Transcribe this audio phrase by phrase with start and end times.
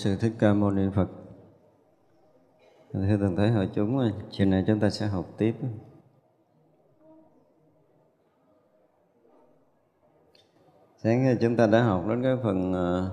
[0.00, 1.08] Sư Thích Ca Mâu Ni Phật.
[2.92, 5.54] Thưa toàn thể hội chúng, chiều nay chúng ta sẽ học tiếp.
[10.96, 13.08] Sáng chúng ta đã học đến cái phần à,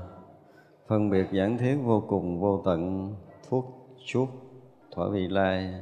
[0.88, 3.14] phân biệt giảng thuyết vô cùng vô tận
[3.50, 3.66] phút
[4.06, 4.28] suốt
[4.92, 5.74] thỏa vị lai.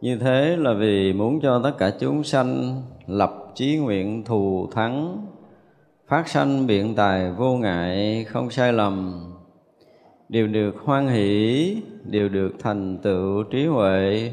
[0.00, 5.26] Như thế là vì muốn cho tất cả chúng sanh lập chí nguyện thù thắng
[6.10, 9.24] phát sanh biện tài vô ngại không sai lầm.
[10.28, 14.32] Đều được hoan hỷ, đều được thành tựu trí huệ.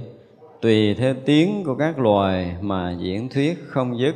[0.61, 4.16] Tùy theo tiếng của các loài mà diễn thuyết không dứt.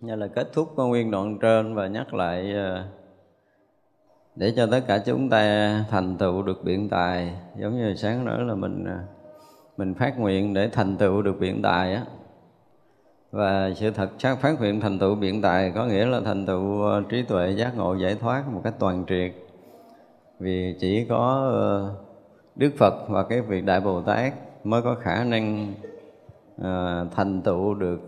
[0.00, 2.84] Như là kết thúc con nguyên đoạn trên và nhắc lại ờ,
[4.36, 7.34] để cho tất cả chúng ta thành tựu được biện tài.
[7.58, 8.98] Giống như sáng nữa là mình ờ,
[9.76, 12.04] mình phát nguyện để thành tựu được biện tài á
[13.36, 16.82] và sự thật xác phát hiện thành tựu biện tài có nghĩa là thành tựu
[16.82, 19.32] ờ, trí tuệ giác ngộ giải thoát một cách toàn triệt.
[20.38, 21.94] Vì chỉ có ờ,
[22.56, 25.74] đức phật và cái vị đại bồ tát mới có khả năng
[26.62, 28.00] ờ, thành tựu được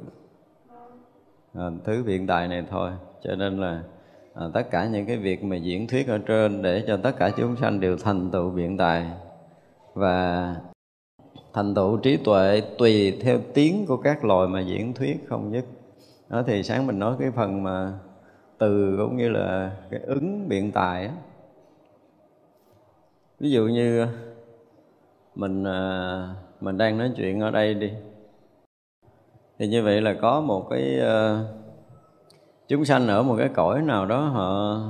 [1.85, 2.91] thứ biện tài này thôi.
[3.25, 3.83] Cho nên là
[4.35, 7.31] à, tất cả những cái việc mà diễn thuyết ở trên để cho tất cả
[7.37, 9.07] chúng sanh đều thành tựu biện tài.
[9.95, 10.55] Và
[11.53, 15.65] thành tựu trí tuệ tùy theo tiếng của các loài mà diễn thuyết không nhất.
[16.29, 17.99] Đó thì sáng mình nói cái phần mà
[18.59, 21.13] từ cũng như là cái ứng biện tài á.
[23.41, 24.07] Ví dụ như
[25.35, 27.93] mình à, mình đang nói chuyện ở đây đi.
[29.59, 31.47] Thì như vậy là có một cái uh,
[32.69, 34.81] chúng sanh ở một cái cõi nào đó họ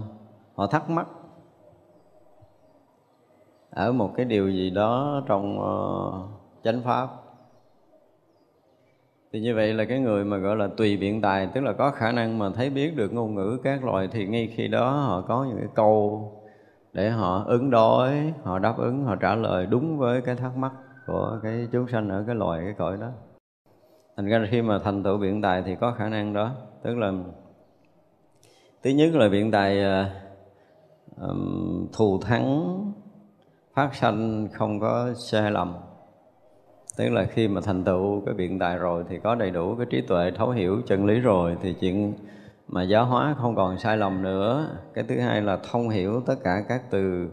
[0.54, 1.06] họ thắc mắc
[3.70, 6.37] ở một cái điều gì đó trong uh,
[6.72, 7.08] chánh pháp.
[9.32, 11.90] Thì như vậy là cái người mà gọi là tùy biện tài, tức là có
[11.90, 15.20] khả năng mà thấy biết được ngôn ngữ các loài thì ngay khi đó họ
[15.28, 16.32] có những cái câu
[16.92, 20.72] để họ ứng đối, họ đáp ứng, họ trả lời đúng với cái thắc mắc
[21.06, 23.08] của cái chúng sanh ở cái loài, cái cõi đó.
[24.16, 26.50] Thành ra khi mà thành tựu biện tài thì có khả năng đó.
[26.82, 27.12] Tức là
[28.82, 30.20] thứ nhất là biện tài à,
[31.92, 32.78] thù thắng,
[33.74, 35.74] phát sanh không có sai lầm
[36.98, 39.86] tức là khi mà thành tựu cái biện tài rồi thì có đầy đủ cái
[39.90, 42.14] trí tuệ, thấu hiểu, chân lý rồi thì chuyện
[42.68, 44.68] mà giáo hóa không còn sai lầm nữa.
[44.94, 47.28] Cái thứ hai là thông hiểu tất cả các từ,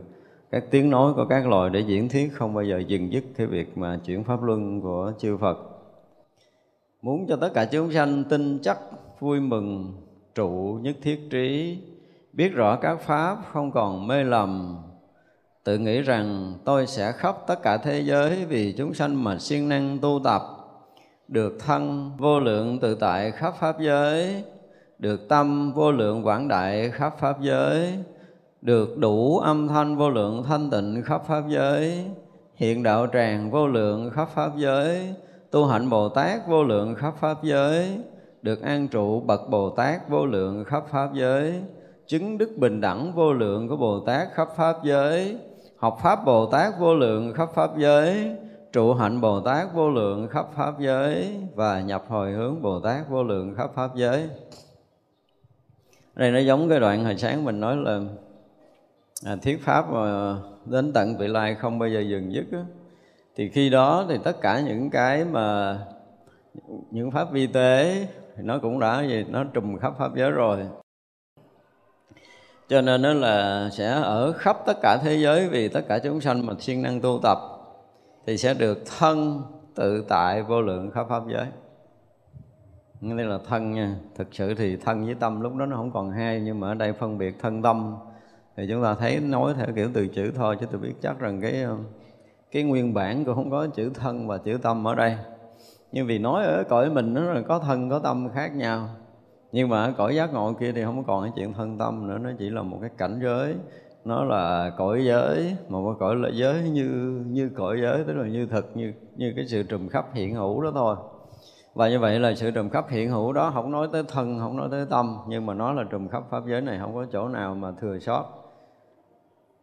[0.51, 3.47] các tiếng nói của các loài để diễn thuyết, không bao giờ dừng dứt cái
[3.47, 5.57] việc mà chuyển pháp luân của chư Phật.
[7.01, 8.77] Muốn cho tất cả chúng sanh tin chắc,
[9.19, 9.93] vui mừng,
[10.35, 11.79] trụ nhất thiết trí,
[12.33, 14.77] biết rõ các pháp không còn mê lầm
[15.65, 19.69] tự nghĩ rằng tôi sẽ khóc tất cả thế giới vì chúng sanh mà siêng
[19.69, 20.41] năng tu tập,
[21.27, 24.43] được thân vô lượng tự tại khắp pháp giới,
[24.99, 27.93] được tâm vô lượng quảng đại khắp pháp giới,
[28.61, 32.05] được đủ âm thanh vô lượng thanh tịnh khắp pháp giới,
[32.55, 35.13] hiện đạo tràng vô lượng khắp pháp giới,
[35.51, 37.97] tu hạnh bồ tát vô lượng khắp pháp giới,
[38.41, 41.61] được an trụ bậc bồ tát vô lượng khắp pháp giới,
[42.07, 45.37] chứng đức bình đẳng vô lượng của bồ tát khắp pháp giới
[45.85, 48.31] học pháp Bồ Tát vô lượng khắp pháp giới,
[48.73, 53.09] trụ hạnh Bồ Tát vô lượng khắp pháp giới và nhập hồi hướng Bồ Tát
[53.09, 54.29] vô lượng khắp pháp giới.
[56.15, 57.99] Đây nó giống cái đoạn hồi sáng mình nói là
[59.25, 60.35] à, thuyết pháp mà
[60.65, 62.63] đến tận vị lai không bao giờ dừng dứt á.
[63.35, 65.77] thì khi đó thì tất cả những cái mà
[66.91, 70.57] những pháp vi tế thì nó cũng đã gì nó trùm khắp pháp giới rồi
[72.69, 76.21] cho nên nó là sẽ ở khắp tất cả thế giới vì tất cả chúng
[76.21, 77.37] sanh mà siêng năng tu tập
[78.27, 79.41] thì sẽ được thân
[79.75, 81.45] tự tại vô lượng khắp pháp giới.
[83.01, 83.95] Đây là thân nha.
[84.15, 86.73] Thực sự thì thân với tâm lúc đó nó không còn hai, nhưng mà ở
[86.73, 87.95] đây phân biệt thân tâm
[88.57, 91.41] thì chúng ta thấy nói theo kiểu từ chữ thôi, chứ tôi biết chắc rằng
[91.41, 91.65] cái
[92.51, 95.17] cái nguyên bản cũng không có chữ thân và chữ tâm ở đây.
[95.91, 98.89] Nhưng vì nói ở cõi mình nó là có thân có tâm khác nhau
[99.55, 102.29] nhưng mà cõi giác ngộ kia thì không còn cái chuyện thân tâm nữa, nó
[102.39, 103.55] chỉ là một cái cảnh giới.
[104.05, 106.85] Nó là cõi giới, một cái cõi là giới như
[107.27, 110.61] như cõi giới, tức là như thực, như như cái sự trùm khắp hiện hữu
[110.61, 110.95] đó thôi.
[111.73, 114.57] Và như vậy là sự trùm khắp hiện hữu đó không nói tới thân, không
[114.57, 117.27] nói tới tâm, nhưng mà nó là trùm khắp pháp giới này, không có chỗ
[117.27, 118.25] nào mà thừa sót.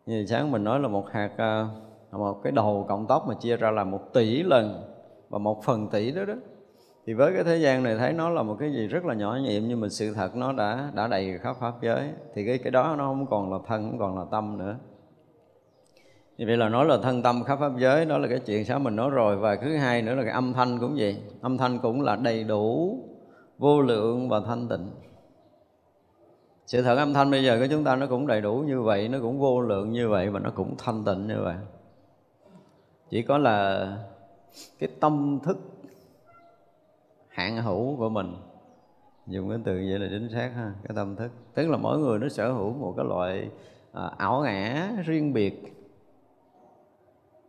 [0.06, 1.68] Như sáng mình nói là một hạt à,
[2.12, 4.82] một cái đầu cộng tóc mà chia ra là một tỷ lần,
[5.28, 6.34] và một phần tỷ đó đó
[7.06, 9.38] thì với cái thế gian này thấy nó là một cái gì rất là nhỏ
[9.42, 12.10] nhiệm, nhưng mà sự thật nó đã đã đầy khắp pháp giới.
[12.34, 14.76] Thì cái cái đó nó không còn là thân, không còn là tâm nữa.
[16.38, 18.84] Như vậy là nói là thân tâm khắp pháp giới, đó là cái chuyện sáng
[18.84, 19.36] mình nói rồi.
[19.36, 21.22] Và thứ hai nữa là cái âm thanh cũng vậy.
[21.40, 22.98] Âm thanh cũng là đầy đủ,
[23.58, 24.90] vô lượng và thanh tịnh.
[26.66, 29.08] Sự thật âm thanh bây giờ của chúng ta nó cũng đầy đủ như vậy,
[29.08, 31.54] nó cũng vô lượng như vậy và nó cũng thanh tịnh như vậy.
[33.10, 33.86] Chỉ có là
[34.78, 35.58] cái tâm thức
[37.32, 38.36] hạn hữu của mình.
[39.26, 41.30] Dùng cái từ vậy là chính xác ha cái tâm thức.
[41.54, 43.48] Tức là mỗi người nó sở hữu một cái loại
[43.92, 45.62] à, ảo ngã riêng biệt.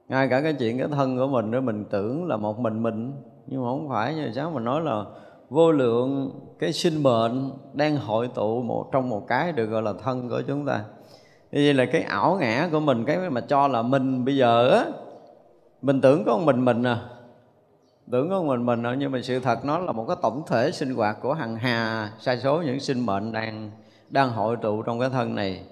[0.07, 3.13] Ngay cả cái chuyện cái thân của mình đó mình tưởng là một mình mình
[3.47, 4.15] nhưng mà không phải.
[4.15, 5.05] Như sáng mình nói là
[5.49, 9.93] vô lượng cái sinh mệnh đang hội tụ một trong một cái được gọi là
[10.03, 10.85] thân của chúng ta.
[11.51, 14.69] Như vậy là cái ảo ngã của mình cái mà cho là mình bây giờ
[14.69, 14.85] á
[15.81, 17.09] mình tưởng có một mình mình à
[18.11, 20.95] tưởng của mình mình nhưng mà sự thật nó là một cái tổng thể sinh
[20.95, 23.71] hoạt của hằng hà, sa số những sinh mệnh đang
[24.09, 25.63] đang hội tụ trong cái thân này.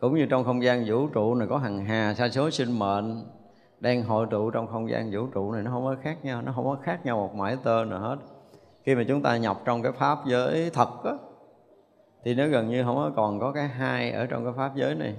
[0.00, 3.24] Cũng như trong không gian vũ trụ này có hằng hà, sa số sinh mệnh
[3.80, 6.52] đang hội tụ trong không gian vũ trụ này, nó không có khác nhau, nó
[6.52, 8.16] không có khác nhau một mãi tơ nào hết.
[8.84, 11.12] Khi mà chúng ta nhập trong cái pháp giới thật á,
[12.24, 14.94] thì nó gần như không có còn có cái hai ở trong cái pháp giới
[14.94, 15.14] này.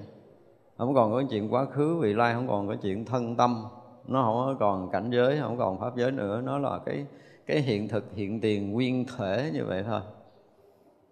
[0.78, 3.66] Không còn có chuyện quá khứ, vị lai, không còn có chuyện thân tâm
[4.08, 6.41] nó không còn cảnh giới không còn pháp giới nữa.
[6.46, 7.05] Nó là cái
[7.46, 10.01] cái hiện thực hiện tiền nguyên thể như vậy thôi.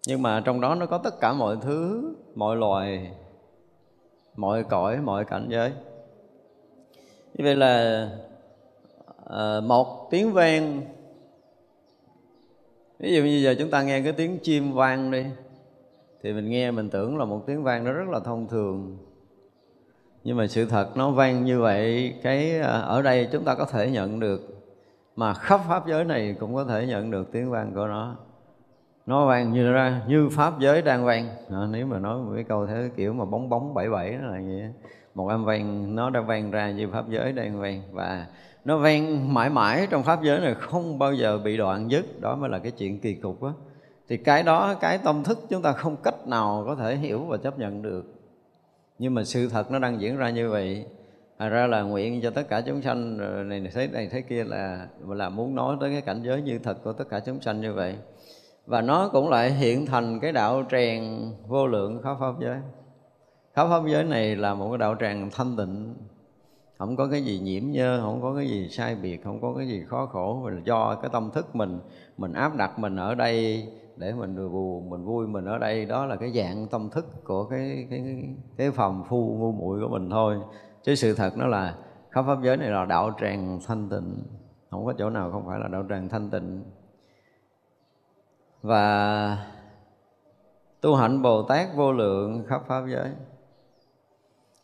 [0.06, 3.10] Nhưng mà trong đó nó có tất cả mọi thứ mọi loài
[4.36, 5.72] mọi cõi mọi cảnh giới.
[7.34, 8.08] Như vậy là
[9.26, 10.82] à, một tiếng vang.
[12.98, 15.24] Ví dụ như giờ chúng ta nghe cái tiếng chim vang đi
[16.22, 18.98] thì mình nghe mình tưởng là một tiếng vang nó rất là thông thường
[20.24, 23.64] nhưng mà sự thật nó vang như vậy cái à, ở đây chúng ta có
[23.64, 24.60] thể nhận được
[25.16, 28.16] mà khắp pháp giới này cũng có thể nhận được tiếng vang của nó.
[29.06, 31.28] Nó vang như ra như pháp giới đang vang.
[31.50, 34.28] À, nếu mà nói một cái câu thế kiểu mà bóng bóng bảy bảy nó
[34.28, 34.62] là gì
[35.14, 37.82] một âm vang nó đã vang ra như pháp giới đang vang.
[37.92, 38.26] Và
[38.64, 42.20] nó vang mãi mãi trong pháp giới này không bao giờ bị đoạn dứt.
[42.20, 43.50] Đó mới là cái chuyện kỳ cục á.
[44.08, 47.36] Thì cái đó cái tâm thức chúng ta không cách nào có thể hiểu và
[47.36, 48.19] chấp nhận được
[49.00, 50.84] nhưng mà sự thật nó đang diễn ra như vậy
[51.36, 54.44] à ra là nguyện cho tất cả chúng sanh ờ, này thấy này thấy kia
[54.44, 57.60] là là muốn nói tới cái cảnh giới như thật của tất cả chúng sanh
[57.60, 57.96] như vậy.
[58.66, 62.56] Và nó cũng lại hiện thành cái đạo tràng vô lượng khắp pháp giới.
[63.54, 65.94] Khắp pháp giới này là một cái đạo tràng thanh tịnh.
[66.78, 69.68] Không có cái gì nhiễm nhơ, không có cái gì sai biệt, không có cái
[69.68, 70.40] gì khó khổ.
[70.44, 71.78] Và do cái tâm thức mình
[72.16, 73.66] mình áp đặt mình ở đây
[74.00, 75.86] để mình buồn mình vui, mình ở đây.
[75.86, 78.24] Đó là cái dạng tâm thức của cái cái
[78.56, 80.36] cái phòng phu ngu muội của mình thôi.
[80.82, 81.76] Chứ sự thật nó là
[82.10, 84.22] khắp pháp giới này là đạo tràng thanh tịnh.
[84.70, 86.62] Không có chỗ nào không phải là đạo tràng thanh tịnh.
[88.62, 89.46] Và
[90.80, 93.10] tu hạnh bồ tát vô lượng khắp pháp giới.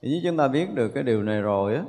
[0.03, 1.85] Nếu chúng ta biết được cái điều này rồi á,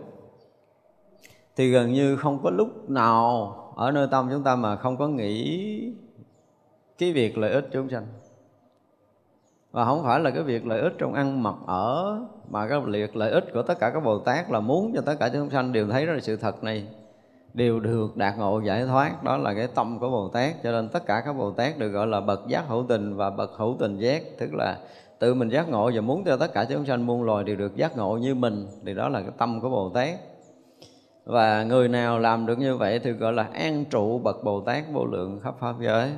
[1.55, 5.07] thì gần như không có lúc nào ở nơi tâm chúng ta mà không có
[5.07, 5.93] nghĩ
[6.97, 8.05] cái việc lợi ích chúng sanh.
[9.71, 13.15] Và không phải là cái việc lợi ích trong ăn mặc ở, mà cái việc
[13.15, 15.73] lợi ích của tất cả các bồ tát là muốn cho tất cả chúng sanh
[15.73, 16.87] đều thấy ra sự thật này,
[17.53, 19.23] đều được đạt ngộ giải thoát.
[19.23, 21.89] Đó là cái tâm của bồ tát, cho nên tất cả các bồ tát được
[21.89, 24.23] gọi là bậc giác hữu tình và bậc hữu tình giác.
[24.39, 24.77] Tức là
[25.19, 27.75] tự mình giác ngộ và muốn cho tất cả chúng sanh muôn loài đều được
[27.75, 30.09] giác ngộ như mình, thì đó là cái tâm của bồ tát.
[31.25, 34.83] Và người nào làm được như vậy thì gọi là an trụ bậc bồ tát
[34.93, 36.11] vô lượng khắp pháp giới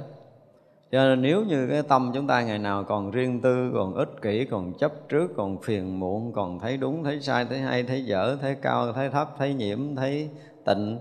[0.91, 4.21] cho nên nếu như cái tâm chúng ta ngày nào còn riêng tư, còn ích
[4.21, 8.05] kỷ, còn chấp trước, còn phiền muộn, còn thấy đúng, thấy sai, thấy hay, thấy
[8.05, 10.29] dở, thấy cao, thấy thấp, thấy nhiễm, thấy
[10.65, 10.99] tịnh,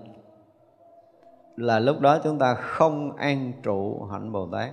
[1.57, 4.71] là lúc đó chúng ta không an trụ hạnh bồ tát.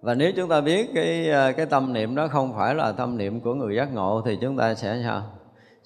[0.00, 3.18] Và nếu chúng ta biết cái à, cái tâm niệm đó không phải là tâm
[3.18, 5.37] niệm của người giác ngộ, thì chúng ta sẽ sao?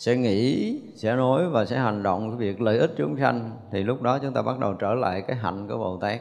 [0.02, 3.82] Sẽ nghĩ, sẽ nói và sẽ hành động cái việc lợi ích chúng sanh, thì
[3.82, 6.21] lúc đó chúng ta bắt đầu trở lại cái hạnh của bồ tát.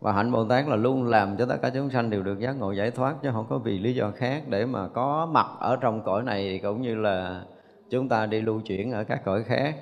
[0.00, 2.52] Và hạnh bồ tát là luôn làm cho tất cả chúng sanh đều được giác
[2.52, 5.76] ngộ giải thoát, chứ không có vì lý do khác để mà có mặt ở
[5.76, 7.42] trong cõi này, cũng như là
[7.90, 9.76] chúng ta đi lưu chuyển ở các cõi khác.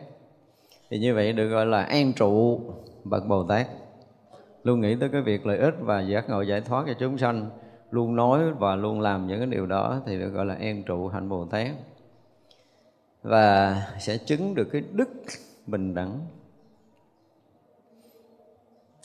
[0.90, 2.60] Thì như vậy được gọi là an trụ
[3.04, 3.66] bậc bồ tát.
[4.62, 7.50] Luôn nghĩ tới cái việc lợi ích và giác ngộ giải thoát cho chúng sanh,
[7.90, 11.08] luôn nói và luôn làm những cái điều đó thì được gọi là an trụ
[11.08, 11.66] hạnh bồ tát
[13.26, 15.08] và sẽ chứng được cái đức
[15.66, 16.20] bình đẳng.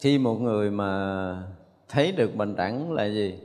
[0.02, 1.44] Khi một người mà
[1.90, 3.40] thấy được bình đẳng là gì?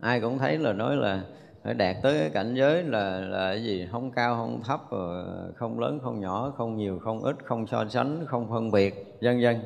[0.00, 1.24] Ai cũng thấy là nói là
[1.62, 3.88] phải đạt tới cái cảnh giới là là cái gì?
[3.92, 7.84] Không cao, không thấp ờ, không lớn, không nhỏ, không nhiều, không ít, không so
[7.88, 9.56] sánh, không phân biệt, vân vân.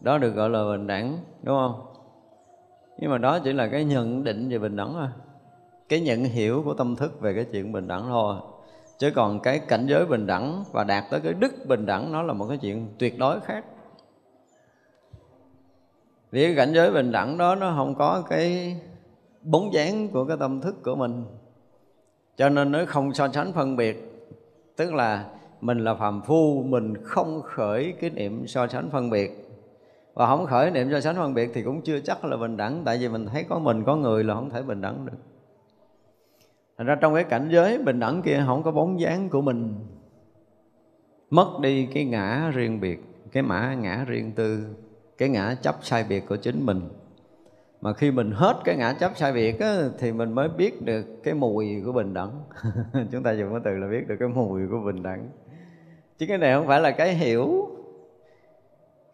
[0.00, 1.86] Đó được gọi là bình đẳng, đúng không?
[2.98, 5.08] Nhưng mà đó chỉ là cái nhận định về bình đẳng thôi.
[5.88, 8.36] Cái nhận hiểu của tâm thức về cái chuyện bình đẳng thôi
[8.98, 12.22] chứ còn cái cảnh giới bình đẳng và đạt tới cái đức bình đẳng, nó
[12.22, 13.64] là một cái chuyện tuyệt đối khác.
[16.30, 18.76] Vì cái cảnh giới bình đẳng đó, nó không có cái
[19.42, 21.24] bóng dáng của cái tâm thức của mình.
[22.36, 24.26] Cho nên nó không so sánh phân biệt.
[24.76, 25.24] Tức là
[25.60, 29.44] mình là phàm phu, mình không khởi cái niệm so sánh phân biệt.
[30.14, 32.82] Và không khởi niệm so sánh phân biệt thì cũng chưa chắc là bình đẳng.
[32.84, 35.18] Tại vì mình thấy có mình, có người là không thể bình đẳng được.
[36.78, 39.74] Thành ra trong cái cảnh giới bình đẳng kia không có bóng dáng của mình.
[41.30, 43.00] Mất đi cái ngã riêng biệt
[43.32, 44.66] Cái mã ngã riêng tư
[45.18, 46.80] Cái ngã chấp sai biệt của chính mình.
[47.80, 51.06] Mà khi mình hết cái ngã chấp sai biệt á, Thì mình mới biết được
[51.24, 52.42] cái mùi của bình đẳng.
[53.12, 55.28] Chúng ta dùng cái từ là biết được cái mùi của bình đẳng.
[56.18, 57.68] Chứ cái này không phải là cái hiểu.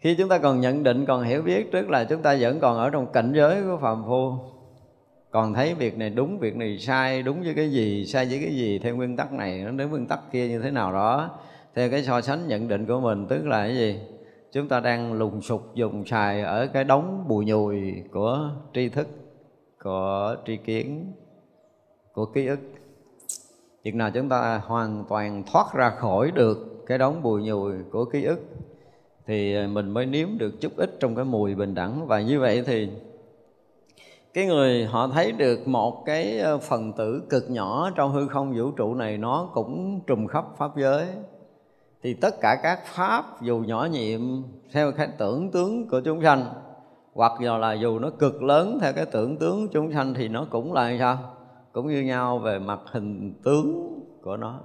[0.00, 2.76] Khi chúng ta còn nhận định còn hiểu biết trước là chúng ta vẫn còn
[2.76, 4.53] ở trong cảnh giới của phàm phu
[5.35, 8.55] còn thấy việc này đúng, việc này sai, đúng với cái gì, sai với cái
[8.55, 11.31] gì, theo nguyên tắc này, nó đến nguyên tắc kia như thế nào đó.
[11.75, 13.99] Theo cái so sánh nhận định của mình, tức là cái gì?
[14.53, 19.09] Chúng ta đang lùng sục dùng xài ở cái đống bùi nhùi của tri thức,
[19.83, 21.12] của tri kiến,
[22.12, 22.61] của ký ức.
[23.85, 28.05] Việc nào chúng ta hoàn toàn thoát ra khỏi được cái đống bùi nhùi của
[28.05, 28.41] ký ức,
[29.26, 32.07] thì mình mới nếm được chút ít trong cái mùi bình đẳng.
[32.07, 32.88] Và như vậy thì
[34.35, 38.55] cái người họ thấy được một cái ờ, phần tử cực nhỏ trong hư không
[38.57, 41.07] vũ trụ này nó cũng trùm khắp pháp giới.
[42.03, 44.21] Thì tất cả các pháp dù nhỏ nhiệm
[44.73, 46.45] theo cái tưởng tướng của chúng sanh,
[47.12, 50.73] hoặc là dù nó cực lớn theo cái tưởng tướng chúng sanh thì nó cũng
[50.73, 51.19] là sao?
[51.73, 54.61] Cũng như nhau về mặt hình tướng của nó.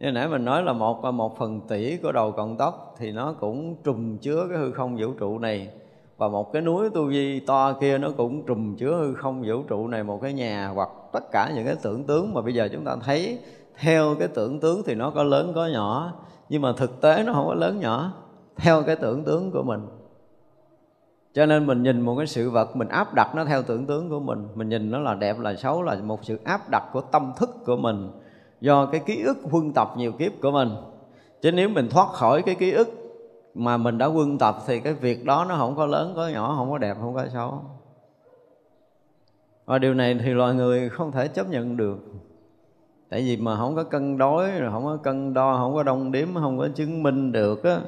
[0.00, 3.12] Như nãy mình nói là một ờ, một phần tỷ của đầu cọng tóc thì
[3.12, 5.70] nó cũng trùm chứa cái hư không vũ trụ này
[6.16, 9.62] và một cái núi tu di to kia nó cũng trùm chứa hư không vũ
[9.68, 12.68] trụ này, một cái nhà hoặc tất cả những cái tưởng tướng mà bây giờ
[12.72, 13.38] chúng ta thấy.
[13.78, 16.12] Theo cái tưởng tướng thì nó có lớn có nhỏ,
[16.48, 18.12] nhưng mà thực tế nó không có lớn nhỏ,
[18.56, 19.80] theo cái tưởng tướng của mình.
[21.34, 24.10] Cho nên mình nhìn một cái sự vật, mình áp đặt nó theo tưởng tướng
[24.10, 27.00] của mình mình nhìn nó là đẹp, là xấu, là một sự áp đặt của
[27.00, 28.10] tâm thức của mình
[28.60, 30.68] do cái ký ức huân tập nhiều kiếp của mình.
[31.42, 33.03] Chứ nếu mình thoát khỏi cái ký ức
[33.54, 36.54] mà mình đã quân tập thì cái việc đó nó không có lớn có nhỏ
[36.56, 37.62] không có đẹp không có xấu.
[39.64, 41.98] Và điều này thì loài người không thể chấp nhận được.
[43.08, 46.12] Tại vì mà không có cân đối rồi không có cân đo không có đong
[46.12, 47.80] đếm không có chứng minh được á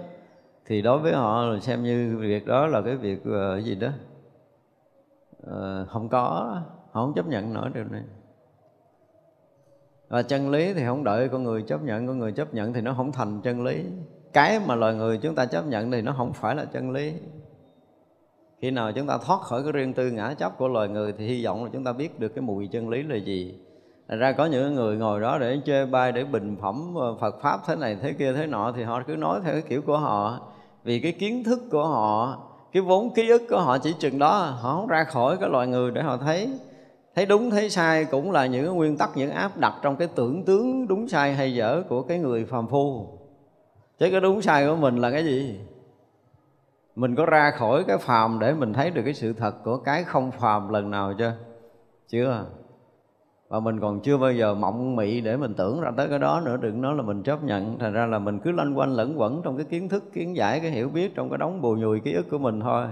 [0.67, 3.89] thì đối với họ là xem như việc đó là cái việc uh, gì đó?
[5.47, 6.57] Uh, không có
[6.93, 8.03] họ không chấp nhận nổi điều này.
[10.09, 12.81] Và chân lý thì không đợi con người chấp nhận con người chấp nhận thì
[12.81, 13.85] nó không thành chân lý
[14.37, 17.13] cái mà loài người chúng ta chấp nhận thì nó không phải là chân lý.
[18.61, 21.27] Khi nào chúng ta thoát khỏi cái riêng tư ngã chấp của loài người thì
[21.27, 23.55] hy vọng là chúng ta biết được cái mùi chân lý là gì.
[24.09, 27.41] Thành ra có những người ngồi đó để chê bai, để bình phẩm ờ, Phật
[27.43, 29.99] pháp thế này thế kia thế nọ thì họ cứ nói theo cái kiểu của
[29.99, 30.41] họ.
[30.85, 32.39] Vì cái kiến thức của họ,
[32.73, 35.67] cái vốn ký ức của họ chỉ chừng đó, họ không ra khỏi cái loài
[35.67, 36.51] người để họ thấy.
[37.15, 40.09] Thấy đúng, thấy sai cũng là những cái nguyên tắc, những áp đặt trong cái
[40.15, 43.16] tưởng tướng đúng sai hay dở của cái người phàm phu
[43.99, 45.61] chứ cái đúng sai của mình là cái gì?
[46.97, 50.05] Mình có ra khỏi cái phàm để mình thấy được cái sự thật của cái
[50.05, 51.33] không phàm lần nào chưa?
[52.09, 52.47] Chưa.
[53.49, 56.43] Và mình còn chưa bao giờ mộng mị để mình tưởng ra tới cái đó
[56.45, 56.57] nữa.
[56.57, 57.79] Đừng nói là mình chấp nhận.
[57.79, 60.61] Thành ra là mình cứ lanh quanh lẫn quẩn trong cái kiến thức, kiến giải,
[60.61, 62.87] cái hiểu biết, trong cái đống bù nhùi ký ức của mình thôi.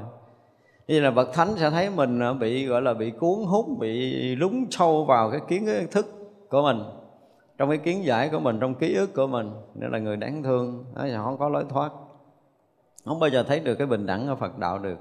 [0.89, 4.13] Như là bậc thánh sẽ thấy mình à, bị, gọi là, bị cuốn hút, bị
[4.37, 6.07] lúng sâu vào cái kiến thức
[6.51, 6.79] của mình
[7.59, 10.43] trong cái kiến giải của mình, trong ký ức của mình nên là người đáng
[10.43, 11.93] thương đó là không có lối thoát.
[13.05, 14.99] Không bao giờ thấy được cái bình đẳng ở Phật đạo được.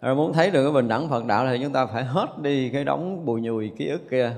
[0.00, 2.70] Rồi muốn thấy được cái bình đẳng Phật đạo thì chúng ta phải hết đi
[2.70, 4.32] cái đống bùi nhùi ký ức kia.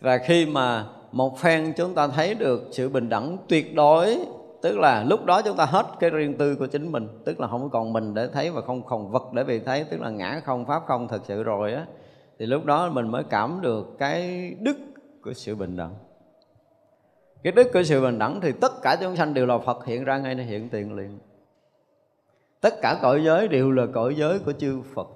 [0.00, 4.18] Và khi mà một phen chúng ta thấy được sự bình đẳng tuyệt đối,
[4.62, 7.46] tức là lúc đó chúng ta hết cái riêng tư của chính mình, tức là
[7.46, 10.40] không còn mình để thấy và không còn vật để bị thấy, tức là ngã
[10.44, 11.86] không, pháp không thật sự rồi á,
[12.38, 14.76] thì lúc đó mình mới cảm được cái đức
[15.22, 15.94] của sự bình đẳng.
[17.42, 20.04] Cái đức của sự bình đẳng thì tất cả chúng sanh đều là phật, hiện
[20.04, 21.18] ra ngay hiện tiền liền.
[22.60, 25.08] Tất cả cõi giới đều là cõi giới của chư phật.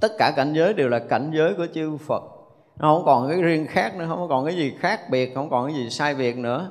[0.00, 2.22] Tất cả cảnh giới đều là cảnh giới của chư phật.
[2.76, 5.66] Nó không còn cái riêng khác nữa, không còn cái gì khác biệt, không còn
[5.66, 6.70] cái gì sai biệt nữa.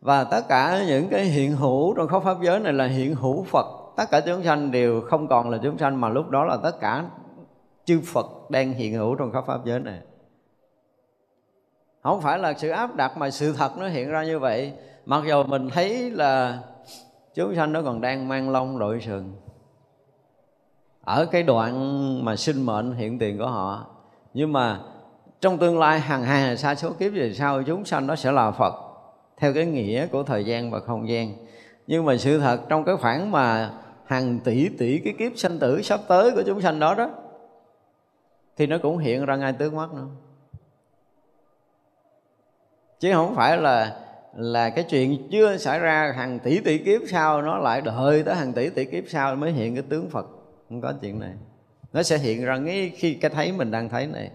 [0.00, 3.44] Và tất cả những cái hiện hữu trong khắp pháp giới này là hiện hữu
[3.44, 3.66] phật.
[3.96, 6.80] Tất cả chúng sanh đều không còn là chúng sanh mà lúc đó là tất
[6.80, 7.04] cả
[7.84, 10.00] chư phật đang hiện hữu trong khắp pháp giới này
[12.04, 14.72] không phải là sự áp đặt, mà sự thật nó hiện ra như vậy.
[15.06, 16.58] Mặc dù mình thấy là
[17.34, 19.32] chúng sanh nó còn đang mang lông đội sừng.
[21.04, 23.86] Ở cái đoạn mà sinh mệnh hiện tiền của họ.
[24.34, 24.80] Nhưng mà
[25.40, 28.50] trong tương lai hàng hà xa số kiếp về sau, chúng sanh nó sẽ là
[28.50, 28.74] phật,
[29.36, 31.34] theo cái nghĩa của thời gian và không gian.
[31.86, 33.70] Nhưng mà sự thật trong cái khoảng mà
[34.04, 37.10] hàng tỷ tỷ cái kiếp sanh tử sắp tới của chúng sanh đó đó,
[38.56, 40.06] thì nó cũng hiện ra ngay trước mắt nữa
[43.04, 43.92] chứ không phải là
[44.36, 48.34] là cái chuyện chưa xảy ra hàng tỷ tỷ kiếp sau, nó lại đợi tới
[48.34, 50.26] hàng tỷ tỷ kiếp sau mới hiện cái tướng Phật.
[50.68, 51.32] Không có chuyện này.
[51.92, 54.30] Nó sẽ hiện ra ngay khi cái thấy mình đang thấy này.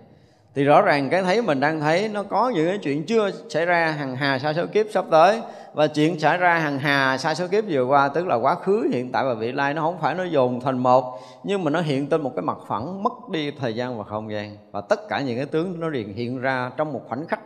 [0.56, 3.66] Thì rõ ràng cái thấy mình đang thấy, nó có những cái chuyện chưa xảy
[3.66, 5.42] ra hàng hà sa số kiếp sắp tới.
[5.74, 8.90] Và chuyện xảy ra hàng hà sa số kiếp vừa qua, tức là quá khứ,
[8.94, 11.82] hiện tại và vị lai, nó không phải nó dồn thành một, nhưng mà nó
[11.82, 14.58] hiện trên một cái mặt phẳng, mất đi thời gian và không gian.
[14.72, 17.40] Và tất cả những cái tướng nó liền hiện ra trong một khoảnh khắc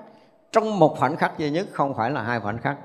[0.53, 2.77] trong một khoảnh khắc duy nhất, không phải là hai khoảnh khắc.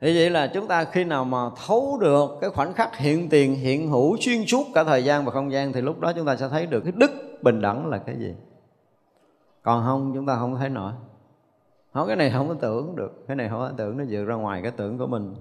[0.00, 3.54] Thế vậy là chúng ta khi nào mà thấu được cái khoảnh khắc hiện tiền,
[3.54, 6.36] hiện hữu, xuyên suốt cả thời gian và không gian, thì lúc đó chúng ta
[6.36, 7.10] sẽ thấy được cái đức
[7.42, 8.34] bình đẳng là cái gì.
[9.62, 10.92] Còn không, chúng ta không thấy nổi.
[11.92, 13.24] Không, cái này không có tưởng được.
[13.28, 15.34] Cái này không có tưởng, nó vượt ra ngoài cái tưởng của mình.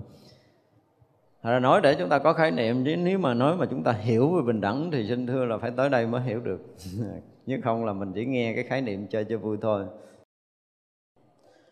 [1.43, 3.83] Thật ra nói để chúng ta có khái niệm, chứ nếu mà nói mà chúng
[3.83, 6.61] ta hiểu về bình đẳng thì xin thưa là phải tới đây mới hiểu được.
[7.45, 9.85] Nhưng không là mình chỉ nghe cái khái niệm chơi cho vui thôi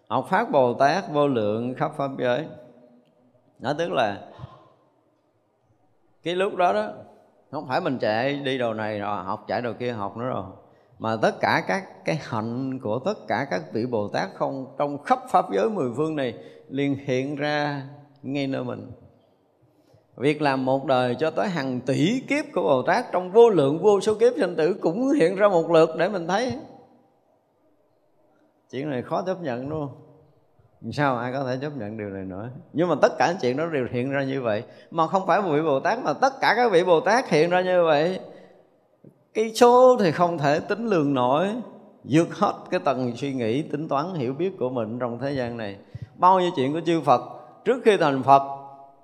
[0.09, 2.45] học phát bồ tát vô lượng khắp pháp giới.
[3.59, 4.21] Nó tức là,
[6.23, 6.91] cái lúc đó đó,
[7.51, 10.43] không phải mình chạy đi đồ này rồi học chạy đồ kia, học nữa rồi.
[10.99, 15.03] Mà tất cả các cái hạnh của tất cả các vị Bồ Tát không, trong
[15.03, 16.33] khắp pháp giới mười phương này
[16.69, 17.83] liền hiện ra
[18.23, 18.91] ngay nơi mình.
[20.15, 23.79] Việc làm một đời cho tới hàng tỷ kiếp của Bồ Tát Trong vô lượng
[23.79, 26.53] vô số kiếp sinh tử Cũng hiện ra một lượt để mình thấy.
[28.71, 29.89] Chuyện này khó chấp nhận luôn?
[30.91, 32.49] Sao ai có thể chấp nhận điều này nữa?
[32.73, 34.63] Nhưng mà tất cả chuyện đó đều hiện ra như vậy.
[34.91, 37.49] Mà không phải một vị Bồ Tát, Mà tất cả các vị Bồ Tát hiện
[37.49, 38.19] ra như vậy.
[39.33, 41.47] Cái số thì không thể tính lường nổi.
[42.03, 45.57] Vượt hết cái tầng suy nghĩ, tính toán, hiểu biết của mình trong thế gian
[45.57, 45.77] này.
[46.15, 47.21] Bao nhiêu chuyện của chư Phật.
[47.65, 48.58] Trước khi thành Phật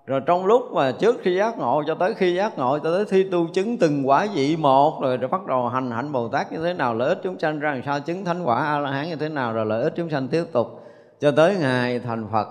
[0.05, 3.05] rồi trong lúc mà trước khi giác ngộ cho tới khi giác ngộ cho tới
[3.09, 6.51] thi tu chứng từng quả vị một rồi, rồi bắt đầu hành hạnh Bồ Tát
[6.51, 8.91] như thế nào lợi ích chúng sanh ra làm sao chứng thánh quả A La
[8.91, 10.81] Hán như thế nào rồi lợi ích chúng sanh tiếp tục
[11.19, 12.47] cho tới ngày thành Phật.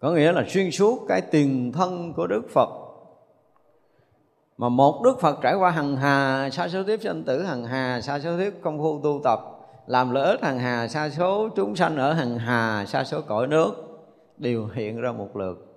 [0.00, 2.68] Có nghĩa là xuyên suốt cái tiền thân của Đức Phật.
[4.58, 8.00] Mà một đức phật trải qua hằng hà sa số tiếp sinh tử hằng hà
[8.00, 9.40] sa số tiếp công phu tu tập
[9.86, 13.46] làm lợi ích hằng hà sa số chúng sanh ở hằng hà sa số cõi
[13.46, 13.72] nước
[14.38, 15.67] đều hiện ra một lượt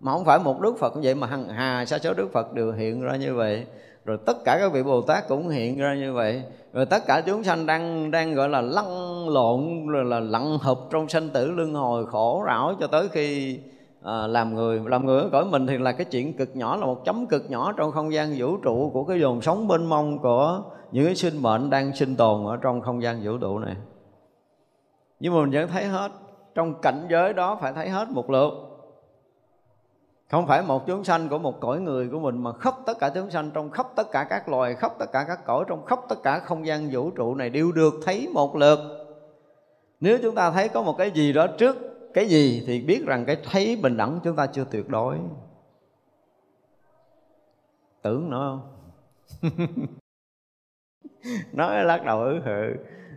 [0.00, 2.54] mà không phải một đức phật cũng vậy mà hằng hà sa số đức phật
[2.54, 3.66] đều hiện ra như vậy.
[4.04, 6.42] Rồi tất cả các vị bồ tát cũng hiện ra như vậy.
[6.72, 10.78] Rồi tất cả chúng sanh đang đang gọi là lăn lộn rồi là lặn hợp
[10.90, 13.58] trong sanh tử luân hồi khổ rảo cho tới khi
[14.02, 14.80] à, làm người.
[14.86, 17.50] Làm người ở cõi mình thì là cái chuyện cực nhỏ là một chấm cực
[17.50, 21.14] nhỏ trong không gian vũ trụ của cái dồn sống mênh mông của những cái
[21.14, 23.76] sinh mệnh đang sinh tồn ở trong không gian vũ trụ này.
[25.20, 26.12] Nhưng mà mình vẫn thấy hết.
[26.54, 28.52] Trong cảnh giới đó phải thấy hết một lượt
[30.28, 33.10] không phải một chúng sanh của một cõi người của mình, mà khắp tất cả
[33.14, 35.98] chúng sanh trong khắp tất cả các loài, khắp tất cả các cõi, trong khắp
[36.08, 38.78] tất cả không gian vũ trụ này đều được thấy một lượt.
[40.00, 41.76] Nếu chúng ta thấy có một cái gì đó trước
[42.14, 45.18] cái gì thì biết rằng cái thấy bình đẳng chúng ta chưa tuyệt đối.
[48.02, 48.60] Tưởng nữa
[49.42, 49.50] không?
[51.52, 52.76] Nói lắc đầu ứ hự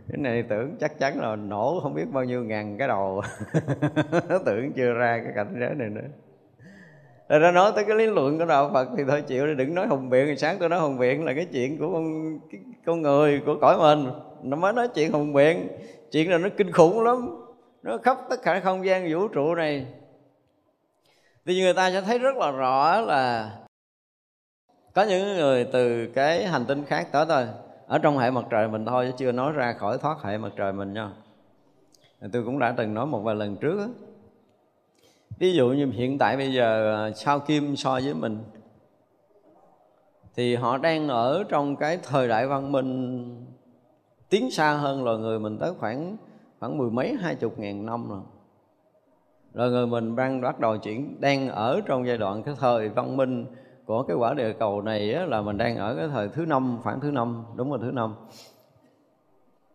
[0.09, 3.21] cái này tưởng chắc chắn là nổ không biết bao nhiêu ngàn cái đầu.
[4.45, 6.07] Tưởng chưa ra cái cảnh giới này nữa
[7.29, 9.75] rồi ra nói tới cái lý luận của đạo Phật thì thôi chịu đi, đừng
[9.75, 10.37] nói hùng biện.
[10.37, 12.39] Sáng tôi nói hùng biện là cái chuyện của con
[12.85, 14.11] con người, của cõi mình.
[14.43, 15.67] Nó mới nói chuyện hùng biện.
[16.11, 17.45] Chuyện là nó kinh khủng lắm.
[17.83, 19.85] Nó khắp tất cả không gian vũ trụ này.
[21.45, 23.51] Thì người ta sẽ thấy rất là rõ là
[24.93, 27.47] có những người từ cái hành tinh khác tới thôi.
[27.87, 30.51] Ở trong hệ mặt trời mình thôi, chứ chưa nói ra khỏi thoát hệ mặt
[30.55, 31.09] trời mình nha.
[32.33, 34.08] Tôi cũng đã từng nói một vài lần trước đó
[35.39, 38.43] ví dụ như hiện tại bây giờ à, sao kim so với mình
[40.35, 43.45] thì họ đang ở trong cái thời đại văn minh
[44.29, 46.17] tiến xa hơn loài người mình tới khoảng
[46.59, 48.21] khoảng mười mấy hai chục ngàn năm rồi.
[49.53, 53.17] Rồi người mình đang bắt đầu chuyển đang ở trong giai đoạn cái thời văn
[53.17, 53.45] minh
[53.85, 56.79] của cái quả địa cầu này á, là mình đang ở cái thời thứ năm
[56.83, 58.15] khoảng thứ năm đúng rồi thứ năm.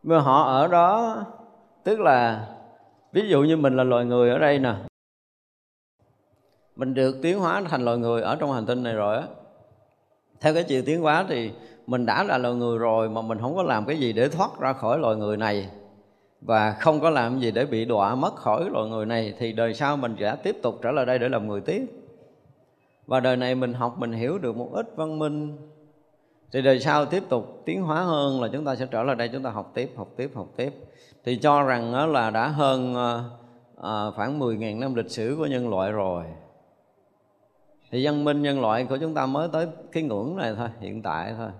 [0.03, 1.16] Mà họ ở đó
[1.85, 2.48] tức là
[3.12, 4.74] ví dụ như mình là loài người ở đây nè
[6.76, 9.22] mình được tiến hóa thành loài người ở trong hành tinh này rồi á.
[10.40, 11.50] Theo cái chiều tiến hóa thì
[11.87, 14.60] mình đã là loài người rồi mà mình không có làm cái gì để thoát
[14.60, 15.68] ra khỏi loài người này.
[16.40, 19.74] Và không có làm gì để bị đọa mất khỏi loài người này thì đời
[19.74, 21.87] sau mình sẽ tiếp tục trở lại đây để làm người tiếp.
[23.06, 25.56] Và đời này mình học mình hiểu được một ít văn minh.
[26.52, 29.28] Thì đời sau tiếp tục tiến hóa hơn là chúng ta sẽ trở lại đây
[29.28, 30.74] chúng ta học tiếp học tiếp học tiếp.
[31.24, 32.94] Thì cho rằng đó là đã hơn
[33.82, 36.24] à, khoảng 10.000 năm lịch sử của nhân loại rồi
[37.90, 41.03] thì văn minh nhân loại của chúng ta mới tới cái ngưỡng này thôi hiện
[41.03, 41.51] tại thôi.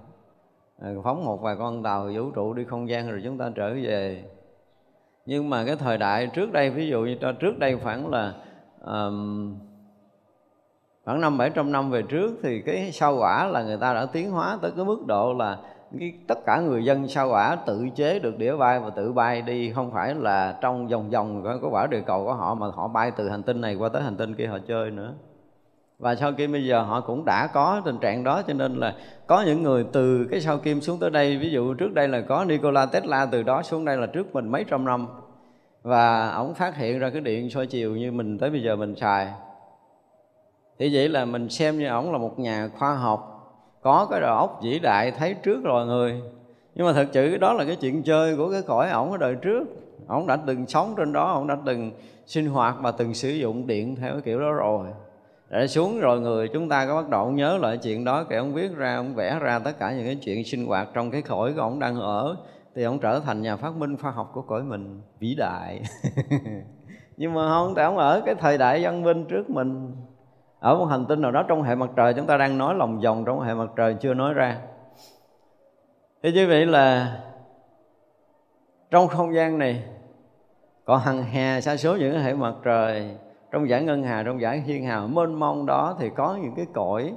[1.05, 4.25] Phóng một vài con tàu vũ trụ đi không gian rồi chúng ta trở về.
[5.27, 8.35] Nhưng mà cái thời đại trước đây ví dụ như trước đây khoảng là
[8.81, 9.55] um,
[11.05, 14.07] khoảng năm bảy trăm năm về trước thì cái sao quả là người ta đã
[14.07, 15.59] tiến hóa tới cái mức độ là
[15.99, 19.43] cái, tất cả người dân sao quả tự chế được đĩa bay và tự bay
[19.43, 22.89] đi không phải là trong vòng vòng có quả địa cầu của họ mà họ
[22.89, 25.13] bay từ hành tinh này qua tới hành tinh kia họ chơi nữa
[25.98, 28.94] và sau kim bây giờ họ cũng đã có tình trạng đó, cho nên là
[29.26, 32.20] có những người từ cái sau kim xuống tới đây, ví dụ trước đây là
[32.20, 35.07] có Nikola Tesla, từ đó xuống đây là trước mình mấy trăm năm.
[35.83, 38.96] Và ổng phát hiện ra cái điện soi chiều như mình tới bây giờ mình
[38.96, 39.28] xài.
[40.78, 43.30] Thì vậy là mình xem như ổng là một nhà khoa học,
[43.83, 46.22] có cái đầu óc vĩ đại, thấy trước loài người.
[46.74, 49.35] Nhưng mà thật sự đó là cái chuyện chơi của cái cõi ổng ở đời
[49.35, 49.64] trước.
[50.09, 51.90] Ổng đã từng sống trên đó, ổng đã từng
[52.26, 54.87] sinh hoạt và từng sử dụng điện theo cái kiểu đó rồi
[55.50, 58.24] để xuống rồi người, chúng ta có bắt đầu nhớ lại chuyện đó.
[58.28, 61.11] Kể ông viết ra, ông vẽ ra tất cả những cái chuyện sinh hoạt trong
[61.11, 62.37] cái cõi của ông đang ở,
[62.74, 65.83] thì ông trở thành nhà phát minh khoa học của cõi mình, vĩ đại.
[67.16, 69.96] Nhưng mà không, tại ông ở cái thời đại văn minh trước mình.
[70.59, 73.00] Ở một hành tinh nào đó trong hệ mặt trời, chúng ta đang nói lòng
[73.00, 74.59] vòng trong hệ mặt trời chưa nói ra.
[76.22, 77.16] Thì như vậy là
[78.90, 79.83] trong không gian này
[80.85, 83.16] còn hằng hà sa số những hệ mặt trời
[83.55, 86.67] trong giải ngân hà trong giải thiên hà mênh mông đó thì có những cái
[86.73, 87.12] cõi.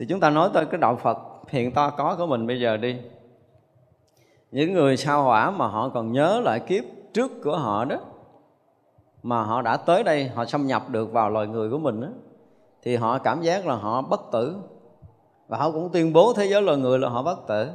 [0.00, 1.18] Thì chúng ta nói tới cái đạo phật
[1.48, 2.96] hiện ta có của mình bây giờ đi.
[4.50, 7.96] Những người sao hỏa mà họ còn nhớ lại kiếp trước của họ đó
[9.22, 12.08] mà họ đã tới đây họ xâm nhập được vào loài người của mình đó,
[12.82, 14.56] thì họ cảm giác là họ bất tử.
[15.48, 17.68] Và họ cũng tuyên bố thế giới loài người là họ bất tử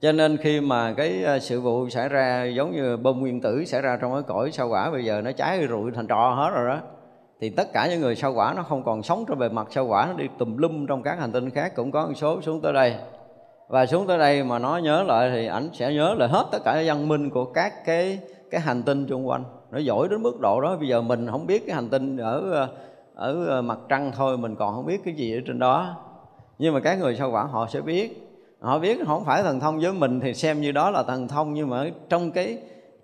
[0.00, 3.64] cho nên khi mà cái ờ, sự vụ xảy ra giống như bom nguyên tử
[3.64, 6.50] xảy ra trong cái cõi sao quả bây giờ nó cháy rụi thành trò hết
[6.54, 6.80] rồi đó,
[7.40, 9.86] thì tất cả những người sao quả nó không còn sống trên bề mặt sao
[9.86, 12.60] quả nó đi tùm lum trong các hành tinh khác cũng có một số xuống
[12.60, 12.94] tới đây.
[13.68, 16.58] Và xuống tới đây mà nó nhớ lại thì ảnh sẽ nhớ lại hết tất
[16.64, 18.18] cả văn minh của các cái
[18.50, 19.44] cái hành tinh xung quanh.
[19.70, 22.50] Nó giỏi đến mức độ đó, bây giờ mình không biết cái hành tinh ở
[22.52, 22.68] ờ,
[23.14, 25.96] ở ờ, mặt trăng thôi, mình còn không biết cái gì ở trên đó.
[26.58, 28.27] Nhưng mà các người sao quả họ sẽ biết
[28.60, 31.54] họ biết không phải thần thông với mình thì xem như đó là thần thông,
[31.54, 32.58] nhưng mà trong cái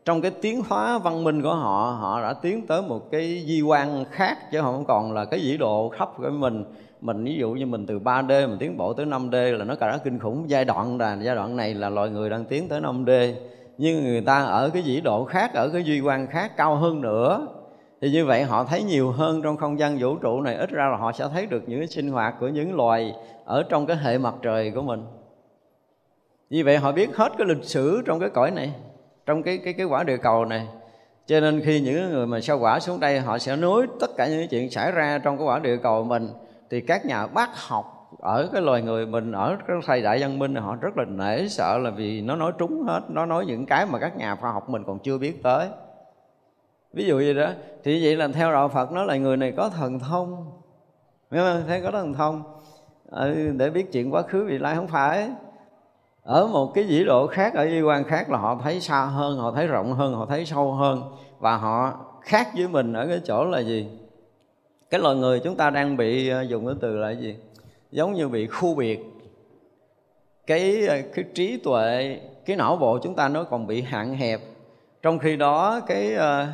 [0.05, 3.63] trong cái tiến hóa văn minh của họ họ đã tiến tới một cái di
[3.63, 6.65] quan khác chứ không còn là cái vĩ độ khắp của mình.
[7.01, 9.87] Mình ví dụ như mình từ 3D mình tiến bộ tới 5D là nó cả
[9.87, 10.45] rất kinh khủng.
[10.51, 13.33] Giai đoạn là, giai đoạn này là loài người đang tiến tới 5D
[13.79, 17.01] nhưng người ta ở cái vĩ độ khác, ở cái duy quan khác cao hơn
[17.01, 17.47] nữa.
[18.01, 20.55] Thì như vậy họ thấy nhiều hơn trong không gian vũ trụ này.
[20.55, 23.15] Ít ra là họ sẽ thấy được những cái sinh hoạt của những loài
[23.45, 25.05] ở trong cái hệ mặt trời của mình
[26.51, 28.73] vì vậy họ biết hết cái lịch sử trong cái cõi này,
[29.27, 30.67] trong cái cái cái quả địa cầu này.
[31.27, 34.29] Cho nên khi những người mà sao quả xuống đây, họ sẽ nối tất cả
[34.29, 36.29] những chuyện xảy ra trong cái quả địa cầu mình.
[36.71, 40.39] Thì các nhà bác học ở cái loài người mình, ở cái thời đại văn
[40.39, 43.47] minh này họ rất là nể sợ là vì nó nói trúng hết, nó nói
[43.47, 45.69] những cái mà các nhà khoa học mình còn chưa biết tới.
[46.93, 47.51] Ví dụ như đó.
[47.85, 50.51] Thì vậy là theo đạo Phật nó là người này có thần thông.
[51.67, 52.43] Thấy có thần thông.
[53.11, 55.31] Ừ, để biết chuyện quá khứ vị lai không phải
[56.25, 59.39] ở một cái dĩ độ khác, ở y quan khác là họ thấy xa hơn,
[59.39, 61.03] họ thấy rộng hơn, họ thấy sâu hơn.
[61.39, 63.89] Và họ khác với mình ở cái chỗ là gì?
[64.91, 67.37] Cái loài người chúng ta đang bị ờ, dùng cái từ là gì?
[67.91, 69.01] Giống như bị khu biệt.
[70.47, 74.41] Cái ờ, cái trí tuệ, cái não bộ chúng ta nó còn bị hạn hẹp.
[75.03, 76.47] Trong khi đó, cái ờ,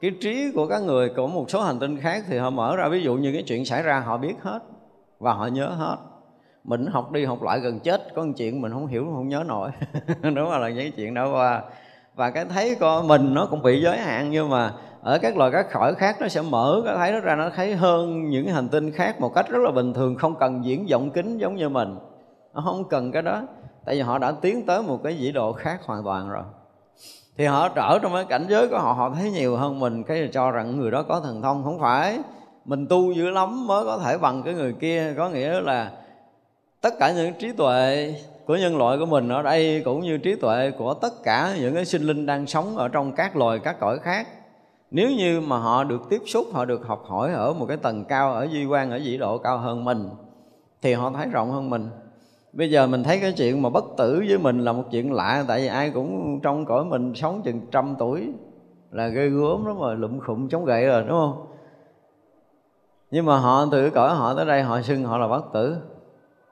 [0.00, 2.88] cái trí của các người của một số hành tinh khác thì họ mở ra.
[2.88, 4.60] Ví dụ như cái chuyện xảy ra, họ biết hết
[5.18, 5.96] và họ nhớ hết
[6.66, 9.44] mình học đi học lại gần chết, có một chuyện mình không hiểu, không nhớ
[9.46, 9.70] nổi.
[10.22, 11.32] Đúng là những chuyện đó.
[11.32, 11.62] Qua
[12.14, 15.50] và cái thấy con mình nó cũng bị giới hạn, nhưng mà ở các loài
[15.50, 18.68] các khỏi khác nó sẽ mở cái thấy nó ra, nó thấy hơn những hành
[18.68, 21.68] tinh khác một cách rất là bình thường, không cần diễn vọng kính giống như
[21.68, 21.98] mình.
[22.54, 23.42] Nó không cần cái đó,
[23.84, 26.42] tại vì họ đã tiến tới một cái vĩ độ khác hoàn toàn rồi.
[27.38, 30.28] Thì họ trở trong cái cảnh giới của họ họ thấy nhiều hơn mình, cái
[30.32, 31.64] cho rằng người đó có thần thông.
[31.64, 32.18] Không phải,
[32.64, 35.90] mình tu dữ lắm mới có thể bằng cái người kia, có nghĩa là
[36.86, 38.14] tất cả những trí tuệ
[38.46, 41.74] của nhân loại của mình ở đây cũng như trí tuệ của tất cả những
[41.74, 44.28] cái sinh linh đang sống ở trong các loài, các cõi khác.
[44.90, 48.04] Nếu như mà họ được tiếp xúc, họ được học hỏi ở một cái tầng
[48.04, 50.08] cao, ở duy quan, ở vĩ độ cao hơn mình,
[50.82, 51.88] thì họ thấy rộng hơn mình.
[52.52, 55.44] Bây giờ mình thấy cái chuyện mà bất tử với mình là một chuyện lạ,
[55.48, 58.32] tại vì ai cũng trong cõi mình sống chừng trăm tuổi
[58.90, 61.46] là ghê gớm lắm mà lụm khụm chống gậy rồi, đúng không?
[63.10, 65.76] Nhưng mà họ từ cõi họ tới đây, họ xưng họ là bất tử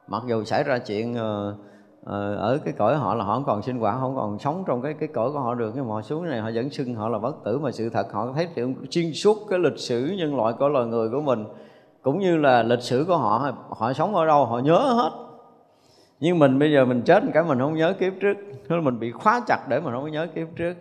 [0.06, 1.58] mặc dù xảy ra chuyện uh,
[2.04, 4.82] Ờ, ở cái cõi họ là họ không còn sinh hoạt không còn sống trong
[4.82, 7.08] cái cái cõi của họ được nhưng mà họ xuống này họ vẫn xưng họ
[7.08, 7.58] là bất tử.
[7.58, 10.86] Mà sự thật họ thấy chuyện xuyên suốt cái lịch sử nhân loại của loài
[10.86, 11.44] người của mình
[12.02, 15.10] cũng như là lịch sử của họ họ sống ở đâu họ nhớ hết.
[16.20, 18.36] Nhưng mình bây giờ mình chết cái mình không nhớ kiếp trước
[18.68, 20.74] nên mình bị khóa chặt để mình không nhớ kiếp trước.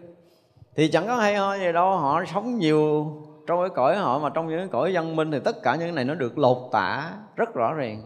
[0.75, 3.05] Thì chẳng có hay ho gì đâu họ sống nhiều
[3.47, 5.87] trong cái cõi họ mà trong những cái cõi văn minh thì tất cả những
[5.87, 8.01] cái này nó được lột tả rất rõ ràng.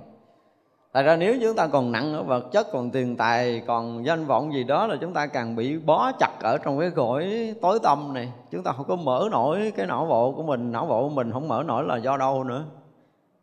[0.97, 4.25] Tại ra nếu chúng ta còn nặng ở vật chất, còn tiền tài, còn danh
[4.25, 7.79] vọng gì đó là chúng ta càng bị bó chặt ở trong cái cõi tối
[7.83, 8.31] tâm này.
[8.51, 11.31] Chúng ta không có mở nổi cái não bộ của mình, não bộ của mình
[11.31, 12.65] không mở nổi là do đâu nữa.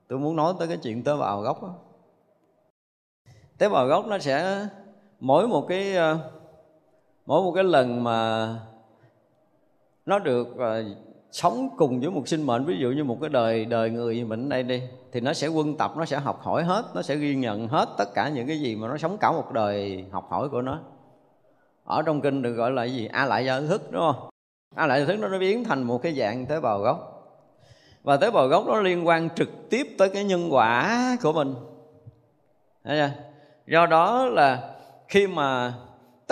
[0.08, 1.74] Tôi muốn nói tới cái chuyện tế bào gốc đó.
[3.58, 4.66] Tế bào gốc nó sẽ
[5.20, 6.18] mỗi một cái ờ,
[7.26, 8.48] mỗi một cái lần mà
[10.06, 10.82] nó được ờ,
[11.34, 14.48] sống cùng với một sinh mệnh, ví dụ như một cái đời đời người mình
[14.48, 17.34] đây đi, thì nó sẽ quân tập, nó sẽ học hỏi hết, nó sẽ ghi
[17.34, 20.48] nhận hết tất cả những cái gì mà nó sống cả một đời học hỏi
[20.48, 20.78] của nó.
[21.84, 23.06] Ở trong kinh được gọi là gì?
[23.06, 24.30] A lại gia thức, đúng không?
[24.74, 27.10] A lại gia thức nó nó biến thành một cái dạng tế bào gốc.
[28.02, 31.54] Và tế bào gốc nó liên quan trực tiếp tới cái nhân quả của mình.
[32.84, 33.10] Thấy chưa?
[33.66, 34.74] do đó là
[35.08, 35.74] khi mà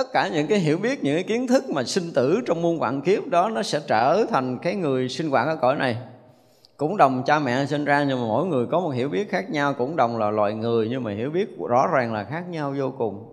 [0.03, 2.79] tất cả những cái hiểu biết, những cái kiến thức mà sinh tử trong muôn
[2.79, 5.97] vạn kiếp đó nó sẽ trở thành cái người sinh hoạt ở cõi này.
[6.77, 9.51] Cũng đồng cha mẹ sinh ra, nhưng mà mỗi người có một hiểu biết khác
[9.51, 12.75] nhau, cũng đồng là loài người, nhưng mà hiểu biết rõ ràng là khác nhau
[12.79, 13.33] vô cùng.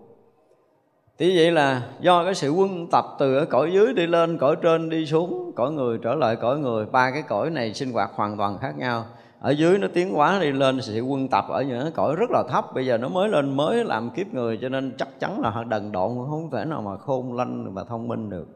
[1.17, 4.55] Thì vậy là do cái sự quân tập từ ở cõi dưới đi lên, cõi
[4.61, 8.11] trên đi xuống, cõi người trở lại cõi người, ba cái cõi này sinh hoạt
[8.13, 9.05] hoàn toàn khác nhau
[9.39, 12.29] ở dưới nó tiến hóa đi lên, sự quân tập ở những cái cõi rất
[12.31, 12.65] là thấp.
[12.73, 15.91] Bây giờ nó mới lên, mới làm kiếp người, cho nên chắc chắn là đần
[15.91, 18.47] độn, không thể nào mà khôn lanh và thông minh được.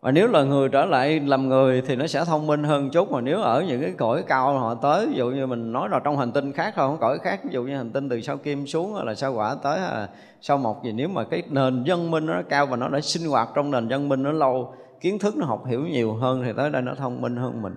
[0.00, 3.10] Và nếu là người trở lại làm người thì nó sẽ thông minh hơn chút.
[3.10, 6.00] Mà nếu ở những cái cõi cao họ tới, ví dụ như mình nói là
[6.04, 8.66] trong hành tinh khác không cõi khác, ví dụ như hành tinh từ sao kim
[8.66, 10.08] xuống là sao quả tới là
[10.40, 13.30] sao mộc gì, nếu mà cái nền dân minh nó cao và nó đã sinh
[13.30, 16.52] hoạt trong nền dân minh nó lâu, kiến thức nó học hiểu nhiều hơn thì
[16.56, 17.74] tới đây nó thông minh hơn mình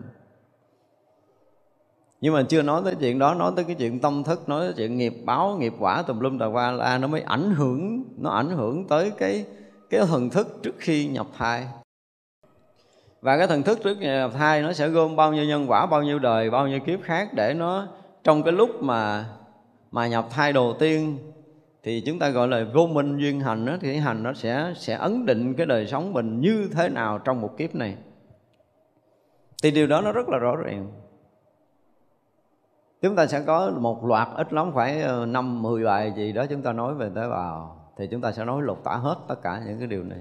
[2.26, 4.74] nhưng mà chưa nói tới chuyện đó nói tới cái chuyện tâm thức nói tới
[4.78, 8.30] chuyện nghiệp báo nghiệp quả tùm lum tà qua la nó mới ảnh hưởng nó
[8.30, 9.46] ảnh hưởng tới cái
[9.90, 11.68] cái thần thức trước khi nhập thai.
[13.22, 15.86] Và cái thần thức trước khi nhập thai nó sẽ gom bao nhiêu nhân quả
[15.86, 17.88] bao nhiêu đời bao nhiêu kiếp khác để nó
[18.24, 19.26] trong cái lúc mà
[19.92, 21.18] mà nhập thai đầu tiên
[21.84, 24.96] thì chúng ta gọi là vô minh duyên hành đó, thì hành nó sẽ sẽ
[24.96, 27.96] ấn định cái đời sống mình như thế nào trong một kiếp này.
[29.64, 31.05] Thì điều đó nó rất là rõ ràng
[33.06, 36.46] chúng ta sẽ có một loạt ít lắm phải ờ, năm, mười bài gì đó
[36.50, 37.76] chúng ta nói về tế bào.
[37.98, 40.20] Thì chúng ta sẽ nói lột tả hết tất cả những cái điều này.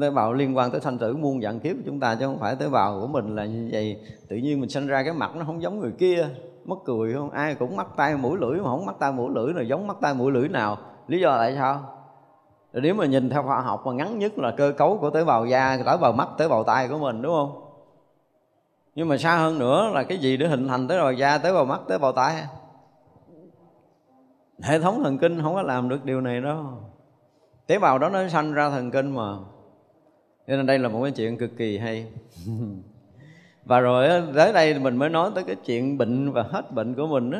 [0.00, 2.38] Tế bào liên quan tới sanh tử, muôn dạng kiếp của chúng ta chứ không
[2.38, 4.00] phải tế bào của mình là như vậy.
[4.28, 6.28] Tự nhiên mình sinh ra cái mặt nó không giống người kia
[6.64, 7.30] mất cười không?
[7.30, 9.96] Ai cũng mắc tay mũi lưỡi mà không mắc tay mũi lưỡi là giống mắc
[10.00, 10.78] tay mũi lưỡi nào?
[11.08, 11.80] Lý do tại sao?
[12.72, 15.46] Nếu mà nhìn theo khoa học mà ngắn nhất là cơ cấu của tế bào
[15.46, 17.65] da, tế bào mắt, tế bào tay của mình, đúng không?
[18.96, 21.52] Nhưng mà xa hơn nữa là cái gì để hình thành tới bào da tới
[21.52, 22.44] bào mắt, tới bào tay
[24.62, 26.66] hệ thống thần kinh không có làm được điều này đâu.
[27.66, 29.36] Tế bào đó nó sanh ra thần kinh mà.
[30.46, 32.06] Cho nên đây là một cái chuyện cực kỳ hay.
[33.64, 37.06] Và rồi tới đây mình mới nói tới cái chuyện bệnh và hết bệnh của
[37.06, 37.38] mình đó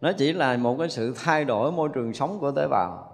[0.00, 3.11] nó chỉ là một cái sự thay đổi môi trường sống của tế bào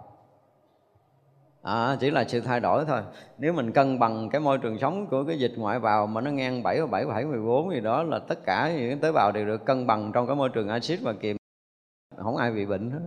[1.69, 3.01] à, chỉ là sự thay đổi thôi.
[3.39, 6.31] Nếu mình cân bằng cái môi trường sống của cái dịch ngoại vào mà nó
[6.31, 9.47] ngang 7 và 7 7 14 thì đó là tất cả những tế bào đều
[9.47, 11.37] được cân bằng trong cái môi trường axit và kiềm.
[12.17, 13.01] Không ai bị bệnh hết.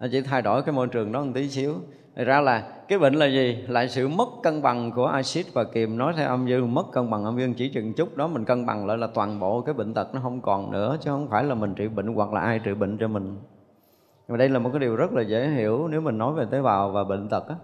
[0.00, 1.74] Nó chỉ thay đổi cái môi trường đó một tí xíu.
[2.16, 3.64] Thật ra là cái bệnh là gì?
[3.68, 5.98] Là sự mất cân bằng của axit và kiềm.
[5.98, 8.66] Nói theo âm dương mất cân bằng âm dương chỉ chừng chút đó Mình cân
[8.66, 11.44] bằng lại là toàn bộ cái bệnh tật nó không còn nữa Chứ không phải
[11.44, 13.36] là mình trị bệnh hoặc là ai trị bệnh cho mình
[14.28, 16.62] và đây là một cái điều rất là dễ hiểu nếu mình nói về tế
[16.62, 17.54] bào và bệnh tật á.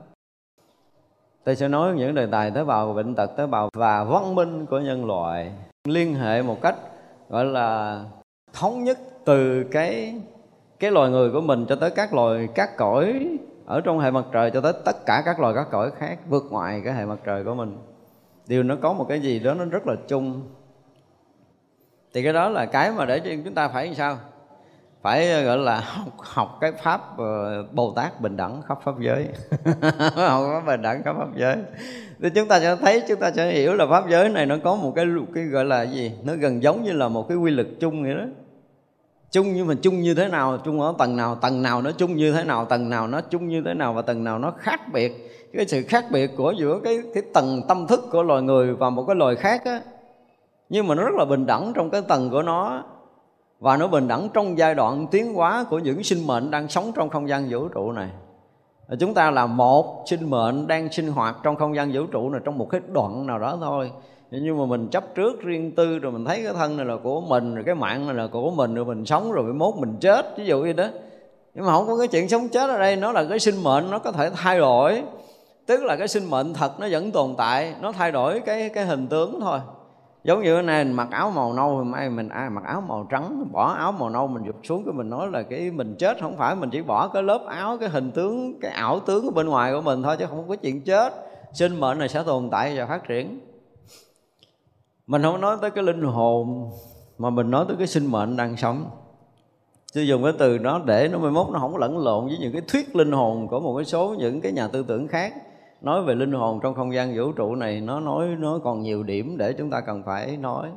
[1.44, 4.35] Tôi sẽ nói những đề tài tế bào và bệnh tật, tế bào và văn
[4.35, 5.53] minh của nhân loại.
[5.88, 6.77] Liên hệ một cách,
[7.29, 8.01] gọi là,
[8.53, 10.21] thống nhất từ cái
[10.79, 13.29] cái loài người của mình cho tới các loài, các cõi
[13.66, 16.44] ở trong hệ mặt trời, cho tới tất cả các loài, các cõi khác vượt
[16.51, 17.77] ngoài cái hệ mặt trời của mình.
[18.47, 20.42] Điều nó có một cái gì đó nó rất là chung.
[22.14, 24.18] Thì cái đó là cái mà để cho chúng ta phải làm sao?
[25.09, 28.94] Phải ờ, gọi là, học học cái pháp ờ, bồ tát bình đẳng khắp pháp
[29.01, 29.29] giới.
[30.16, 31.57] Học pháp bình đẳng khắp pháp giới.
[32.23, 34.75] Thì chúng ta sẽ thấy, chúng ta sẽ hiểu là pháp giới này nó có
[34.75, 36.12] một cái cái gọi là gì?
[36.25, 38.25] Nó gần giống như là một cái quy luật chung vậy đó.
[39.31, 42.16] Chung nhưng mà chung như thế nào, chung ở tầng nào tầng nào nó chung
[42.16, 44.81] như thế nào, tầng nào nó chung như thế nào và tầng nào nó khác
[44.92, 45.12] biệt.
[45.53, 48.90] Cái sự khác biệt của giữa cái cái tầng tâm thức của loài người và
[48.90, 49.81] một cái loài khác á,
[50.68, 52.85] nhưng mà nó rất là bình đẳng trong cái tầng của nó
[53.59, 56.92] và nó bình đẳng trong giai đoạn tiến hóa của những sinh mệnh đang sống
[56.94, 58.09] trong không gian vũ trụ này.
[59.01, 62.40] Chúng ta là một sinh mệnh đang sinh hoạt trong không gian vũ trụ này
[62.44, 63.90] trong một cái đoạn nào đó thôi.
[64.31, 67.21] Nhưng mà mình chấp trước riêng tư rồi mình thấy cái thân này là của
[67.21, 69.97] mình, rồi cái mạng này là của mình, rồi mình sống rồi cái mốt mình
[70.01, 70.87] chết, ví dụ như đó.
[71.55, 73.90] Nhưng mà không có cái chuyện sống chết ở đây, nó là cái sinh mệnh
[73.90, 75.03] nó có thể thay đổi.
[75.66, 78.85] Tức là cái sinh mệnh thật nó vẫn tồn tại, nó thay đổi cái cái
[78.85, 79.59] hình tướng thôi
[80.29, 83.49] giống như này mặc áo màu nâu thì mai mình, ai mặc áo màu trắng,
[83.53, 86.21] bỏ áo màu nâu mình giục xuống cái mình nói là cái mình chết.
[86.21, 89.31] Không phải mình chỉ bỏ cái lớp áo, cái hình tướng, cái ảo tướng ở
[89.31, 91.12] bên ngoài của mình thôi chứ không có chuyện chết.
[91.53, 93.41] Sinh mệnh này sẽ tồn tại và phát triển.
[95.07, 96.71] Mình không nói tới cái linh hồn,
[97.19, 98.91] mà mình nói tới cái sinh mệnh đang sống.
[99.95, 102.53] Tôi dùng cái từ đó để nó mai mốt nó không lẫn lộn với những
[102.53, 105.33] cái thuyết linh hồn của một cái số những cái nhà tư tưởng khác
[105.81, 109.03] nói về linh hồn trong không gian vũ trụ này, nó nói, nó còn nhiều
[109.03, 110.69] điểm để chúng ta cần phải nói.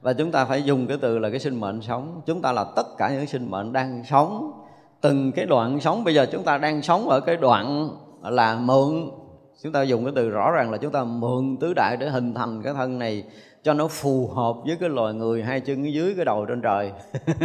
[0.00, 2.20] Và chúng ta phải dùng cái từ là cái sinh mệnh sống.
[2.26, 4.52] Chúng ta là tất cả những sinh mệnh đang sống.
[5.00, 7.90] Từng cái đoạn sống, bây giờ chúng ta đang sống ở cái đoạn
[8.22, 9.10] là mượn.
[9.62, 12.34] Chúng ta dùng cái từ rõ ràng là chúng ta mượn tứ đại để hình
[12.34, 13.24] thành cái thân này
[13.62, 16.92] cho nó phù hợp với cái loài người hai chân dưới cái đầu trên trời.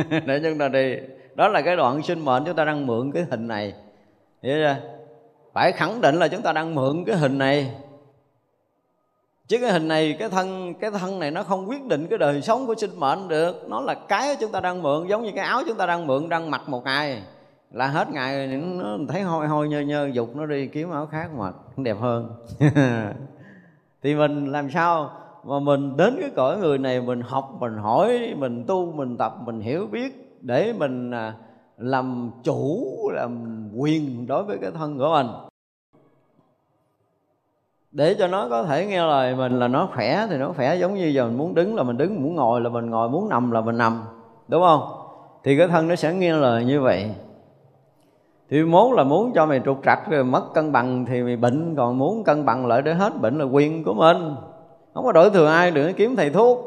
[0.26, 0.96] Để chúng ta đi.
[1.36, 3.74] Đó là cái đoạn sinh mệnh chúng ta đang mượn cái hình này.
[4.44, 5.01] Hiểu chưa?
[5.54, 7.72] Phải khẳng định là chúng ta đang mượn cái hình này.
[9.48, 12.42] Chứ cái hình này, cái thân cái thân này nó không quyết định cái đời
[12.42, 13.70] sống của sinh mệnh được.
[13.70, 16.30] Nó là cái chúng ta đang mượn, giống như cái áo chúng ta đang mượn
[16.30, 17.24] đang mặc một ngày.
[17.72, 21.30] Là hết ngày, nó thấy hôi hôi nhơ nhơ, dục nó đi kiếm áo khác
[21.38, 22.30] mặc đẹp hơn.
[24.04, 25.12] Thì mình làm sao
[25.44, 29.36] mà mình đến cái cõi người này, mình học, mình hỏi, mình tu, mình tập,
[29.46, 31.34] mình hiểu biết để mình à,
[31.78, 35.28] làm chủ, làm quyền đối với cái thân của mình.
[37.92, 40.96] Để cho nó có thể nghe lời mình là nó khỏe thì nó khỏe, giống
[40.96, 43.52] như giờ mình muốn đứng là mình đứng, muốn ngồi là mình ngồi, muốn nằm
[43.52, 44.04] là mình nằm,
[44.48, 44.82] đúng không?
[45.44, 47.12] Thì cái thân nó sẽ nghe lời như vậy.
[48.50, 51.76] Thì muốn là muốn cho mày trục trặc rồi mất cân bằng thì mày bệnh,
[51.76, 54.36] còn muốn cân bằng lại để hết bệnh là quyền của mình.
[54.94, 56.58] Không có đổi thừa ai đừng kiếm thầy thuốc.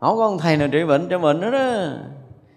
[0.00, 1.74] Không có ông thầy nào trị bệnh cho mình nữa đó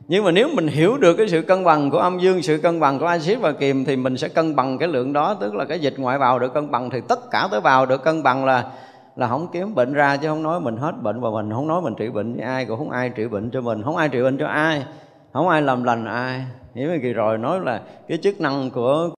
[0.07, 2.79] nhưng mà nếu mình hiểu được cái sự cân bằng của âm dương, sự cân
[2.79, 5.65] bằng của axit và kiềm thì mình sẽ cân bằng cái lượng đó, tức là
[5.65, 8.45] cái dịch ngoại vào được cân bằng thì tất cả tế bào được cân bằng
[8.45, 8.71] là
[9.15, 11.81] là không kiếm bệnh ra, chứ không nói mình hết bệnh và mình không nói
[11.81, 14.21] mình trị bệnh với ai, cũng không ai trị bệnh cho mình, không ai trị
[14.21, 14.85] bệnh cho ai,
[15.33, 16.45] không ai làm lành ai.
[16.75, 19.09] Hiểu cái kỳ rồi, nói là cái chức năng của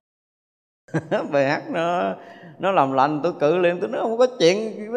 [1.10, 2.14] ph nó
[2.58, 4.90] nó làm lành, tôi cự liền, tôi nói không có chuyện,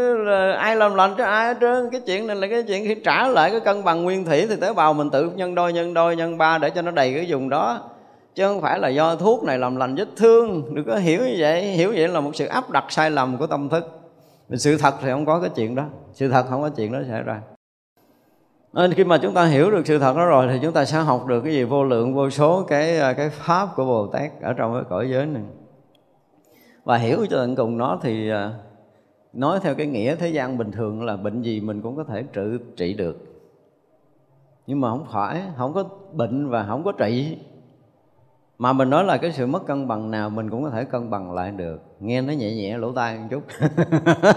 [0.57, 1.89] ai làm lành cho ai hết trơn.
[1.91, 4.55] Cái chuyện này là cái chuyện khi trả lại cái cân bằng nguyên thủy thì
[4.55, 7.25] tế bào mình tự nhân đôi nhân đôi, nhân ba để cho nó đầy cái
[7.29, 7.79] vùng đó.
[8.35, 10.75] Chứ không phải là do thuốc này làm lành vết thương.
[10.75, 11.61] Đừng có hiểu như vậy.
[11.61, 13.83] Hiểu vậy là một sự áp đặt sai lầm của tâm thức.
[14.53, 15.83] Sự thật thì không có cái chuyện đó.
[16.13, 17.41] Sự thật không có chuyện đó xảy ra.
[18.73, 20.97] Nên khi mà chúng ta hiểu được sự thật đó rồi thì chúng ta sẽ
[20.97, 24.41] học được cái gì vô lượng, vô số cái à, cái pháp của bồ tát
[24.41, 25.43] ở trong cái cõi giới này
[26.87, 28.51] và hiểu cho tận cùng nó thì à,
[29.33, 32.23] nói theo cái nghĩa thế gian bình thường là bệnh gì mình cũng có thể
[32.33, 32.41] trị
[32.77, 33.17] trị được.
[34.67, 35.83] Nhưng mà không phải, không có
[36.13, 37.37] bệnh và không có trị.
[38.57, 41.09] Mà mình nói là cái sự mất cân bằng nào mình cũng có thể cân
[41.09, 41.81] bằng lại được.
[41.99, 43.41] Nghe nó nhẹ nhẹ, lỗ tai một chút.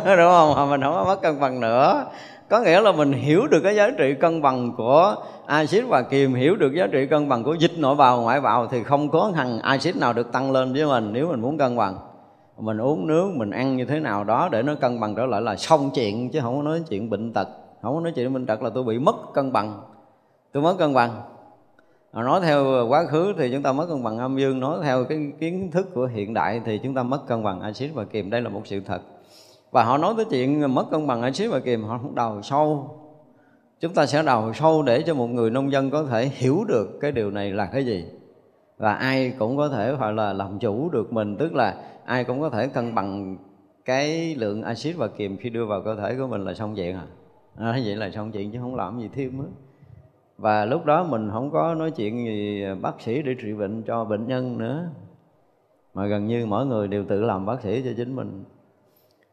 [0.05, 0.55] Đúng không?
[0.57, 2.05] Mà mình không có mất cân bằng nữa.
[2.49, 6.35] Có nghĩa là mình hiểu được cái giá trị cân bằng của axit và kiềm
[6.35, 9.33] hiểu được giá trị cân bằng của dịch nội vào ngoại vào thì không có
[9.35, 12.10] thằng axit nào được tăng lên với mình nếu mình muốn cân bằng
[12.61, 15.41] mình uống nước, mình ăn như thế nào đó để nó cân bằng trở lại
[15.41, 17.49] là xong chuyện, chứ không có nói chuyện bệnh tật,
[17.83, 19.81] không có nói chuyện bệnh tật là tôi bị mất cân bằng.
[20.53, 21.23] Tôi mất cân bằng.
[22.13, 25.33] Nói theo quá khứ thì chúng ta mất cân bằng âm dương, nói theo cái
[25.41, 28.31] kiến thức của hiện đại thì chúng ta mất cân bằng axit và kiềm.
[28.31, 29.01] Đây là một sự thật.
[29.71, 32.97] Và họ nói tới chuyện mất cân bằng axit và kiềm, họ không đào sâu.
[33.81, 36.99] Chúng ta sẽ đào sâu để cho một người nông dân có thể hiểu được
[37.01, 38.05] cái điều này là cái gì
[38.81, 42.41] và ai cũng có thể gọi là làm chủ được mình tức là ai cũng
[42.41, 43.37] có thể cân bằng
[43.85, 46.97] cái lượng axit và kiềm khi đưa vào cơ thể của mình là xong chuyện
[46.97, 47.07] à,
[47.57, 49.49] à vậy là xong chuyện chứ không làm gì thêm nữa
[50.41, 54.05] và lúc đó mình không có nói chuyện gì bác sĩ để trị bệnh cho
[54.05, 54.89] bệnh nhân nữa.
[55.95, 58.45] Mà gần như mỗi người đều tự làm bác sĩ cho chính mình.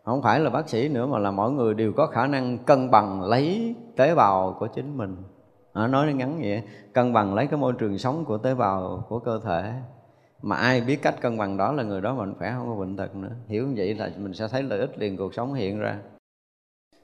[0.04, 2.92] Không phải là bác sĩ nữa mà là mỗi người đều có khả năng cân
[2.92, 5.16] bằng lấy tế bào của chính mình
[5.84, 6.64] à, nói ngắn vậy
[6.94, 9.74] cân bằng lấy cái môi trường sống của tế bào của cơ thể.
[10.42, 12.98] Mà ai biết cách cân bằng đó là người đó mạnh khỏe không có bệnh
[12.98, 13.32] tật nữa.
[13.48, 15.98] Hiểu như vậy là mình sẽ thấy lợi ích liền cuộc sống hiện ra.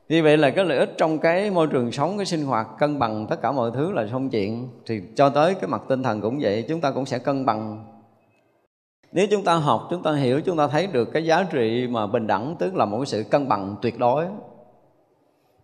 [0.09, 2.99] Như vậy là cái lợi ích trong cái môi trường sống cái sinh hoạt cân
[2.99, 4.69] bằng tất cả mọi thứ là xong chuyện.
[4.85, 7.85] Thì cho tới cái mặt tinh thần cũng vậy chúng ta cũng sẽ cân bằng.
[9.11, 12.07] Nếu chúng ta học chúng ta hiểu chúng ta thấy được cái giá trị mà
[12.07, 14.25] bình đẳng tức là một cái sự cân bằng tuyệt đối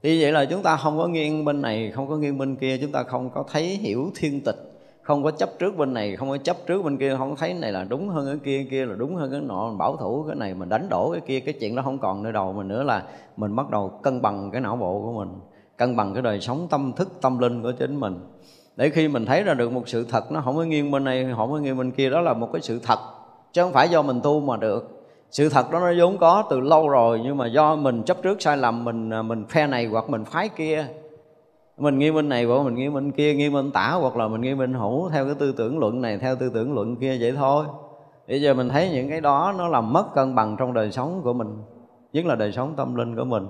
[0.04, 2.78] thì vậy là chúng ta không có nghiêng bên này, không có nghiêng bên kia,
[2.82, 4.56] chúng ta không có thấy hiểu thiên tịch,
[5.02, 7.72] không có chấp trước bên này, không có chấp trước bên kia, không thấy này
[7.72, 10.36] là đúng hơn cái kia kia là đúng hơn cái nọ, mình bảo thủ cái
[10.36, 12.84] này, mình đánh đổ cái kia, cái chuyện đó không còn nơi đầu mình nữa
[12.84, 13.04] là
[13.38, 15.40] mình bắt đầu cân bằng cái não bộ của mình,
[15.78, 18.20] cân bằng cái đời sống tâm thức, tâm linh của chính mình.
[18.76, 21.28] Để khi mình thấy ra được một sự thật nó không có nghiêng bên này,
[21.36, 23.00] không có nghiêng bên kia, đó là một cái sự thật,
[23.54, 24.99] chứ không phải do mình tu mà được
[25.32, 28.42] sự thật đó nó vốn có từ lâu rồi, nhưng mà do mình chấp trước
[28.42, 30.86] sai lầm, mình à, mình phe này hoặc mình phái kia.
[31.78, 34.42] Mình nghi bên này hoặc mình nghi bên kia, nghi bên tả hoặc là mình
[34.42, 37.34] nghi bên hữu theo cái tư tưởng luận này, theo tư tưởng luận kia vậy
[37.36, 37.66] thôi.
[38.28, 41.22] Bây giờ mình thấy những cái đó nó làm mất cân bằng trong đời sống
[41.24, 41.48] của mình,
[42.14, 43.48] nhất là đời sống tâm linh của mình.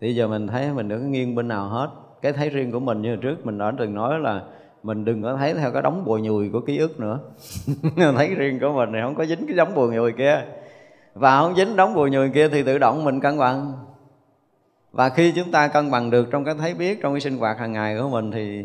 [0.00, 1.88] Thì giờ mình thấy mình đừng có nghiêng bên nào hết.
[2.22, 4.42] Cái thấy riêng của mình như trước, mình đã từng nói là
[4.82, 7.18] mình đừng có thấy theo cái đống bùi nhùi của ký ức nữa.
[8.16, 10.44] Thấy riêng của mình thì không có dính cái đống bùi nhùi kia
[11.18, 13.72] và không dính đóng bùi nhùi kia thì tự động mình cân bằng.
[14.92, 17.58] Và khi chúng ta cân bằng được trong cái thấy biết, trong cái sinh hoạt
[17.58, 18.64] hàng ngày của mình thì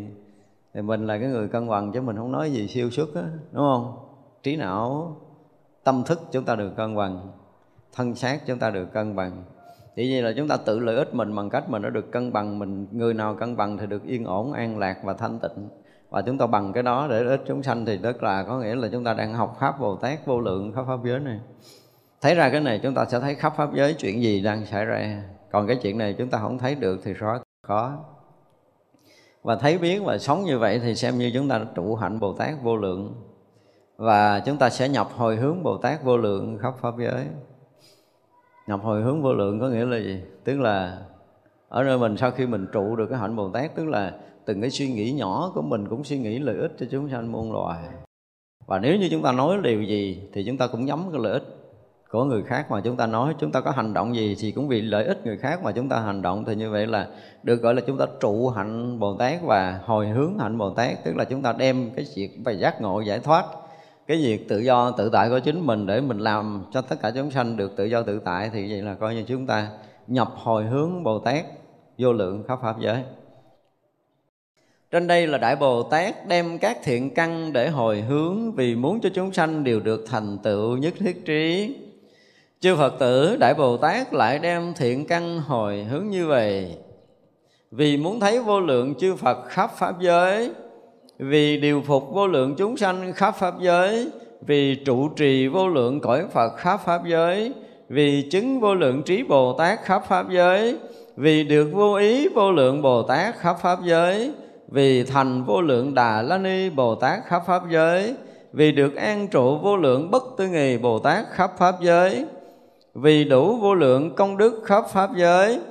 [0.73, 3.21] thì mình là cái người cân bằng chứ mình không nói gì siêu xuất á,
[3.51, 3.95] đúng không?
[4.43, 5.15] Trí não,
[5.83, 7.31] tâm thức chúng ta được cân bằng,
[7.95, 9.43] thân xác chúng ta được cân bằng.
[9.95, 12.33] Chỉ như là chúng ta tự lợi ích mình bằng cách mình đã được cân
[12.33, 15.69] bằng, mình, người nào cân bằng thì được yên ổn, an lạc và thanh tịnh.
[16.09, 18.75] Và chúng ta bằng cái đó để ích chúng sanh thì tức là có nghĩa
[18.75, 21.39] là chúng ta đang học pháp bồ tát vô lượng khắp pháp giới này
[22.24, 24.86] thấy ra cái này chúng ta sẽ thấy khắp pháp giới chuyện gì đang xảy
[24.86, 25.24] ra.
[25.51, 27.97] Còn cái chuyện này chúng ta không thấy được thì rất khó.
[29.41, 32.19] Và thấy biến và sống như vậy thì xem như chúng ta đã trụ hạnh
[32.19, 33.15] Bồ Tát vô lượng.
[33.97, 37.26] Và chúng ta sẽ nhập hồi hướng Bồ Tát vô lượng khắp pháp giới.
[38.67, 40.21] Nhập hồi hướng vô lượng có nghĩa là gì?
[40.43, 40.97] Tức là
[41.69, 44.13] ở nơi mình sau khi mình trụ được cái hạnh Bồ Tát, tức là
[44.45, 47.32] từng cái suy nghĩ nhỏ của mình cũng suy nghĩ lợi ích cho chúng sanh
[47.32, 47.84] muôn loài.
[48.65, 51.34] Và nếu như chúng ta nói điều gì thì chúng ta cũng nhắm cái lợi
[51.34, 51.62] ích
[52.14, 54.68] của người khác mà chúng ta nói chúng ta có hành động gì thì cũng
[54.68, 56.45] vì lợi ích người khác mà chúng ta hành động.
[56.45, 57.07] Thì như vậy là
[57.43, 61.03] được gọi là chúng ta trụ hạnh Bồ Tát và hồi hướng hạnh Bồ Tát.
[61.03, 63.45] Tức là chúng ta đem cái việc về giác ngộ giải thoát,
[64.07, 67.11] cái việc tự do tự tại của chính mình để mình làm cho tất cả
[67.16, 69.70] chúng sanh được tự do tự tại, thì vậy là coi như chúng ta
[70.07, 71.45] nhập hồi hướng Bồ Tát,
[71.97, 73.03] vô lượng khắp pháp giới.
[74.91, 78.99] Trên đây là Đại Bồ Tát đem các thiện căn để hồi hướng vì muốn
[79.01, 81.76] cho chúng sanh đều được thành tựu nhất thiết trí
[82.64, 86.78] chư phật tử, đại bồ tát lại đem thiện căn hồi hướng như vậy.
[87.72, 90.51] Vì muốn thấy vô lượng chư phật khắp pháp giới,
[91.20, 94.09] vì điều phục vô lượng chúng sanh khắp pháp giới,
[94.41, 97.53] vì trụ trì vô lượng cõi phật khắp pháp giới,
[97.89, 100.78] vì chứng vô lượng trí bồ tát khắp pháp giới,
[101.16, 104.32] vì được vô ý vô lượng bồ tát khắp pháp giới,
[104.68, 108.16] vì thành vô lượng đà la ni bồ tát khắp pháp giới,
[108.53, 112.26] vì được an trụ vô lượng bất tư nghì bồ tát khắp pháp giới
[112.93, 115.61] vì đủ vô lượng công đức khắp pháp giới.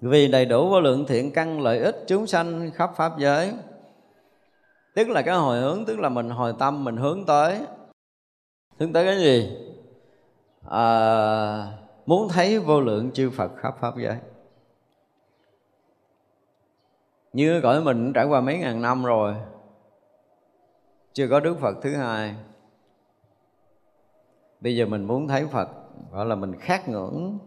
[0.00, 3.52] Vì đầy đủ vô lượng thiện căn lợi ích chúng sanh khắp pháp giới.
[4.94, 7.60] Tức là cái hồi hướng tức là mình hồi tâm mình hướng tới.
[8.78, 9.56] Hướng tới cái gì?
[10.68, 14.16] À, muốn thấy vô lượng chư phật khắp pháp giới.
[17.32, 19.34] Như cõi mình trải qua mấy ngàn năm rồi
[21.12, 22.34] chưa có đức phật thứ hai.
[24.60, 25.68] Bây giờ mình muốn thấy phật
[26.16, 27.38] gọi là mình khát ngưỡng.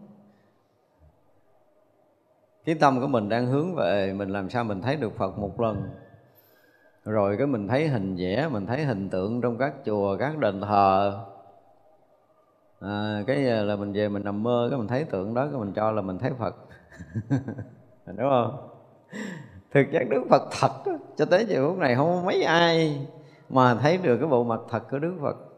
[2.64, 5.60] Cái tâm của mình đang hướng về mình làm sao mình thấy được phật một
[5.60, 5.90] lần.
[7.04, 10.60] Rồi cái mình thấy hình vẽ mình thấy hình tượng trong các chùa các đền
[10.60, 11.24] thờ.
[12.80, 15.60] À, cái à, là mình về mình nằm mơ cái mình thấy tượng đó cái
[15.60, 16.56] mình cho là mình thấy phật.
[18.06, 18.68] Đúng không?
[19.70, 20.72] Thực chất đức phật thật
[21.16, 23.06] cho tới giờ phút này không mấy ai
[23.48, 25.49] mà thấy được cái bộ mặt thật của đức phật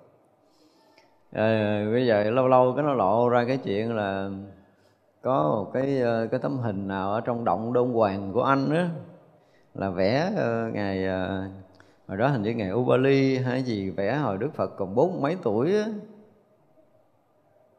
[1.33, 4.31] à, bây giờ lâu lâu cái nó lộ ra cái chuyện là
[5.23, 8.75] có một cái ờ, cái tấm hình nào ở trong động đôn hoàng của anh
[8.75, 8.85] đó
[9.75, 11.51] là vẽ uh, ngày uh,
[12.09, 15.37] hồi đó hình như ngày Ubali hay gì vẽ hồi Đức Phật còn bốn mấy
[15.43, 15.85] tuổi á.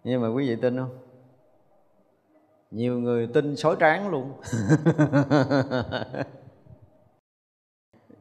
[0.03, 0.97] Nhưng mà quý vị tin không?
[2.71, 4.33] Nhiều người tin sói tráng luôn.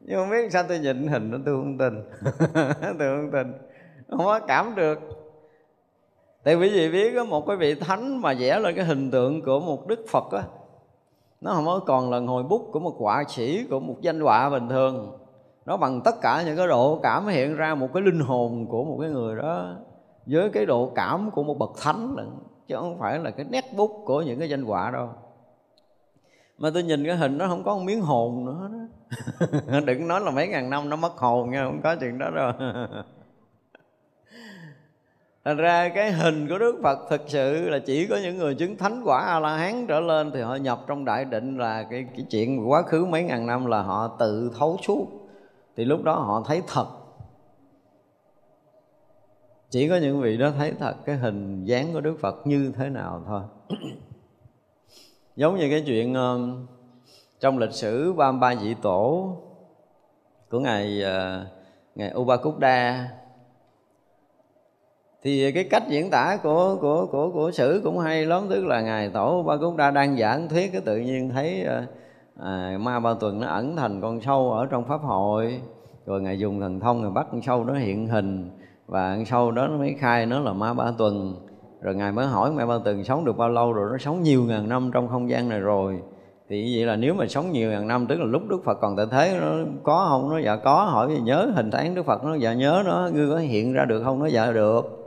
[0.01, 2.03] Nhưng không biết sao tôi nhìn hình đó tôi không tin.
[2.99, 3.53] Tôi không tin.
[4.11, 5.22] Không có cảm được
[6.45, 6.91] tại vì gì?
[6.91, 10.05] Biết có một cái vị thánh mà vẽ lên cái hình tượng của một đức
[10.09, 10.43] phật á,
[11.41, 14.51] nó không có còn là ngồi bút của một họa sĩ, của một danh họa
[14.51, 15.19] bình thường.
[15.67, 18.85] Nó bằng tất cả những cái độ cảm hiện ra một cái linh hồn của
[18.85, 19.77] một cái người đó,
[20.27, 22.31] với cái độ cảm của một bậc thánh lận,
[22.67, 25.09] chứ không phải là cái nét bút của những cái danh họa đâu.
[26.59, 29.81] Mà tôi nhìn cái hình nó không có một miếng hồn nữa đó.
[29.87, 32.53] đừng nói là mấy ngàn năm nó mất hồn nha, không có chuyện đó đâu.
[35.45, 38.77] Thành ra cái hình của Đức Phật thực sự là chỉ có những người chứng
[38.77, 42.71] thánh quả A-la-hán trở lên thì họ nhập trong đại định là cái, cái chuyện
[42.71, 45.07] quá khứ mấy ngàn năm là họ tự thấu suốt.
[45.77, 46.87] Thì lúc đó họ thấy thật.
[49.71, 52.89] Chỉ có những vị đó thấy thật cái hình dáng của Đức Phật như thế
[52.89, 53.43] nào thôi.
[55.37, 56.67] Giống như cái chuyện um,
[57.41, 59.37] trong lịch sử ba ba vị tổ
[60.51, 61.47] của ngài uh,
[61.95, 62.15] ngài
[62.59, 63.09] Đa
[65.25, 68.81] thì cái cách diễn tả của của của của sử cũng hay lắm tức là
[68.81, 71.83] ngài tổ ba cũng đa đang giảng thuyết cái tự nhiên thấy ờ,
[72.41, 75.61] à, ma ba tuần nó ẩn thành con sâu ở trong pháp hội.
[76.07, 78.51] Rồi ngài dùng thần thông ngài bắt con sâu nó hiện hình
[78.87, 81.35] và con sâu đó nó mới khai nó là ma ba tuần.
[81.81, 84.45] Rồi ngài mới hỏi ma ba tuần sống được bao lâu rồi nó sống nhiều
[84.45, 85.99] ngàn năm trong không gian này rồi.
[86.49, 88.97] Thì vậy là nếu mà sống nhiều ngàn năm tức là lúc Đức Phật còn
[88.97, 89.53] tại thế nó
[89.83, 90.31] có không?
[90.31, 93.31] Nó dạ có hỏi gì nhớ hình tháng Đức Phật nó dạ nhớ nó ngươi
[93.31, 94.19] có hiện ra được không?
[94.19, 95.02] Nó dạ được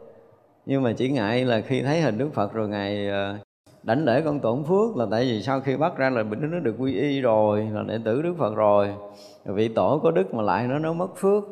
[0.66, 3.38] nhưng mà chỉ ngại là khi thấy hình đức phật rồi ngài ờ,
[3.86, 6.60] đảnh lễ con tổn phước là tại vì sau khi bắt ra là bệnh nó
[6.60, 8.94] được quy y rồi, là đệ tử đức phật rồi.
[9.46, 11.44] Vị tổ có đức mà lại nó nó mất phước.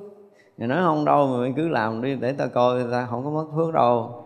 [0.57, 3.29] Thì nói không đâu, mà mình cứ làm đi, để ta coi ta không có
[3.29, 4.23] mất phước đâu.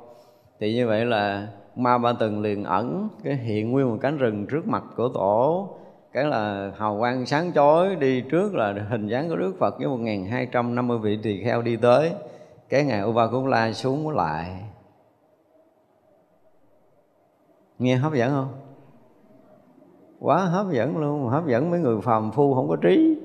[0.59, 4.45] Thì như vậy là ma ba từng liền ẩn cái hiện nguyên một cánh rừng
[4.45, 5.69] trước mặt của tổ.
[6.13, 9.87] Cái là hào quang sáng chói đi trước là hình dáng của Đức Phật với
[9.87, 12.11] một nghìn hai trăm năm mươi vị tỳ kheo đi tới.
[12.69, 14.59] Cái ngài Uva cũng la xuống lại
[17.79, 18.49] nghe hấp dẫn không?
[20.19, 21.27] Quá hấp dẫn luôn.
[21.27, 23.17] Hấp dẫn mấy người phàm phu không có trí.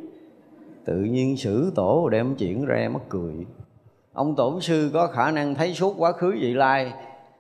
[0.85, 3.47] Tự nhiên sử tổ đem chuyện ra mất cười.
[4.13, 6.93] Ông tổ sư có khả năng thấy suốt quá khứ vị lai.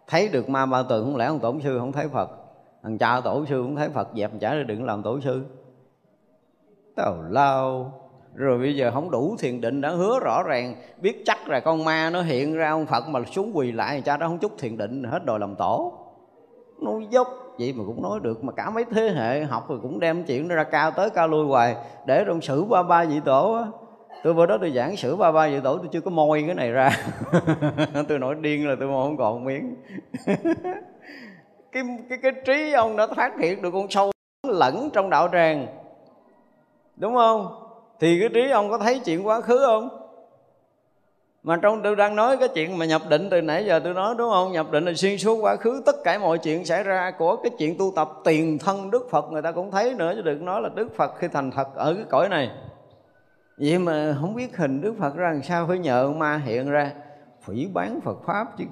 [0.06, 2.30] Thấy được ma ba tượng không lẽ ông tổ sư không thấy phật?
[2.82, 5.44] Thằng cha tổ sư cũng thấy phật, dẹp trả ra đừng làm tổ sư.
[6.96, 7.92] Tào lao.
[8.34, 10.74] Rồi bây giờ không đủ thiền định đã hứa rõ ràng.
[11.00, 14.16] Biết chắc là con ma nó hiện ra ông phật mà xuống quỳ lại, cha
[14.16, 16.01] đó không chút thiền định, hết đòi làm tổ
[16.84, 17.28] nói dốc.
[17.58, 20.48] Vậy mà cũng nói được, mà cả mấy thế hệ học rồi cũng đem chuyện
[20.48, 21.76] ra cao tới cao lui hoài.
[22.06, 23.64] Để trong sử ba ba vị tổ á,
[24.24, 26.54] tôi vừa đó tôi giảng sử ba ba vị tổ, tôi chưa có môi cái
[26.54, 26.90] này ra.
[28.08, 29.76] Tôi nổi điên là tôi môi không còn miếng.
[31.72, 34.10] Cái cái cái trí ông đã phát hiện được con sâu
[34.48, 35.66] lẫn trong đạo tràng.
[36.96, 37.46] Đúng không?
[38.00, 40.01] Thì cái trí ông có thấy chuyện quá khứ không?
[41.42, 44.14] Mà trong, tôi đang nói cái chuyện mà nhập định từ nãy giờ tôi nói,
[44.18, 44.52] đúng không?
[44.52, 47.50] Nhập định là xuyên suốt quá khứ, tất cả mọi chuyện xảy ra của cái
[47.58, 50.62] chuyện tu tập tiền thân đức phật người ta cũng thấy nữa, chứ đừng nói
[50.62, 52.50] là đức phật khi thành thật ở cái cõi này.
[53.58, 56.92] Vậy mà không biết hình đức phật ra làm sao, phải nhờ ma hiện ra,
[57.42, 58.64] phỉ bán phật pháp chứ.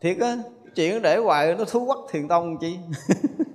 [0.00, 0.36] Thiệt á,
[0.74, 2.78] chuyện để hoài nó thú quắc thiền tông chi?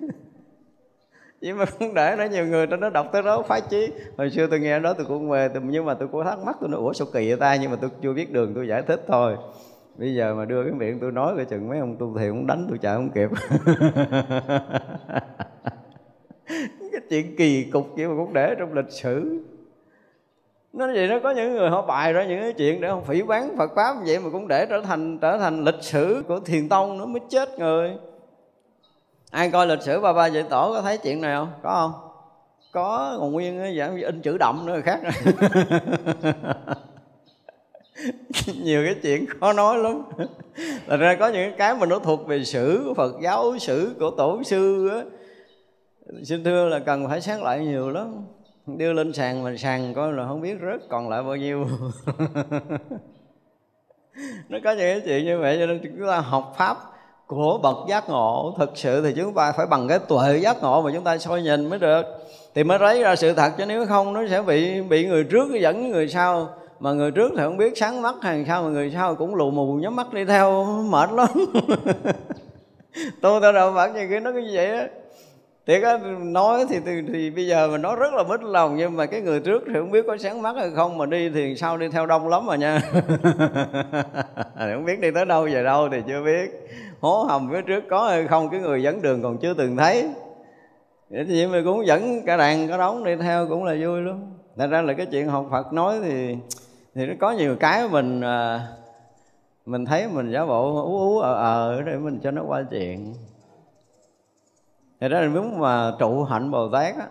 [1.45, 3.91] nhưng mà không để nó nhiều người cho nó đọc tới đó phái chí.
[4.17, 6.69] Hồi xưa tôi nghe đó tôi cũng về nhưng mà tôi cũng thắc mắc, tôi
[6.69, 7.55] nói, ủa, sao kỳ vậy ta?
[7.55, 9.35] Nhưng mà tôi chưa biết đường tôi giải thích thôi.
[9.97, 12.47] Bây giờ mà đưa cái miệng tôi nói coi chừng mấy ông tu thiền cũng
[12.47, 13.29] đánh tôi chạy không kịp.
[16.91, 19.39] Cái chuyện kỳ cục vậy mà cũng để trong lịch sử.
[20.73, 23.21] Nó vậy, nó có những người họ bài ra những cái chuyện để không phỉ
[23.21, 26.69] bán Phật pháp vậy mà cũng để trở thành trở thành lịch sử của thiền
[26.69, 27.91] tông, nó mới chết người
[29.35, 31.51] ai coi lịch sử ba ba dạy tổ có thấy chuyện này không?
[31.63, 31.93] Có không?
[32.71, 35.01] Có, còn nguyên giảng in chữ đậm nữa, khác
[38.63, 40.01] nhiều cái chuyện khó nói lắm.
[40.87, 44.11] Thật ra có những cái mà nó thuộc về sử của phật giáo, sử của
[44.11, 45.01] tổ sư á.
[46.23, 48.25] Xin thưa là cần phải xét lại nhiều lắm.
[48.65, 51.67] Đưa lên sàn mà sàn coi là không biết rớt còn lại bao nhiêu.
[54.49, 56.77] Nó có những cái chuyện như vậy cho nên chúng ta học pháp
[57.27, 60.81] của bậc giác ngộ, thực sự thì chúng ta phải bằng cái tuệ giác ngộ
[60.81, 62.05] mà chúng ta soi nhìn mới được.
[62.55, 65.47] Thì mới lấy ra sự thật, chứ nếu không nó sẽ bị bị người trước
[65.61, 66.49] dẫn người sau.
[66.79, 69.51] Mà người trước thì không biết, sáng mắt hàng sao mà người sau cũng lù
[69.51, 71.29] mù, nhắm mắt đi theo, mệt lắm.
[73.21, 74.87] Tôi tôi đâu phải như cái nó cái gì vậy á
[75.67, 78.95] thiệt á nói thì, thì thì bây giờ mình nói rất là mít lòng nhưng
[78.95, 81.55] mà cái người trước thì không biết có sáng mắt hay không mà đi thì
[81.55, 82.79] sau đi theo đông lắm mà nha.
[84.55, 86.69] Không biết đi tới đâu về đâu thì chưa biết.
[86.99, 90.09] Hố hầm phía trước có hay không cái người dẫn đường còn chưa từng thấy.
[91.09, 94.19] Vậy thì mình cũng dẫn cả đàn cả đống đi theo cũng là vui lắm.
[94.57, 96.37] Thật ra là cái chuyện học Phật nói thì
[96.95, 98.67] thì nó có nhiều cái mình à,
[99.65, 103.13] mình thấy mình giả bộ ú ú ờ ờ để mình cho nó qua chuyện
[105.05, 107.07] thì đó là muốn mà trụ hạnh Bồ Tát á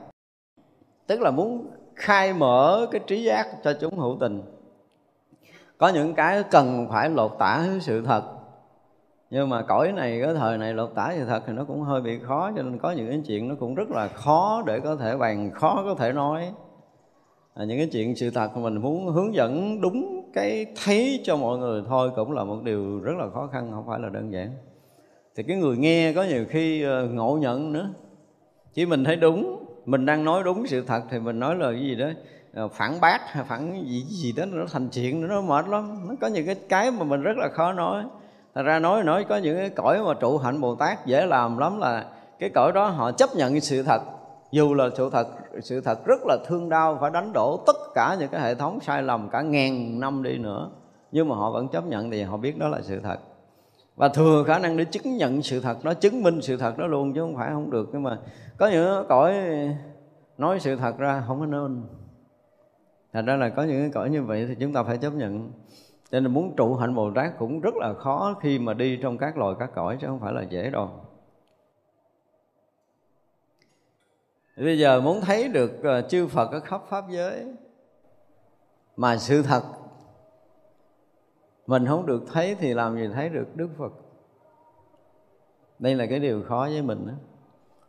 [1.07, 4.42] tức là muốn khai mở cái trí giác cho chúng hữu tình.
[5.78, 8.22] Có những cái cần phải lột tả sự thật.
[9.30, 12.01] Nhưng mà cõi này cái thời này lột tả sự thật thì nó cũng hơi
[12.01, 14.97] bị khó cho nên có những cái chuyện nó cũng rất là khó để có
[14.97, 16.53] thể bàn khó có thể nói.
[17.55, 21.59] À, những cái chuyện sự thật mình muốn hướng dẫn đúng cái thấy cho mọi
[21.59, 24.51] người thôi cũng là một điều rất là khó khăn không phải là đơn giản
[25.37, 27.89] thì cái người nghe có nhiều khi ờ, ngộ nhận nữa.
[28.74, 31.80] Chỉ mình thấy đúng, mình đang nói đúng sự thật thì mình nói là cái
[31.80, 32.07] gì đó
[32.55, 36.09] ờ, phản bác hay phản gì gì đó, nó thành chuyện, nó mệt lắm.
[36.09, 38.05] Nó có những cái cái mà mình rất là khó nói.
[38.55, 41.59] Thật ra nói nói, có những cái cõi mà trụ hạnh bồ tát dễ làm
[41.59, 42.05] lắm là
[42.39, 44.03] cái cõi đó họ chấp nhận sự thật.
[44.53, 45.26] Dù là sự thật
[45.62, 48.78] sự thật rất là thương đau, phải đánh đổ tất cả những cái hệ thống
[48.80, 50.70] sai lầm cả ngàn năm đi nữa,
[51.12, 53.18] nhưng mà họ vẫn chấp nhận thì họ biết đó là sự thật
[53.97, 56.86] và thừa khả năng để chứng nhận sự thật đó, chứng minh sự thật đó
[56.86, 57.88] luôn, chứ không phải không được.
[57.92, 58.18] Nhưng mà
[58.59, 59.34] có những cõi
[60.38, 61.82] nói sự thật ra không có nên.
[63.12, 65.53] Thành ra là có những cõi như vậy thì chúng ta phải chấp nhận.
[66.11, 69.18] Cho nên muốn trụ hạnh bồ tát cũng rất là khó khi mà đi trong
[69.18, 70.90] các loài, các cõi, chứ không phải là dễ đâu.
[74.57, 77.47] Bây giờ muốn thấy được ờ, chư Phật ở khắp pháp giới,
[78.97, 79.62] mà sự thật
[81.67, 83.93] mình không được thấy thì làm gì thấy được Đức Phật.
[85.79, 87.12] Đây là cái điều khó với mình đó.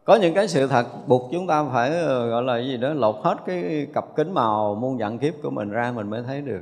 [0.04, 3.16] có những cái sự thật buộc chúng ta phải ờ, gọi là gì đó, lột
[3.22, 6.62] hết cái cặp kính màu muôn dạng kiếp của mình ra mình mới thấy được.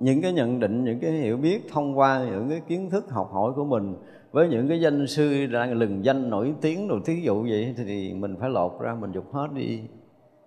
[0.00, 3.30] Những cái nhận định, những cái hiểu biết thông qua những cái kiến thức học
[3.32, 3.94] hỏi của mình
[4.32, 8.14] với những cái danh sư đang lừng danh nổi tiếng rồi thí dụ vậy thì
[8.14, 9.80] mình phải lột ra mình dục hết đi.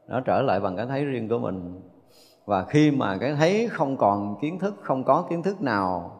[0.07, 1.81] Nó trở lại bằng cái thấy riêng của mình
[2.47, 6.19] và khi mà cái thấy không còn kiến thức, không có kiến thức nào,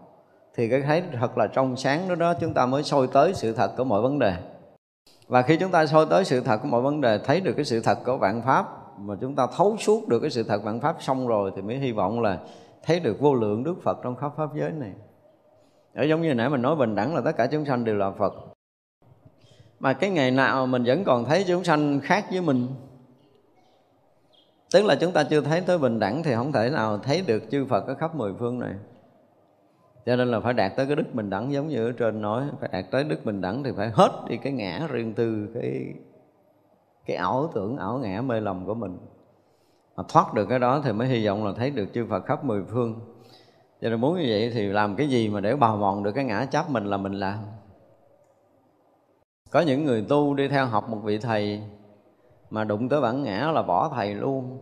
[0.56, 3.54] thì cái thấy thật là trong sáng đó đó chúng ta mới soi tới sự
[3.54, 4.34] thật của mọi vấn đề.
[5.28, 7.66] Và khi chúng ta soi tới sự thật của mọi vấn đề, thấy được cái
[7.66, 8.68] sự thật của vạn pháp,
[9.00, 11.78] mà chúng ta thấu suốt được cái sự thật vạn pháp xong rồi, thì mới
[11.78, 12.40] hy vọng là
[12.84, 14.92] thấy được vô lượng đức phật trong khắp pháp giới này.
[15.96, 18.12] Ở giống như nãy mình nói bình đẳng là tất cả chúng sanh đều là
[18.12, 18.34] phật.
[19.80, 22.68] Mà cái ngày nào mình vẫn còn thấy chúng sanh khác với mình
[24.72, 27.44] tức là chúng ta chưa thấy tới bình đẳng thì không thể nào thấy được
[27.52, 28.74] chư Phật ở khắp mười phương này.
[30.06, 32.44] Cho nên là phải đạt tới cái đức bình đẳng giống như ở trên nói,
[32.60, 35.94] phải đạt tới đức bình đẳng thì phải hết đi cái ngã riêng tư, cái
[37.06, 38.98] cái ảo tưởng, ảo ngã mê lầm của mình.
[39.96, 42.46] Mà thoát được cái đó thì mới hy vọng là thấy được chư Phật khắp
[42.46, 43.00] mười phương.
[43.82, 46.24] Cho nên muốn như vậy thì làm cái gì mà để bào mòn được cái
[46.24, 47.38] ngã chấp mình là mình làm.
[49.52, 51.62] Có những người tu đi theo học một vị thầy
[52.50, 54.58] mà đụng tới bản ngã là bỏ thầy luôn.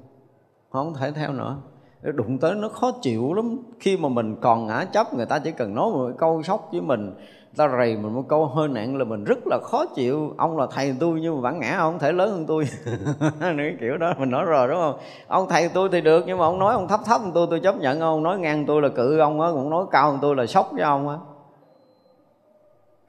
[0.70, 1.58] Không thể theo nữa.
[2.02, 3.58] Đụng tới nó khó chịu lắm.
[3.80, 6.82] Khi mà mình còn ngã chấp người ta chỉ cần nói một câu sốc với
[6.82, 7.16] mình.
[7.58, 10.34] Ta rầy mình một câu hơi nặng là mình rất là khó chịu.
[10.38, 12.68] Ông là thầy tôi nhưng mà bản ngã ông không thể lớn hơn tôi.
[13.40, 14.98] Cái kiểu đó, mình nói rồi đúng không?
[15.28, 17.60] Ông thầy tôi thì được nhưng mà ông nói ông thấp thấp hơn tôi tôi
[17.60, 18.24] chấp nhận ông.
[18.24, 20.82] Nói ngang tôi là cự ông á cũng nói cao hơn tôi là sốc với
[20.82, 21.16] ông á.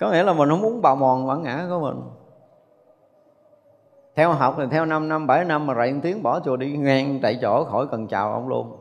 [0.00, 2.02] Có nghĩa là mình không muốn bào mòn bản ngã của mình
[4.16, 7.18] theo học thì theo 5 năm 7 năm mà rạy tiếng bỏ chùa đi ngang
[7.22, 8.76] tại chỗ khỏi cần chào ông luôn.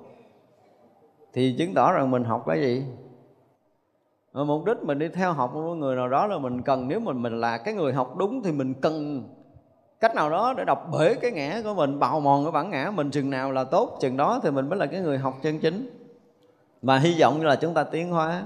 [1.33, 2.83] Thì chứng tỏ rằng mình học cái gì?
[4.33, 6.87] Mà mục đích mình đi theo học một người nào đó là mình cần.
[6.87, 9.23] Nếu mình mình là cái người học đúng thì mình cần
[9.99, 12.91] cách nào đó để đọc bể cái ngã của mình, bào mòn cái bản ngã
[12.95, 13.11] mình.
[13.11, 15.89] Chừng nào là tốt, chừng đó thì mình mới là cái người học chân chính.
[16.81, 18.43] Mà hy vọng là chúng ta tiến hóa.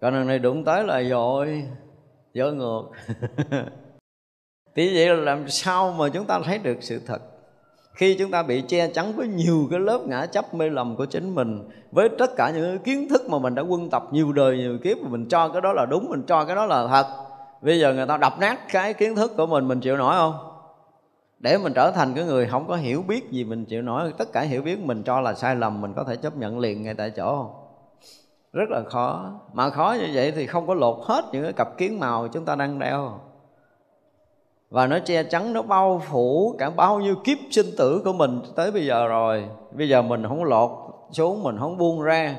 [0.00, 1.68] Còn lần này đụng tới là dội
[2.34, 2.82] dở ngược.
[4.76, 7.22] thì vậy là làm sao mà chúng ta thấy được sự thật?
[7.92, 11.06] Khi chúng ta bị che chắn với nhiều cái lớp ngã chấp mê lầm của
[11.06, 14.56] chính mình, với tất cả những kiến thức mà mình đã quân tập nhiều đời,
[14.56, 17.06] nhiều kiếp, mà mình cho cái đó là đúng, mình cho cái đó là thật,
[17.62, 20.34] bây giờ người ta đập nát cái kiến thức của mình mình chịu nổi không?
[21.38, 24.32] Để mình trở thành cái người không có hiểu biết gì, mình chịu nổi, tất
[24.32, 26.94] cả hiểu biết mình cho là sai lầm, mình có thể chấp nhận liền ngay
[26.94, 27.36] tại chỗ.
[27.36, 27.64] Không
[28.52, 29.32] rất là khó.
[29.52, 32.44] Mà khó như vậy thì không có lột hết những cái cặp kiến màu chúng
[32.44, 33.20] ta đang đeo
[34.74, 38.40] và nó che chắn, nó bao phủ cả bao nhiêu kiếp sinh tử của mình
[38.56, 39.48] tới bây giờ rồi.
[39.72, 40.70] Bây giờ mình không lột
[41.10, 42.36] xuống mình không buông ra,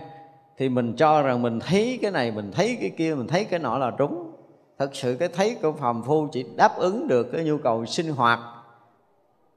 [0.57, 3.59] thì mình cho rằng mình thấy cái này, mình thấy cái kia, mình thấy cái
[3.59, 4.31] nọ là trúng
[4.79, 8.11] thật sự cái thấy của phàm phu chỉ đáp ứng được cái nhu cầu sinh
[8.11, 8.39] hoạt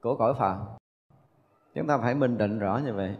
[0.01, 0.57] của cõi phàm.
[1.75, 3.15] Chúng ta phải minh định rõ như vậy.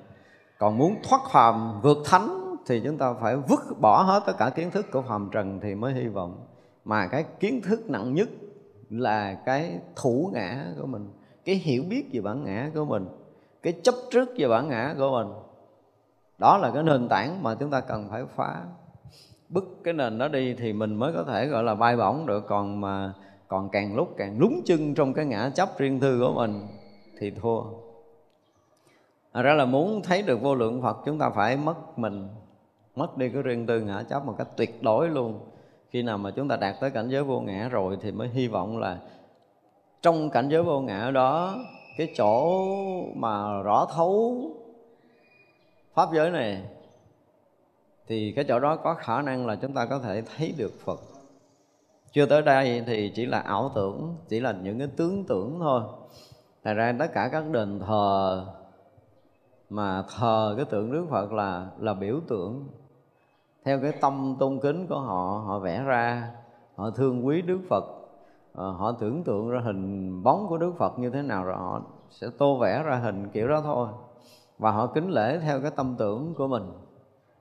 [0.58, 4.50] Còn muốn thoát phàm vượt thánh thì chúng ta phải vứt bỏ hết tất cả
[4.50, 6.46] kiến thức của phàm trần thì mới hy vọng.
[6.86, 8.30] Mà cái kiến thức nặng nhất
[8.90, 11.10] là cái thủ ngã của mình,
[11.46, 13.08] cái hiểu biết về bản ngã của mình,
[13.64, 15.34] cái chấp trước về bản ngã của mình.
[16.38, 18.62] Đó là cái nền tảng mà chúng ta cần phải phá.
[19.50, 22.48] Bứt cái nền đó đi thì mình mới có thể gọi là bay bổng được,
[22.48, 23.14] còn mà,
[23.48, 26.68] còn càng lúc càng lúng chân trong cái ngã chấp riêng tư của mình
[27.18, 27.62] thì thua.
[29.34, 32.28] Thật ra là muốn thấy được vô lượng Phật, chúng ta phải mất mình,
[33.00, 35.40] Mất đi cái riêng tư ngã chấp một cách tuyệt đối luôn.
[35.92, 38.48] Khi nào mà chúng ta đạt tới cảnh giới vô ngã rồi Thì mới hy
[38.48, 38.98] vọng là
[40.02, 41.56] Trong cảnh giới vô ngã đó,
[41.98, 42.66] Cái chỗ
[43.16, 44.42] mà rõ thấu
[45.94, 46.64] Pháp giới này,
[48.08, 51.00] Thì cái chỗ đó có khả năng là chúng ta có thể thấy được Phật.
[52.12, 55.82] Chưa tới đây thì chỉ là ảo tưởng, Chỉ là những cái tướng tưởng thôi.
[56.64, 58.46] Thành ra tất cả các đền thờ
[59.70, 62.68] mà thờ cái tượng Đức Phật là là biểu tượng
[63.70, 66.32] theo cái tâm tôn kính của họ họ vẽ ra,
[66.76, 67.84] họ thương quý Đức Phật
[68.54, 71.82] ờ, họ tưởng tượng ra hình bóng của Đức Phật như thế nào rồi họ
[72.10, 73.90] sẽ tô vẽ ra hình kiểu đó thôi.
[74.58, 76.64] Và họ kính lễ theo cái tâm tưởng của mình.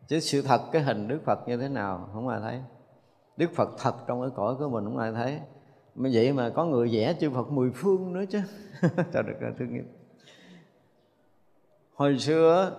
[0.07, 2.63] Chứ sự thật cái hình Đức Phật như thế nào, không ai thấy.
[3.37, 5.41] Đức Phật thật trong cái cõi của mình, không ai thấy.
[5.95, 8.41] Mà vậy mà có người vẽ chư Phật mười phương nữa chứ.
[9.13, 9.87] Cho được thương nghiệp
[11.95, 12.73] hồi xưa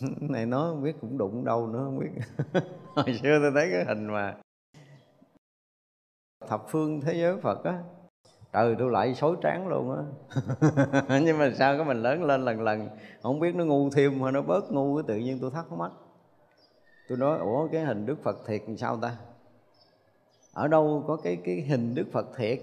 [0.20, 2.10] này, nó không biết cũng đụng đâu nữa không biết.
[2.94, 4.36] Hồi xưa tôi thấy cái hình mà
[6.48, 7.78] thập phương thế giới phật á,
[8.52, 10.02] trời, tôi lại xối tráng luôn á.
[11.24, 12.88] Nhưng mà sao cái mình lớn lên lần lần,
[13.22, 15.92] không biết nó ngu thêm hay nó bớt ngu cái tự nhiên tôi thắc mắc.
[17.08, 19.16] Tôi nói, ủa, cái hình đức phật thiệt làm sao ta?
[20.52, 22.60] Ở đâu có cái cái hình đức phật thiệt?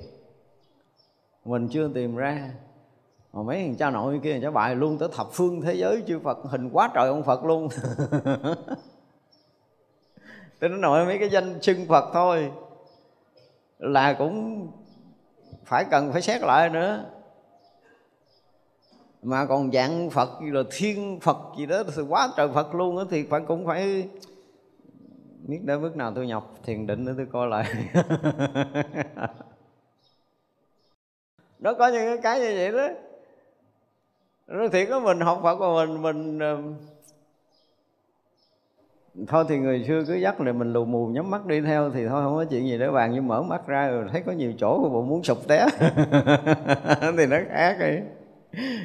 [1.45, 2.53] Mình chưa tìm ra
[3.33, 6.19] mà mấy thằng cha nội kia cha bài luôn tới thập phương thế giới chư
[6.19, 7.69] Phật hình quá trời ông Phật luôn.
[10.59, 12.51] Tôi nói nội mấy cái danh xưng Phật thôi
[13.79, 14.67] là cũng
[15.65, 17.05] phải cần phải xét lại nữa.
[19.21, 22.97] Mà còn dạng Phật gì là thiên Phật gì đó thì quá trời Phật luôn
[22.97, 24.09] đó, thì phải cũng phải
[25.47, 27.65] biết đến bước nào tôi nhập thiền định để tôi coi lại.
[31.59, 32.87] Nó có những cái như vậy đó
[34.49, 36.39] nói thiệt đó mình học Phật của mình mình
[39.27, 42.07] thôi thì người xưa cứ dắt là mình lù mù, nhắm mắt đi theo thì
[42.07, 44.53] thôi, không có chuyện gì để bàn, nhưng mở mắt ra rồi thấy có nhiều
[44.59, 45.65] chỗ của bộ muốn sụp té.
[47.17, 48.01] Thì nó khác vậy,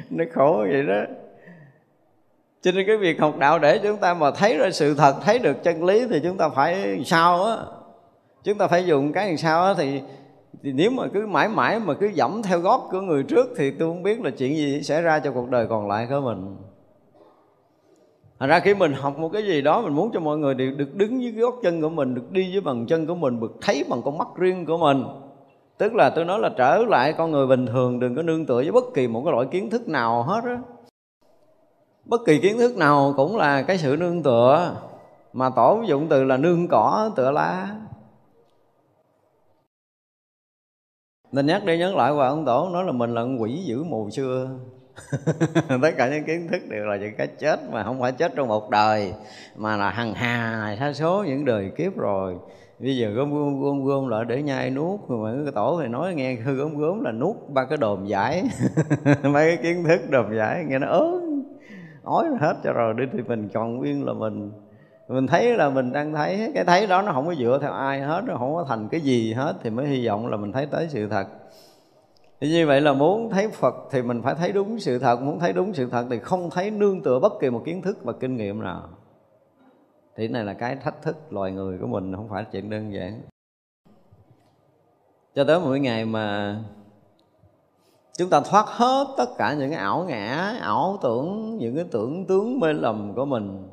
[0.09, 1.01] nó khổ vậy đó.
[2.61, 5.39] Cho nên cái việc học đạo để chúng ta mà thấy ra sự thật, thấy
[5.39, 7.57] được chân lý thì chúng ta phải sao á?
[8.43, 10.01] Chúng ta phải dùng cái làm sao á thì
[10.65, 13.71] thì nếu mà cứ mãi mãi mà cứ dẫm theo gót của người trước thì
[13.71, 16.55] tôi không biết là chuyện gì sẽ ra cho cuộc đời còn lại của mình.
[18.39, 20.71] Thành ra khi mình học một cái gì đó, Mình muốn cho mọi người đều
[20.71, 23.57] được đứng dưới gót chân của mình, Được đi với bằng chân của mình, Được
[23.61, 25.03] thấy bằng con mắt riêng của mình.
[25.77, 28.55] Tức là tôi nói là trở lại con người bình thường, Đừng có nương tựa
[28.55, 30.59] với bất kỳ một cái loại kiến thức nào hết á.
[32.05, 34.75] Bất kỳ kiến thức nào cũng là cái sự nương tựa,
[35.33, 37.67] Mà tổ dụng từ là nương cỏ, tựa lá.
[41.35, 44.09] Nên nhắc đi nhắc lại và ông tổ, nói là mình là quỷ dữ mù
[44.09, 44.49] xưa.
[45.81, 48.47] Tất cả những kiến thức đều là những cái chết mà không phải chết trong
[48.47, 49.13] một đời,
[49.55, 52.35] mà là hằng hà sa số những đời kiếp rồi.
[52.79, 56.13] Bây giờ gom gom gom gom lại để nhai nuốt, mà cái tổ thì nói
[56.15, 58.43] nghe, hư gom gom là nuốt ba cái đồm giải.
[59.23, 61.43] Mấy cái kiến thức đồm giải nghe nó ớn.
[62.03, 64.51] Ói hết cho rồi, đi thì mình còn nguyên là mình
[65.07, 68.01] mình thấy là mình đang thấy cái thấy đó nó không có dựa theo ai
[68.01, 70.65] hết nó không có thành cái gì hết thì mới hy vọng là mình thấy
[70.65, 71.27] tới sự thật.
[72.41, 75.39] Thì như vậy là muốn thấy Phật thì mình phải thấy đúng sự thật Muốn
[75.39, 78.13] thấy đúng sự thật thì không thấy nương tựa bất kỳ một kiến thức và
[78.13, 78.89] kinh nghiệm nào.
[80.15, 83.21] Thì này là cái thách thức loài người của mình Không phải chuyện đơn giản.
[85.35, 86.57] Cho tới mỗi ngày mà
[88.17, 92.25] Chúng ta thoát hết tất cả những cái ảo ngã, ảo tưởng Những cái tưởng
[92.25, 93.67] tướng mê lầm của mình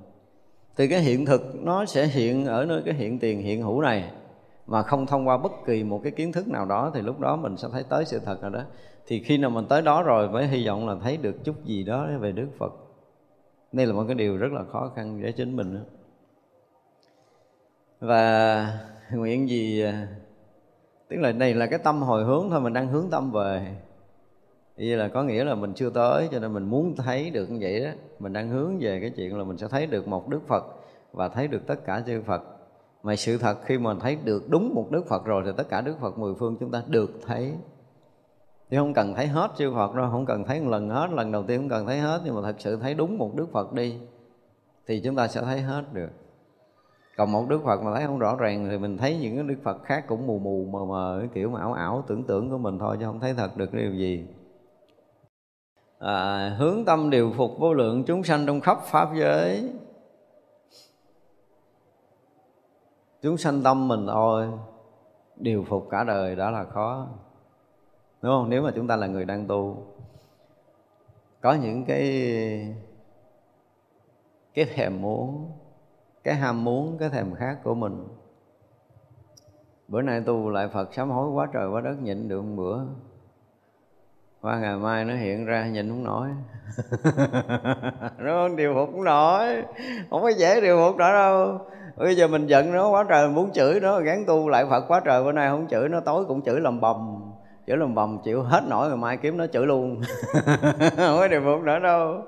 [0.77, 4.11] thì cái hiện thực nó sẽ hiện ở nơi cái hiện tiền hiện hữu này.
[4.67, 7.37] Mà không thông qua bất kỳ một cái kiến thức nào đó thì lúc đó
[7.37, 8.63] mình sẽ thấy tới sự thật rồi đó.
[9.07, 11.85] Thì khi nào mình tới đó rồi mới hy vọng là thấy được chút gì
[11.85, 12.73] đó về Đức Phật.
[13.73, 15.85] Đây là một cái điều rất là khó khăn để chính mình
[18.01, 18.67] và
[19.13, 20.09] nguyện gì à,
[21.09, 23.77] tức là đây là cái tâm hồi hướng thôi, mình đang hướng tâm về
[24.77, 27.59] vậy là có nghĩa là mình chưa tới, cho nên mình muốn thấy được như
[27.61, 27.91] vậy đó.
[28.19, 30.65] Mình đang hướng về cái chuyện là mình sẽ thấy được một đức phật
[31.13, 32.43] và thấy được tất cả chư phật.
[33.03, 35.81] Mà sự thật khi mà thấy được đúng một đức phật rồi thì tất cả
[35.81, 37.53] đức phật mười phương chúng ta được thấy.
[38.71, 41.33] Chứ không cần thấy hết chư phật đâu, không cần thấy một lần hết, lần
[41.33, 43.73] đầu tiên không cần thấy hết, nhưng mà thật sự thấy đúng một đức phật
[43.73, 43.97] đi,
[44.87, 46.11] thì chúng ta sẽ thấy hết được.
[47.17, 49.63] Còn một đức phật mà thấy không rõ ràng thì mình thấy những cái đức
[49.63, 52.59] phật khác cũng mù mù, mờ mờ, cái kiểu mà ảo ảo, tưởng tượng của
[52.59, 54.27] mình thôi, chứ không thấy thật được cái điều gì
[56.03, 59.73] à, hướng tâm điều phục vô lượng chúng sanh trong khắp pháp giới.
[63.23, 64.49] Chúng sanh tâm mình thôi
[65.37, 67.07] điều phục cả đời đã là khó.
[68.23, 68.51] Đúng không?
[68.51, 69.87] Nếu mà chúng ta là người đang tu
[71.41, 72.05] có những cái
[74.55, 75.51] cái thèm muốn
[76.25, 78.09] cái ham muốn cái thèm khát của mình.
[79.89, 82.85] Bữa nay tu lại phật sám hối quá trời quá đất nhịn được một bữa
[84.43, 86.29] qua ngày mai nó hiện ra, nhìn không nổi.
[88.19, 89.63] Nó không điều phục không nổi.
[90.11, 91.59] Không có dễ điều phục nổi đâu.
[91.97, 95.01] Bây giờ mình giận nó quá trời muốn chửi nó, gán tu lại phật quá
[95.05, 96.97] trời, bữa nay không chửi nó, tối cũng chửi lầm bầm.
[97.67, 100.01] Chửi lầm bầm, chịu hết nổi, ngày mai kiếm nó chửi luôn.
[100.97, 102.23] Không có điều phục nữa đâu.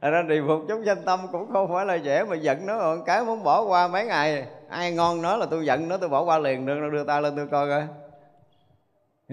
[0.00, 2.78] Thật ra điều phục chúng sanh tâm cũng không phải là dễ mà giận nó,
[2.78, 4.46] còn cái muốn bỏ qua mấy ngày.
[4.68, 6.66] Ai ngon nó là tôi giận nó, tôi bỏ qua liền.
[6.66, 7.82] Được đưa ta lên, tôi coi coi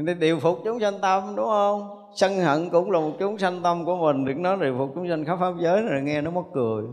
[0.05, 2.03] thì điều phục chúng sanh tâm, đúng không?
[2.15, 4.25] Sân hận cũng là một chúng sanh tâm của mình.
[4.25, 6.83] Được nói điều phục chúng sanh khắp pháp giới rồi nghe nó mất cười.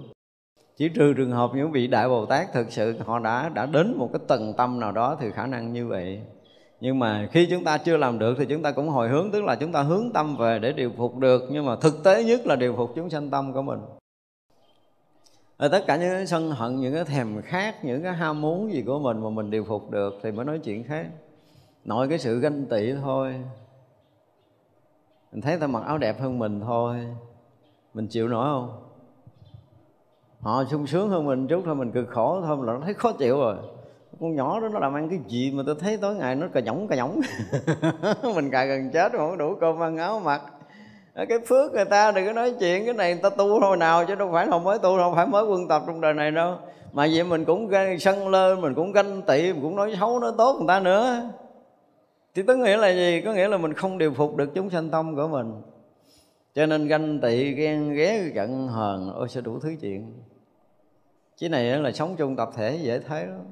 [0.76, 3.94] Chỉ trừ trường hợp những vị đại bồ tát thực sự họ đã đã đến
[3.98, 6.20] một cái tầng tâm nào đó thì khả năng như vậy.
[6.80, 9.44] Nhưng mà khi chúng ta chưa làm được thì chúng ta cũng hồi hướng, tức
[9.44, 11.42] là chúng ta hướng tâm về để điều phục được.
[11.50, 13.78] Nhưng mà thực tế nhất là điều phục chúng sanh tâm của mình.
[15.56, 18.72] Ở tất cả những cái sân hận, những cái thèm khát, những cái ham muốn
[18.72, 21.06] gì của mình mà mình điều phục được thì mới nói chuyện khác
[21.84, 23.34] nội cái sự ganh tị thôi.
[25.32, 26.96] Mình thấy ta mặc áo đẹp hơn mình thôi.
[27.94, 28.80] Mình chịu nổi không?
[30.40, 33.12] Họ sung sướng hơn mình chút thôi, mình cực khổ thôi là nó thấy khó
[33.12, 33.56] chịu rồi.
[34.20, 36.60] Con nhỏ đó nó làm ăn cái gì mà tôi thấy tối ngày nó cà
[36.60, 37.20] nhõng cà nhõng.
[38.34, 40.40] Mình cài gần chết mà không đủ cơm ăn, áo mặc.
[41.14, 44.04] Cái phước người ta đừng có nói chuyện, cái này người ta tu hồi nào
[44.04, 46.56] chứ đâu phải là mới tu, đâu phải mới quân tập trong đời này đâu.
[46.92, 47.70] Mà vậy mình cũng
[48.00, 51.30] sân lên, mình cũng ganh tị, mình cũng nói xấu, nói tốt người ta nữa
[52.34, 53.22] thì tức nghĩa là gì?
[53.24, 55.52] Có nghĩa là mình không điều phục được chúng sanh tâm của mình.
[56.54, 60.22] Cho nên ganh tị, ghen ghé, giận, hờn ôi sẽ đủ thứ chuyện.
[61.36, 63.44] Chứ này là sống chung tập thể dễ thấy lắm.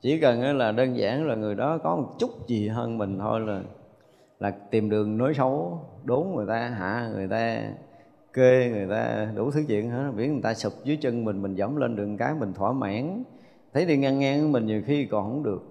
[0.00, 3.40] Chỉ cần là đơn giản là người đó có một chút gì hơn mình thôi
[3.40, 3.62] là
[4.40, 7.62] là tìm đường nói xấu, đốn người ta, hạ người ta,
[8.32, 10.10] kê người ta, đủ thứ chuyện hết.
[10.16, 13.22] Biết người ta sụp dưới chân mình mình dẫm lên đường cái, mình thỏa mãn
[13.72, 15.62] thấy đi ngang ngang mình nhiều khi còn không được.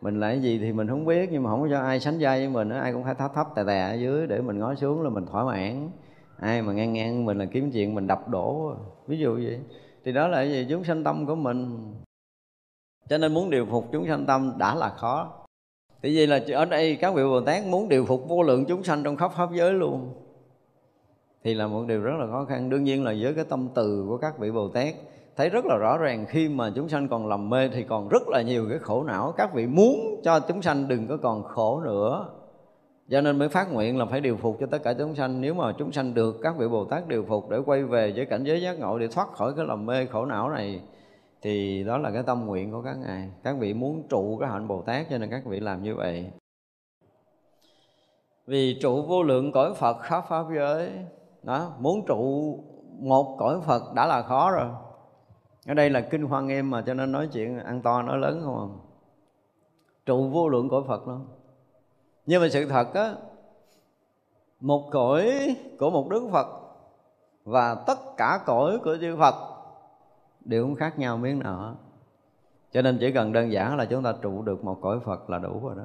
[0.00, 2.18] Mình là cái gì thì mình không biết, nhưng mà không có cho ai sánh
[2.20, 4.74] vai với mình ai cũng phải thấp thấp tè tè ở dưới để mình ngó
[4.74, 5.90] xuống là mình thỏa mãn.
[6.38, 8.72] Ai mà ngang ngang mình là kiếm chuyện mình đập đổ.
[9.06, 9.60] Ví dụ vậy.
[10.04, 10.66] Thì đó là cái gì?
[10.70, 11.92] Chúng sanh tâm của mình.
[13.08, 15.32] Cho nên muốn điều phục chúng sanh tâm đã là khó.
[16.02, 18.82] Thì vậy là ở đây các vị bồ tát muốn điều phục vô lượng chúng
[18.82, 20.14] sanh trong khắp pháp giới luôn.
[21.44, 22.70] Thì là một điều rất là khó khăn.
[22.70, 24.94] Đương nhiên là với cái tâm từ của các vị bồ tát
[25.40, 28.28] thấy rất là rõ ràng khi mà chúng sanh còn lầm mê thì còn rất
[28.28, 29.32] là nhiều cái khổ não.
[29.36, 32.28] Các vị muốn cho chúng sanh đừng có còn khổ nữa.
[33.10, 35.40] Cho nên mới phát nguyện là phải điều phục cho tất cả chúng sanh.
[35.40, 38.26] Nếu mà chúng sanh được, các vị bồ tát điều phục để quay về với
[38.26, 40.80] cảnh giới giác ngộ để thoát khỏi cái lầm mê khổ não này,
[41.42, 43.30] thì đó là cái tâm nguyện của các ngài.
[43.44, 46.30] Các vị muốn trụ cái hạnh bồ tát cho nên các vị làm như vậy.
[48.46, 50.90] Vì trụ vô lượng cõi phật khắp pháp giới.
[51.42, 52.54] Đó, muốn trụ
[53.00, 54.68] một cõi phật đã là khó rồi
[55.70, 58.40] ở đây là kinh hoa nghiêm mà cho nên nói chuyện ăn to, nói lớn
[58.44, 58.68] không à?
[60.06, 61.26] Trụ vô lượng cõi phật luôn.
[62.26, 63.14] Nhưng mà sự thật á,
[64.60, 66.46] một cõi của một đức phật
[67.44, 69.34] và tất cả cõi của chư phật
[70.44, 71.74] đều không khác nhau miếng nào
[72.72, 75.38] cho nên chỉ cần đơn giản là chúng ta trụ được một cõi phật là
[75.38, 75.84] đủ rồi đó.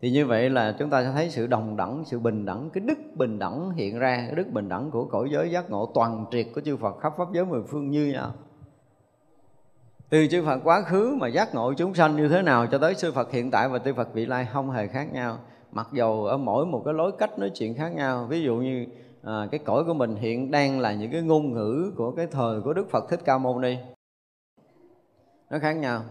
[0.00, 2.84] Thì như vậy là chúng ta sẽ thấy sự đồng đẳng, sự bình đẳng, cái
[2.86, 6.26] đức bình đẳng hiện ra cái đức bình đẳng của cõi giới giác ngộ toàn
[6.30, 8.32] triệt của chư Phật khắp pháp giới mười phương như nhau
[10.10, 12.94] từ chư Phật quá khứ mà giác ngộ chúng sanh như thế nào cho tới
[12.94, 15.38] sư Phật hiện tại và tư Phật vị lai không hề khác nhau.
[15.72, 18.86] Mặc dầu ở mỗi một cái lối cách nói chuyện khác nhau ví dụ như
[19.22, 22.60] à, cái cõi của mình hiện đang là những cái ngôn ngữ của cái thời
[22.60, 23.76] của Đức Phật Thích Ca Mâu Ni
[25.50, 26.02] nó khác nhau.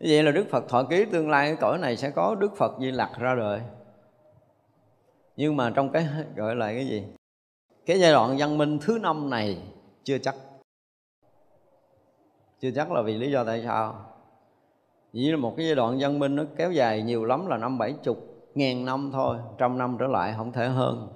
[0.00, 2.56] Như vậy là Đức Phật thọ ký tương lai cái cõi này sẽ có Đức
[2.56, 3.60] Phật Di Lặc ra đời.
[5.36, 7.04] Nhưng mà trong cái gọi là cái gì?
[7.86, 9.58] Cái giai đoạn văn minh thứ năm này
[10.04, 10.34] chưa chắc
[12.62, 13.94] chưa chắc là vì lý do tại sao.
[15.12, 17.78] Chỉ là một cái giai đoạn văn minh nó kéo dài nhiều lắm là năm
[17.78, 18.18] bảy chục,
[18.54, 21.08] ngàn năm thôi, trăm năm trở lại không thể hơn.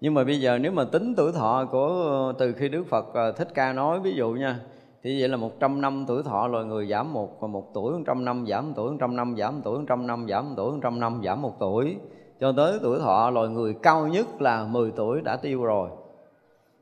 [0.00, 3.32] Nhưng mà bây giờ nếu mà tính tuổi thọ của, từ khi Đức Phật à,
[3.32, 4.60] Thích Ca nói, ví dụ nha,
[5.02, 8.24] thì vậy là 100 năm tuổi thọ loài người giảm một, và một tuổi 100
[8.24, 11.00] năm giảm 1 tuổi 100 năm giảm 1 tuổi 100 năm giảm 1 tuổi 100
[11.00, 11.96] năm giảm một tuổi.
[12.40, 15.90] Cho tới tuổi thọ loài người cao nhất là 10 tuổi đã tiêu rồi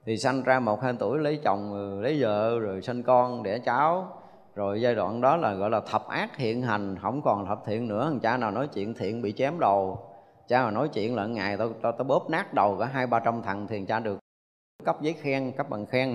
[0.07, 3.59] thì sanh ra một hai tuổi lấy chồng ừ, lấy vợ rồi sinh con đẻ
[3.59, 4.09] cháu.
[4.55, 7.89] Rồi giai đoạn đó là gọi là thập ác hiện hành không còn thập thiện
[7.89, 8.07] nữa.
[8.11, 9.99] Thằng cha nào nói chuyện thiện bị chém đầu.
[10.49, 13.19] Cha mà nói chuyện là ngày tao tao, tao bóp nát đầu cả hai ba
[13.19, 14.19] trăm thằng thì cha được
[14.85, 16.15] cấp giấy khen cấp bằng khen.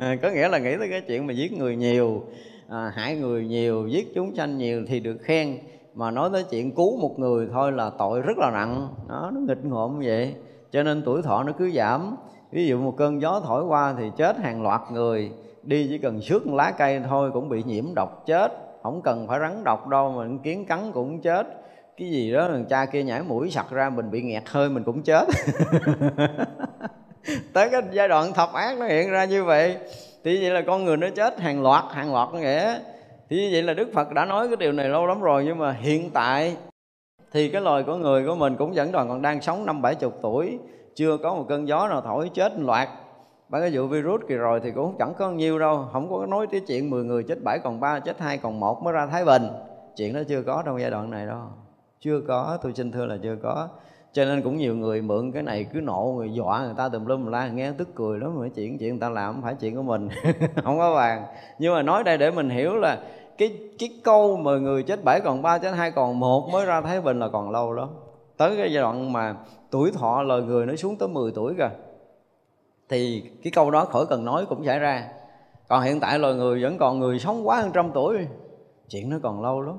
[0.22, 2.22] Có nghĩa là nghĩ tới cái chuyện mà giết người nhiều
[2.68, 5.58] à, hại người nhiều giết chúng sanh nhiều thì được khen.
[5.94, 8.88] Mà nói tới chuyện cứu một người thôi là tội rất là nặng.
[9.08, 10.34] Đó nó nghịch ngợm vậy.
[10.72, 12.16] Cho nên tuổi thọ nó cứ giảm
[12.54, 15.30] ví dụ một cơn gió thổi qua thì chết hàng loạt người.
[15.62, 18.52] Đi chỉ cần xước lá cây thôi cũng bị nhiễm độc chết.
[18.82, 21.46] Không cần phải rắn độc đâu, mà kiến cắn cũng chết.
[21.96, 24.84] Cái gì đó thằng cha kia nhảy mũi sặc ra, mình bị nghẹt hơi, mình
[24.84, 25.24] cũng chết.
[27.52, 29.76] Tới cái giai đoạn thập ác nó hiện ra như vậy,
[30.24, 32.78] thì vậy là con người nó chết hàng loạt hàng loạt nghĩa.
[33.30, 35.58] Thì như vậy là đức phật đã nói cái điều này lâu lắm rồi, nhưng
[35.58, 36.56] mà hiện tại
[37.32, 39.94] thì cái loài của người của mình cũng vẫn còn còn đang sống năm bảy
[39.94, 40.58] chục tuổi
[40.94, 42.88] chưa có một cơn gió nào thổi chết loạt.
[43.48, 46.46] Ba cái vụ virus kỳ rồi thì cũng chẳng có nhiêu đâu, không có nói
[46.50, 49.24] tới chuyện 10 người chết bảy còn ba, chết hai còn một mới ra thái
[49.24, 49.42] bình.
[49.96, 51.42] Chuyện đó chưa có trong giai đoạn này đâu.
[52.00, 53.68] Chưa có, tôi xin thưa là chưa có.
[54.12, 57.06] Cho nên cũng nhiều người mượn cái này cứ nộ, người dọa người ta tùm
[57.06, 59.76] lum la, nghe tức cười lắm, mà chuyện chuyện người ta làm không phải chuyện
[59.76, 60.08] của mình,
[60.64, 61.26] không có bàn
[61.58, 62.98] nhưng mà nói đây để mình hiểu là
[63.38, 66.80] cái cái câu mà người chết bảy còn ba, chết hai còn một mới ra
[66.80, 67.88] thái bình là còn lâu lắm.
[68.36, 69.34] Tới cái giai đoạn mà
[69.74, 71.70] tuổi thọ lời người nó xuống tới 10 tuổi kìa.
[72.88, 75.08] Thì cái câu đó khỏi cần nói cũng xảy ra.
[75.68, 78.18] Còn hiện tại loài người vẫn còn người sống quá hơn trăm tuổi.
[78.88, 79.74] Chuyện nó còn lâu lắm.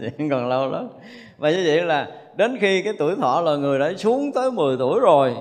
[0.18, 0.88] Chuyện còn lâu lắm.
[1.38, 4.76] Và như vậy là đến khi cái tuổi thọ loài người đã xuống tới 10
[4.78, 5.36] tuổi rồi,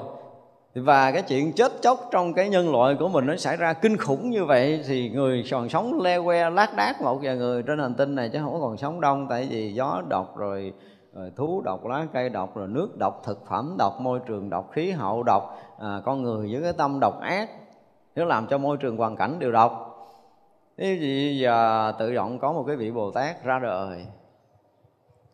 [0.76, 3.98] và cái chuyện chết chóc trong cái nhân loại của mình nó xảy ra kinh
[3.98, 7.80] khủng như vậy, thì người còn sống le que lác đác một vài người trên
[7.80, 9.28] hành tinh này chứ không còn sống đông.
[9.30, 10.74] Tại vì gió độc rồi
[11.14, 14.72] rồi thú độc lá cây độc rồi nước độc thực phẩm độc môi trường độc
[14.72, 17.50] khí hậu độc à, con người với cái tâm độc ác.
[18.16, 19.88] Nó làm cho môi trường hoàn cảnh đều độc
[20.78, 24.06] thế thì giờ tự động có một cái vị bồ tát ra đời.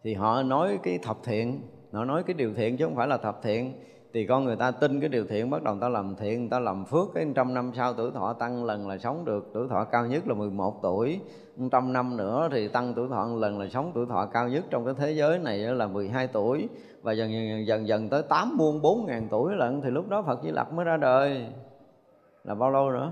[0.03, 1.61] Thì họ nói cái thập thiện
[1.91, 3.73] họ nói cái điều thiện chứ không phải là thập thiện
[4.17, 6.49] thì con người ta tin cái điều thiện bắt đầu người ta làm thiện người
[6.49, 7.07] ta làm phước.
[7.15, 9.49] Cái trăm năm sau tuổi thọ tăng lần là sống được.
[9.53, 11.19] Tuổi thọ cao nhất là 11 tuổi.
[11.71, 14.85] Trăm năm nữa thì tăng tuổi thọ lần là sống tuổi thọ cao nhất trong
[14.85, 16.69] cái thế giới này là 12 tuổi.
[17.01, 20.23] Và dần dần dần, dần tới tám muôn bốn ngàn tuổi lận thì lúc đó
[20.27, 21.45] Phật Di Lặc mới ra đời.
[22.43, 23.11] Là bao lâu nữa?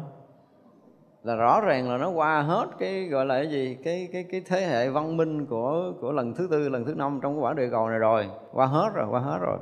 [1.24, 3.78] Là rõ ràng là nó qua hết cái gọi là cái gì?
[3.84, 7.20] Cái cái cái thế hệ văn minh của của lần thứ tư lần thứ năm
[7.24, 8.28] trong cái quả địa cầu này rồi.
[8.54, 9.58] Qua hết rồi qua hết rồi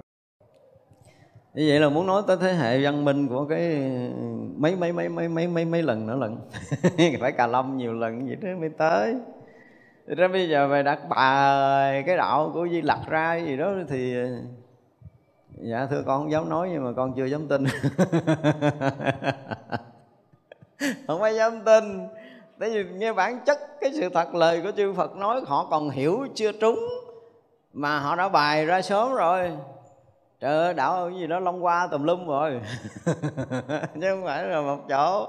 [1.54, 3.91] như vậy là muốn nói tới thế hệ văn minh của cái
[4.58, 6.38] mấy mấy mấy mấy mấy mấy mấy lần nữa lần.
[7.20, 9.16] Phải cà lâm nhiều lần vậy đó mới tới.
[10.08, 13.72] Thì ra bây giờ về đặt bài, cái đạo của di lặc ra gì đó
[13.89, 14.16] thì
[15.62, 17.64] dạ thưa con không dám nói nhưng mà con chưa dám tin.
[21.08, 22.08] Không ai dám tin.
[22.60, 25.89] Tại vì nghe bản chất cái sự thật lời của chư Phật nói, họ còn
[25.89, 26.80] hiểu chưa trúng
[27.74, 29.51] mà họ đã bài ra sớm rồi
[30.44, 32.62] trời ơi đạo cái gì đó long qua tùm lum rồi.
[34.02, 35.28] Chứ không phải là một chỗ.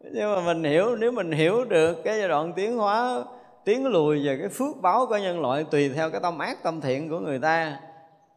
[0.00, 3.24] Nhưng mà mình hiểu nếu mình hiểu được cái giai đoạn tiến hóa
[3.64, 6.80] tiến lùi về cái phước báo của nhân loại tùy theo cái tâm ác tâm
[6.80, 7.78] thiện của người ta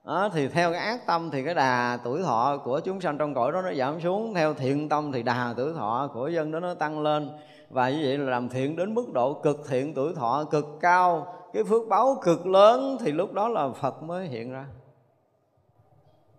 [0.05, 3.34] đó, thì theo cái ác tâm thì cái đà tuổi thọ của chúng sanh trong
[3.34, 4.34] cõi đó nó giảm xuống.
[4.34, 7.30] Theo thiện tâm thì đà tuổi thọ của dân đó nó tăng lên.
[7.69, 11.36] Và như vậy là làm thiện đến mức độ cực thiện tuổi thọ cực cao.
[11.53, 14.65] Cái phước báo cực lớn thì lúc đó là phật mới hiện ra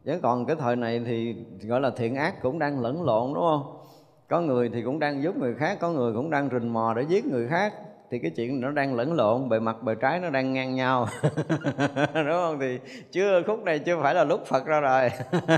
[0.04, 3.44] chứ còn cái thời này thì gọi là thiện ác cũng đang lẫn lộn đúng
[3.44, 3.78] không?
[4.28, 7.02] Có người thì cũng đang giúp người khác có người cũng đang rình mò để
[7.02, 7.72] giết người khác.
[8.10, 11.06] Thì cái chuyện nó đang lẫn lộn bề mặt bề trái nó đang ngang nhau.
[12.14, 12.58] Đúng không?
[12.60, 12.78] Thì
[13.12, 15.10] chưa khúc này chưa phải là lúc phật ra rồi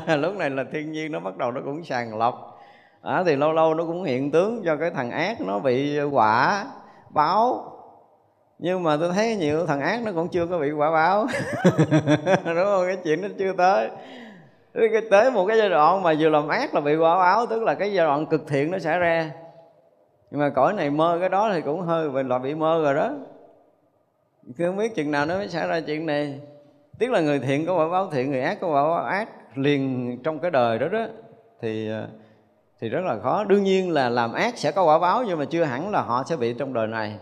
[0.18, 2.60] lúc này là thiên nhiên nó bắt đầu nó cũng sàng lọc.
[3.02, 6.66] À, thì lâu lâu nó cũng hiện tướng cho cái thằng ác nó bị quả
[7.10, 7.70] báo.
[8.58, 11.26] Nhưng mà tôi thấy nhiều thằng ác nó cũng chưa có bị quả báo.
[12.44, 12.84] Đúng không?
[12.86, 13.90] Cái chuyện nó chưa tới
[15.10, 17.74] tới một cái giai đoạn mà vừa làm ác là bị quả báo, tức là
[17.74, 19.30] cái giai đoạn cực thiện nó xảy ra.
[20.30, 22.94] Nhưng mà cõi này mơ cái đó thì cũng hơi bị loại bị mơ rồi
[22.94, 23.12] đó.
[24.56, 26.40] Cứ không biết chừng nào nó mới xảy ra chuyện này.
[26.98, 30.18] Tức là người thiện có quả báo thiện, người ác có quả báo ác liền
[30.24, 31.06] trong cái đời đó đó.
[31.60, 32.06] Thì ờ,
[32.80, 33.44] thì rất là khó.
[33.44, 36.24] Đương nhiên là làm ác sẽ có quả báo nhưng mà chưa hẳn là họ
[36.26, 37.18] sẽ bị trong đời này.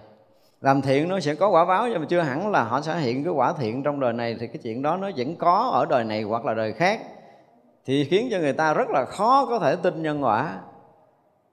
[0.60, 3.24] Làm thiện nó sẽ có quả báo nhưng mà chưa hẳn là họ sẽ hiện
[3.24, 4.36] cái quả thiện trong đời này.
[4.40, 7.00] Thì cái chuyện đó nó vẫn có ở đời này hoặc là đời khác
[7.86, 10.58] thì khiến cho người ta rất là khó có thể tin nhân quả.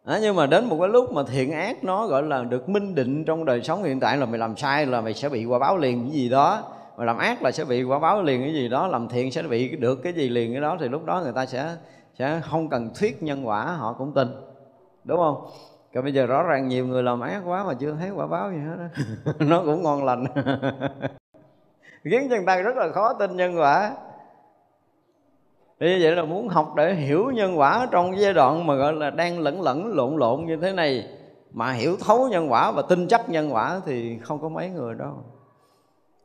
[0.06, 2.96] À, nhưng mà đến một cái lúc mà thiện ác nó gọi là được minh
[2.96, 5.60] định trong đời sống hiện tại là mày làm sai là mày sẽ bị quả
[5.60, 6.64] báo liền cái gì đó.
[6.98, 9.42] Mà làm ác là sẽ bị quả báo liền cái gì đó làm thiện sẽ
[9.42, 10.78] bị được cái gì liền cái đó.
[10.80, 11.76] Thì lúc đó người ta sẽ
[12.20, 14.28] sẽ không cần thuyết nhân quả họ cũng tin.
[15.04, 15.50] Đúng không?
[15.94, 18.52] Còn bây giờ rõ ràng nhiều người làm ác quá mà chưa thấy quả báo
[18.52, 19.34] gì hết đó.
[19.48, 20.26] nó cũng ngon lành.
[22.04, 23.92] Khiến cho người ta rất là khó tin nhân quả
[25.88, 29.10] như vậy là muốn học để hiểu nhân quả trong giai đoạn mà gọi là
[29.10, 31.08] đang lẫn lẫn, lộn lộn như thế này,
[31.52, 34.96] mà hiểu thấu nhân quả và tin chắc nhân quả thì không có mấy người
[34.96, 35.14] đâu.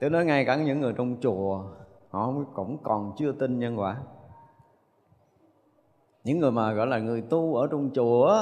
[0.00, 1.64] Tôi nói ngay cả những người trong chùa,
[2.10, 3.96] họ cũng còn chưa tin nhân quả.
[6.24, 8.38] Những người mà gọi là người tu ở trong chùa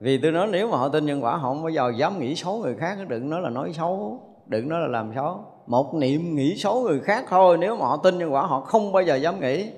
[0.00, 2.34] vì tôi nói nếu mà họ tin nhân quả, họ không bao giờ dám nghĩ
[2.34, 5.44] xấu người khác đừng nói là nói xấu, đừng nói là làm xấu.
[5.66, 8.92] Một niệm nghĩ xấu người khác thôi, nếu mà họ tin nhân quả, họ không
[8.92, 9.70] bao giờ dám nghĩ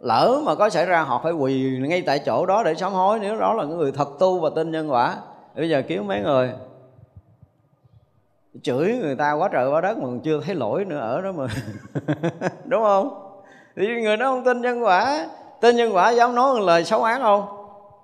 [0.00, 3.18] lỡ mà có xảy ra, họ phải quỳ ngay tại chỗ đó để sám hối.
[3.18, 5.16] Nếu đó là người thật tu và tin nhân quả
[5.56, 6.52] bây giờ kiếm mấy người?
[8.62, 11.32] Chửi người ta quá trời quá đất mà còn chưa thấy lỗi nữa, ở đó
[11.32, 11.46] mà.
[12.64, 13.32] Đúng không?
[13.76, 15.28] Thì người đó không tin nhân quả.
[15.60, 17.46] Tin nhân quả dám nói một lời xấu ác không?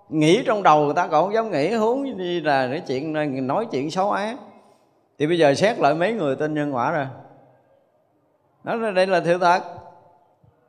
[0.08, 3.12] Nghĩ trong đầu người ta còn không dám nghĩ, huống gì là cái chuyện
[3.46, 4.36] nói chuyện xấu ác.
[5.18, 7.06] Thì bây giờ xét lại mấy người tin nhân quả rồi.
[8.64, 9.62] Đó đây là thiệt thật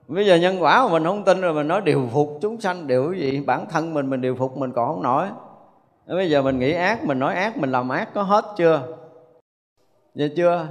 [0.08, 2.88] bây giờ nhân quả mà mình không tin rồi, mình nói điều phục chúng sanh,
[2.88, 3.42] điều gì?
[3.46, 5.28] Bản thân mình mình điều phục mình còn không nổi.
[6.08, 8.82] Bây giờ mình nghĩ ác, mình nói ác, mình làm ác có hết chưa?
[10.16, 10.68] Vậy chưa.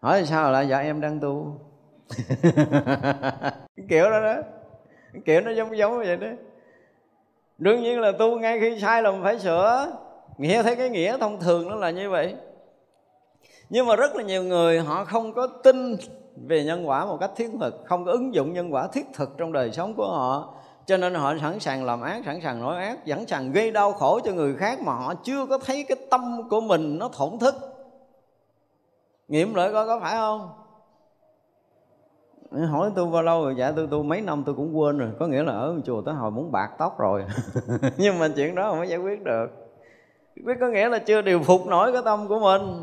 [0.00, 1.60] Hỏi sao lại dạ em đang tu?
[3.88, 4.34] Kiểu đó đó.
[5.24, 6.26] Kiểu nó giống giống vậy đó.
[7.58, 9.92] Đương nhiên là tu ngay khi sai là mình phải sửa.
[10.38, 12.34] Nghĩa thấy cái nghĩa thông thường nó là như vậy.
[13.70, 15.96] Nhưng mà rất là nhiều người họ không có tin
[16.36, 19.38] về nhân quả một cách thiết thực, không có ứng dụng nhân quả thiết thực
[19.38, 20.54] trong đời sống của họ.
[20.86, 23.92] Cho nên họ sẵn sàng làm ác, sẵn sàng nói ác sẵn sàng gây đau
[23.92, 27.38] khổ cho người khác mà họ chưa có thấy cái tâm của mình nó thổn
[27.38, 27.54] thức.
[29.28, 30.50] Nghiệm lại coi có phải không?
[32.70, 33.54] Hỏi tôi bao lâu rồi?
[33.58, 35.10] Dạ tôi tu mấy năm tôi cũng quên rồi.
[35.18, 37.24] Có nghĩa là ở chùa tới hồi muốn bạc tóc rồi.
[37.96, 39.46] Nhưng mà chuyện đó không có giải quyết được.
[40.44, 42.82] Biết có nghĩa là chưa điều phục nổi cái tâm của mình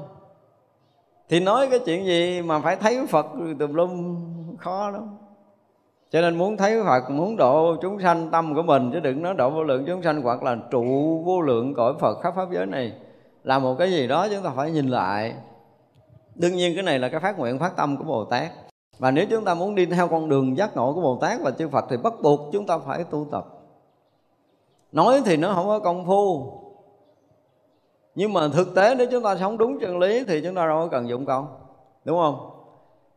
[1.30, 3.26] thì nói cái chuyện gì mà phải thấy phật
[3.60, 4.18] tùm lum,
[4.58, 5.18] khó lắm.
[6.12, 9.34] Cho nên muốn thấy Phật, muốn độ chúng sanh tâm của mình, chứ đừng nói
[9.34, 10.84] độ vô lượng chúng sanh, hoặc là trụ
[11.26, 12.94] vô lượng cõi Phật, khắp pháp giới này,
[13.44, 15.34] là một cái gì đó chúng ta phải nhìn lại.
[16.36, 18.50] Đương nhiên cái này là cái phát nguyện, phát tâm của Bồ Tát.
[19.00, 21.52] Và nếu chúng ta muốn đi theo con đường giác ngộ của Bồ Tát và
[21.52, 23.46] chư Phật, thì bắt buộc chúng ta phải tu tập.
[24.92, 26.54] Nói thì nó không có công phu
[28.20, 30.80] nhưng mà thực tế nếu chúng ta sống đúng chân lý thì chúng ta đâu
[30.80, 31.48] có cần dụng công
[32.06, 32.50] đúng không?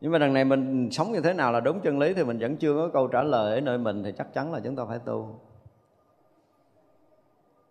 [0.01, 2.39] Nhưng mà đằng này mình sống như thế nào là đúng chân lý thì mình
[2.39, 4.85] vẫn chưa có câu trả lời ở nơi mình thì chắc chắn là chúng ta
[4.85, 5.39] phải tu.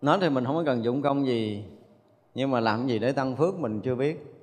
[0.03, 1.65] Nói thì mình không có cần dụng công gì,
[2.35, 4.35] nhưng mà làm gì để tăng phước mình chưa biết.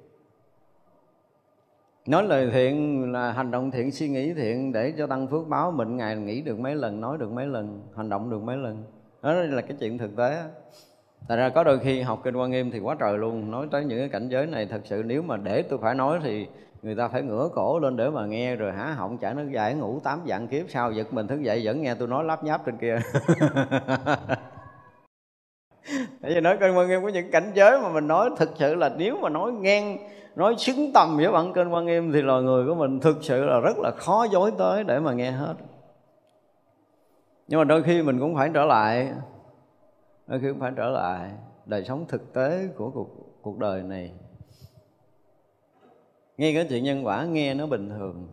[2.05, 5.71] Nói lời thiện là hành động thiện, suy nghĩ thiện để cho tăng phước báo,
[5.71, 8.83] mình ngày nghĩ được mấy lần, nói được mấy lần, hành động được mấy lần.
[9.21, 10.43] Đó là cái chuyện thực tế
[11.27, 13.51] Tại ra có đôi khi học kinh quan nghiêm thì quá trời luôn.
[13.51, 16.19] Nói tới những cái cảnh giới này, thật sự nếu mà để tôi phải nói
[16.23, 16.47] thì
[16.81, 19.73] Người ta phải ngửa cổ lên để mà nghe rồi há họng chả nước dài
[19.73, 22.65] ngủ tám dạng kiếp sau giật mình thức dậy vẫn nghe tôi nói lắp nháp
[22.65, 22.99] trên kia.
[26.21, 28.75] Tại vì nói kinh quan nghiêm có những cảnh giới mà mình nói thực sự
[28.75, 29.97] là nếu mà nói ngang,
[30.35, 33.45] Nói xứng tầm với bản kinh quan nghiêm thì loài người của mình thực sự
[33.45, 35.53] là rất là khó dối tới để mà nghe hết.
[37.47, 39.11] Nhưng mà đôi khi mình cũng phải trở lại
[40.29, 41.31] đôi khi cũng phải trở lại
[41.65, 43.09] đời sống thực tế của cuộc,
[43.41, 44.11] cuộc đời này.
[46.37, 48.27] Nghe cái chuyện nhân quả nghe nó bình thường.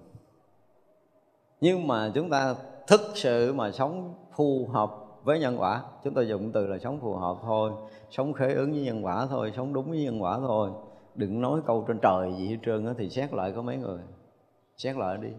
[1.61, 2.55] Nhưng mà chúng ta
[2.87, 4.91] thực sự mà sống phù hợp
[5.25, 7.73] với nhân quả chúng ta dùng từ là sống phù hợp thôi.
[8.11, 10.71] Sống khế ứng với nhân quả thôi sống đúng với nhân quả thôi.
[11.15, 14.01] Đừng nói câu trên trời gì hết trơn thì xét lại có mấy người.
[14.77, 15.31] Xét lại đi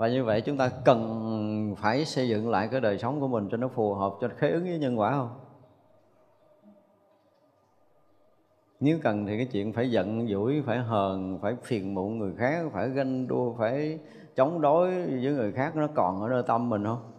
[0.00, 3.48] và như vậy chúng ta cần phải xây dựng lại cái đời sống của mình
[3.50, 5.30] cho nó phù hợp cho khế ứng với nhân quả không?
[8.80, 12.64] Nếu cần thì cái chuyện phải giận dỗi phải hờn, phải phiền muộn người khác,
[12.72, 13.98] phải ganh đua, phải
[14.36, 17.12] chống đối với người khác, nó còn ở nơi tâm mình không?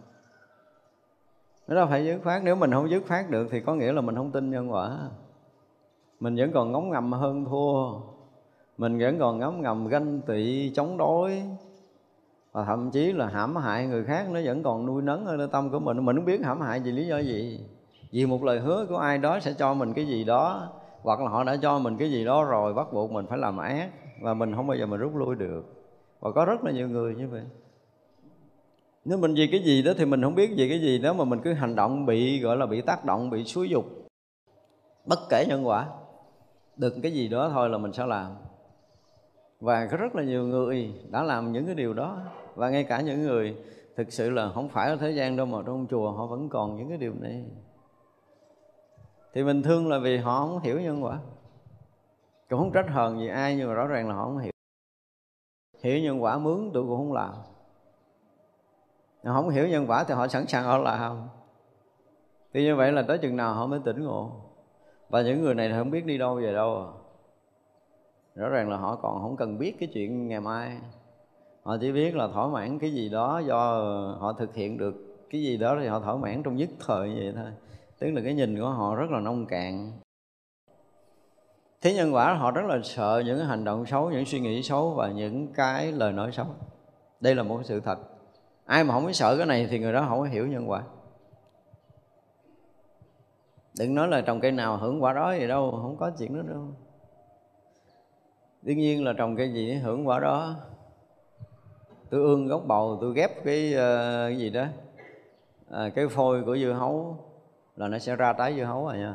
[1.68, 4.00] Nó đâu phải dứt phát nếu mình không dứt phát được thì có nghĩa là
[4.00, 4.98] mình không tin nhân quả.
[6.20, 8.00] Mình vẫn còn ngóng ngầm hơn thua.
[8.78, 11.42] Mình vẫn còn ngóng ngầm ganh tị, chống đối
[12.52, 15.48] và thậm chí là hãm hại người khác nó vẫn còn nuôi nấng ở nơi
[15.52, 16.04] tâm của mình.
[16.04, 17.60] Mình không biết hãm hại vì lý do gì.
[18.12, 20.68] Vì một lời hứa của ai đó sẽ cho mình cái gì đó,
[21.02, 23.58] hoặc là họ đã cho mình cái gì đó rồi, bắt buộc mình phải làm
[23.58, 23.90] ác,
[24.22, 25.62] và mình không bao giờ mình rút lui được.
[26.20, 27.42] Và có rất là nhiều người như vậy.
[29.04, 31.24] Nếu mình vì cái gì đó thì mình không biết vì cái gì đó mà
[31.24, 33.84] mình cứ hành động bị, gọi là bị tác động, bị xúi dục.
[35.06, 35.86] Bất kể nhân quả
[36.76, 38.32] được cái gì đó thôi là mình sẽ làm.
[39.60, 42.18] Và có rất là nhiều người đã làm những cái điều đó
[42.54, 43.56] và ngay cả những người
[43.96, 46.76] thực sự là không phải ở thế gian đâu mà trong chùa, họ vẫn còn
[46.76, 47.44] những cái điều này.
[49.32, 51.18] Thì mình thương là vì họ không hiểu nhân quả.
[52.48, 54.52] Cũng không trách hờn gì ai, nhưng mà rõ ràng là họ không hiểu.
[55.82, 57.32] Hiểu nhân quả mướn tôi cũng không làm.
[59.24, 61.28] Họ không hiểu nhân quả thì họ sẵn sàng họ làm.
[62.54, 64.30] Thì như vậy là tới chừng nào họ mới tỉnh ngộ.
[65.08, 66.88] Và những người này thì không biết đi đâu về đâu à.
[68.34, 70.78] rõ ràng là họ còn không cần biết cái chuyện ngày mai
[71.62, 73.58] họ chỉ biết là thỏa mãn cái gì đó do
[74.18, 77.14] họ thực hiện được cái gì đó thì họ thỏa mãn trong nhất thời như
[77.16, 77.52] vậy thôi.
[77.98, 79.92] Tức là cái nhìn của họ rất là nông cạn.
[81.80, 84.90] Thế nhân quả họ rất là sợ những hành động xấu, những suy nghĩ xấu
[84.90, 86.46] và những cái lời nói xấu.
[87.20, 87.98] Đây là một sự thật.
[88.64, 90.82] Ai mà không biết sợ cái này thì người đó không có hiểu nhân quả.
[93.78, 96.42] Đừng nói là trồng cây nào hưởng quả đó gì đâu, không có chuyện đó
[96.42, 96.68] đâu.
[98.62, 100.54] Đương nhiên là trồng cây gì hưởng quả đó
[102.12, 103.78] tôi ương gốc bầu tôi ghép cái, uh,
[104.28, 104.64] cái gì đó.
[105.70, 107.16] À, cái phôi của dưa hấu
[107.76, 109.14] là nó sẽ ra trái dưa hấu rồi nha.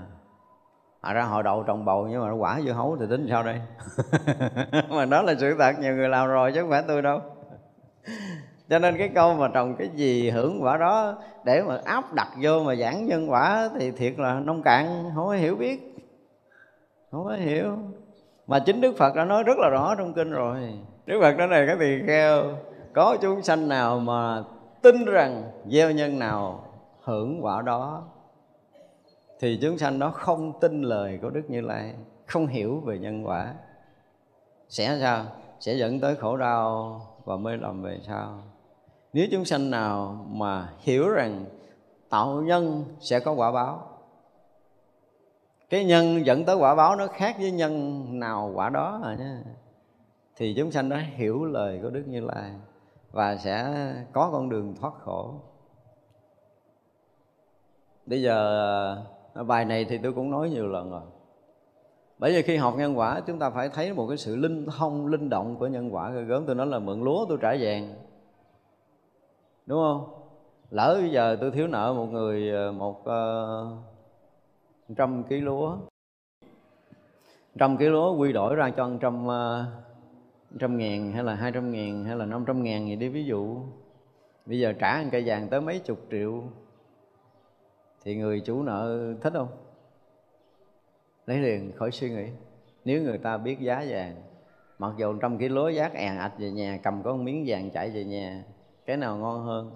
[1.01, 3.61] À ra họ đậu trồng bầu nhưng mà quả dưa hấu thì tính sao đây?
[4.89, 7.21] Mà đó là sự thật nhiều người làm rồi chứ không phải tôi đâu.
[8.69, 12.27] Cho nên cái câu mà trồng cái gì hưởng quả đó để mà áp đặt
[12.41, 15.95] vô mà giảng nhân quả thì thiệt là nông cạn không có hiểu biết
[17.11, 17.77] không có hiểu.
[18.47, 20.73] Mà chính đức phật đã nói rất là rõ trong kinh rồi.
[21.05, 22.43] Đức phật nói này cái tỳ kheo
[22.97, 24.43] có chúng sanh nào mà
[24.81, 26.63] tin rằng gieo nhân nào
[27.03, 28.03] hưởng quả đó,
[29.39, 31.93] thì chúng sanh đó không tin lời của đức như lai,
[32.25, 33.53] không hiểu về nhân quả.
[34.69, 35.25] Sẽ sao?
[35.59, 38.41] Sẽ dẫn tới khổ đau và mê lầm về sau.
[39.13, 41.45] Nếu chúng sanh nào mà hiểu rằng
[42.09, 43.87] tạo nhân sẽ có quả báo,
[45.69, 49.35] cái nhân dẫn tới quả báo nó khác với nhân nào quả đó rồi nhé
[50.35, 52.51] thì chúng sanh đó hiểu lời của đức như lai
[53.17, 55.33] và sẽ có con đường thoát khổ.
[58.05, 58.39] Bây giờ
[59.33, 61.01] à, bài này thì tôi cũng nói nhiều lần rồi.
[62.17, 65.07] Bởi vì khi học nhân quả chúng ta phải thấy một cái sự linh thông
[65.07, 66.45] linh động của nhân quả rồi gớm.
[66.45, 67.95] Tôi nói là mượn lúa tôi trả vàng.
[69.65, 70.09] Đúng không?
[70.69, 75.77] Lỡ bây giờ tôi thiếu nợ một người à, một uh, trăm ký lúa
[77.59, 79.86] trăm ký lúa quy đổi ra cho trăm uh,
[80.57, 83.25] trăm ngàn hay là hai trăm ngàn hay là năm trăm ngàn gì đi, ví
[83.25, 83.57] dụ.
[84.45, 86.43] Bây giờ trả một cây vàng tới mấy chục triệu,
[88.03, 89.47] thì người chủ nợ thích không?
[91.25, 92.25] Lấy liền, khỏi suy nghĩ.
[92.85, 94.15] Nếu người ta biết giá vàng,
[94.79, 97.69] mặc dù trăm ký lúa giác èn ạch về nhà, cầm có một miếng vàng
[97.69, 98.43] chạy về nhà,
[98.85, 99.71] cái nào ngon hơn?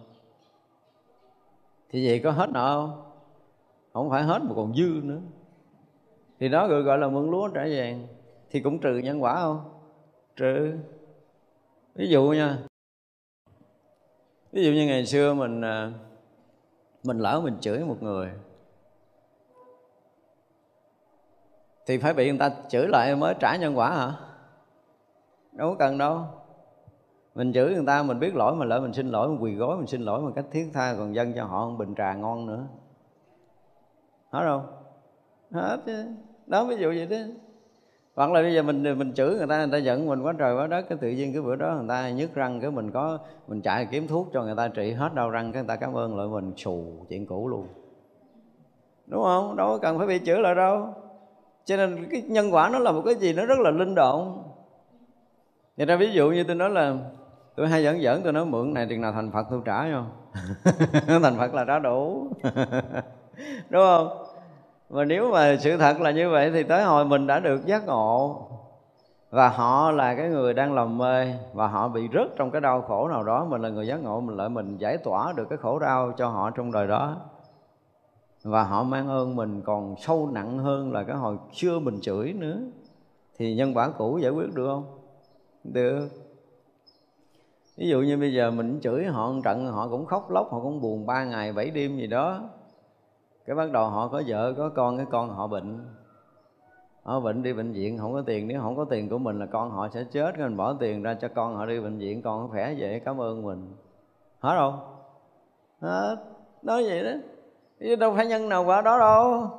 [1.90, 3.12] Thì vậy có hết nợ không?
[3.94, 5.22] Không phải hết mà còn dư nữa.
[6.40, 8.08] Thì đó gọi gọi là mượn lúa trả vàng,
[8.50, 9.71] thì cũng trừ nhân quả không?
[10.42, 10.78] Trừ
[11.96, 12.58] ví dụ nha,
[14.52, 15.92] ví dụ như ngày xưa mình à,
[17.04, 18.32] mình lỡ mình chửi một người,
[21.86, 24.14] thì phải bị người ta chửi lại mới trả nhân quả hả?
[25.52, 26.26] Đâu có cần đâu.
[27.36, 29.78] Mình chửi người ta, mình biết lỗi mà lỡ mình xin lỗi, mình quỳ gối,
[29.78, 32.46] mình xin lỗi một cách thiết tha, còn dân cho họ một bình trà ngon
[32.46, 32.68] nữa.
[34.30, 34.84] Hết không?
[35.52, 36.06] Hết chứ.
[36.46, 37.18] Đó, ví dụ vậy đó
[38.16, 40.56] hoặc là bây giờ mình mình chửi người ta người ta giận mình quá trời
[40.56, 43.20] quá đất, cái tự nhiên cái bữa đó người ta nhức răng, cái mình có,
[43.48, 45.98] mình chạy kiếm thuốc cho người ta trị hết đau răng, cái người ta cảm
[45.98, 47.68] ơn lại mình, xù, chuyện cũ luôn.
[49.08, 49.56] Đúng không?
[49.56, 50.94] Đâu có cần phải bị chửi lại đâu.
[51.66, 54.44] Cho nên cái nhân quả nó là một cái gì nó rất là linh động.
[55.78, 56.96] Vậy ra ví dụ như tôi nói là,
[57.56, 60.12] tôi hay dẫn dẫn tôi nói mượn này tiền nào thành Phật tôi trả không
[61.24, 62.28] thành Phật là trả đủ.
[63.70, 64.31] Đúng không?
[64.92, 67.86] Và nếu mà sự thật là như vậy thì tới hồi mình đã được giác
[67.86, 68.48] ngộ,
[69.30, 72.82] và họ là cái người đang lầm mê, và họ bị rớt trong cái đau
[72.82, 75.58] khổ nào đó, mình là người giác ngộ, mình lại mình giải tỏa được cái
[75.58, 77.18] khổ đau cho họ trong đời đó.
[78.44, 82.34] Và họ mang ơn mình còn sâu nặng hơn là cái hồi xưa mình chửi
[82.34, 82.58] nữa.
[83.38, 84.84] Thì nhân quả cũ giải quyết được không?
[85.64, 86.08] Được.
[87.78, 90.60] Ví dụ như bây giờ mình chửi họ một trận, họ cũng khóc lóc, họ
[90.60, 92.40] cũng buồn ba ngày, bảy đêm gì đó
[93.46, 95.80] cái bắt đầu họ có vợ, có con, cái con họ bệnh.
[97.04, 98.48] Họ bệnh đi bệnh viện, không có tiền.
[98.48, 100.40] Nếu không có tiền của mình là con họ sẽ chết.
[100.40, 103.44] Mình bỏ tiền ra cho con họ đi bệnh viện, con khỏe vậy, cảm ơn
[103.44, 103.76] mình.
[104.40, 104.80] Hết không
[105.82, 106.16] hết.
[106.62, 107.12] Nói vậy đó.
[107.80, 109.50] Chứ đâu phải nhân nào quả đó đâu.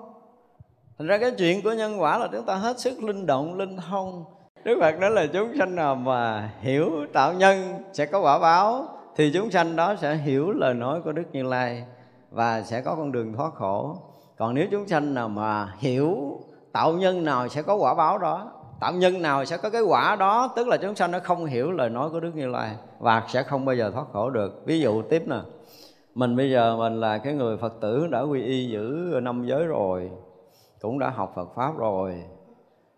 [0.98, 3.76] Thành ra cái chuyện của nhân quả là chúng ta hết sức linh động, linh
[3.76, 4.24] thông.
[4.64, 8.84] Đức Phật nói là chúng sanh nào mà hiểu tạo nhân sẽ có quả báo,
[9.16, 11.84] thì chúng sanh đó sẽ hiểu lời nói của đức như lai
[12.32, 13.96] và sẽ có con đường thoát khổ.
[14.36, 16.40] Còn nếu chúng sanh nào mà hiểu
[16.72, 20.16] tạo nhân nào sẽ có quả báo đó, tạo nhân nào sẽ có cái quả
[20.16, 23.26] đó, tức là chúng sanh nó không hiểu lời nói của đức như lai và
[23.28, 24.62] sẽ không bao giờ thoát khổ được.
[24.66, 25.40] Ví dụ tiếp nè,
[26.14, 29.64] mình bây giờ mình là cái người phật tử đã quy y giữ năm giới
[29.64, 30.10] rồi,
[30.80, 32.24] cũng đã học phật pháp rồi,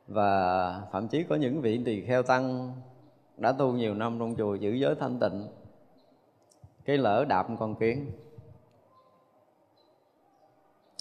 [0.08, 2.72] và thậm chí có những vị tỳ kheo tăng
[3.36, 5.46] đã tu nhiều năm trong chùa giữ giới thanh tịnh,
[6.84, 8.06] cái lỡ đạp con kiến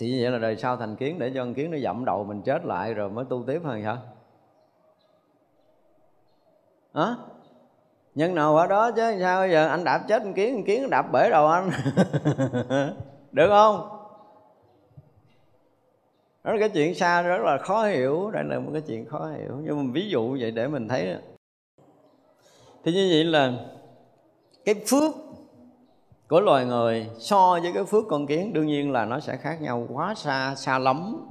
[0.04, 2.24] thì như vậy là đời sau thành kiến để cho con kiến nó dậm đầu
[2.24, 3.98] mình chết lại rồi mới tu tiếp hơn sao
[6.94, 7.16] hả?
[8.16, 10.90] Nhân nào ở đó chứ, sao bây giờ anh đạp chết con kiến con kiến
[10.90, 11.70] đạp bể đầu anh?
[13.32, 13.90] Được không?
[16.44, 18.32] Đó là cái chuyện xa, rất là khó hiểu.
[18.32, 19.62] Đây là một cái chuyện khó hiểu.
[19.64, 21.16] Nhưng mà ví dụ vậy để mình thấy
[22.84, 23.54] thì như vậy là
[24.66, 25.16] cái phước
[26.34, 29.62] của loài người so với cái phước con kiến, đương nhiên là nó sẽ khác
[29.62, 31.28] nhau quá xa xa lắm.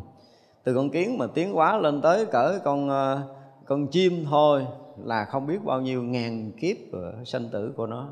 [0.65, 3.20] Từ con kiến mà tiến hóa lên tới cỡ con ờ,
[3.66, 4.66] con chim thôi
[5.05, 6.77] là không biết bao nhiêu ngàn kiếp
[7.24, 8.09] sanh tử của nó.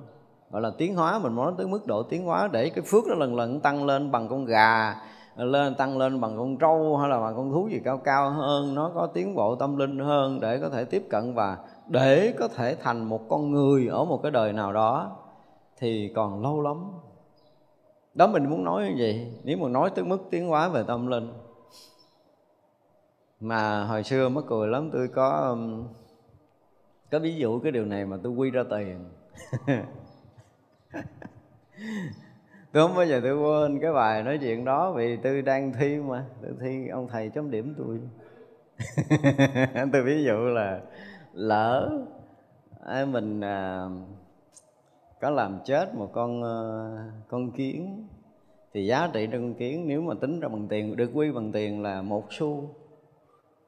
[0.51, 3.15] Gọi là tiến hóa mình nói tới mức độ tiến hóa để cái phước nó
[3.15, 4.97] lần lần tăng lên bằng con gà,
[5.37, 8.75] lên, tăng lên bằng con trâu hay là bằng con thú gì cao cao hơn.
[8.75, 11.57] Nó có tiến bộ tâm linh hơn để có thể tiếp cận và
[11.89, 15.17] để có thể thành một con người ở một cái đời nào đó
[15.81, 16.91] thì còn lâu lắm.
[18.15, 21.07] Đó mình muốn nói như vậy nếu mà nói tới mức tiến hóa về tâm
[21.07, 21.33] linh.
[23.41, 25.89] Mà hồi xưa mất cười lắm tôi có um,
[27.11, 29.05] có ví dụ cái điều này mà tôi quy ra tiền.
[32.73, 35.97] Tôi không bao giờ tôi quên cái bài nói chuyện đó vì tôi đang thi
[35.97, 38.01] mà tôi thi ông thầy chấm điểm tôi.
[39.93, 40.81] Tôi ví dụ là
[41.33, 41.91] lỡ
[42.87, 43.87] à, mình à,
[45.21, 46.91] có làm chết một con ờ,
[47.29, 48.07] con kiến
[48.73, 51.53] thì giá trị trong con kiến nếu mà tính ra bằng tiền được quy bằng
[51.53, 52.75] tiền là một xu.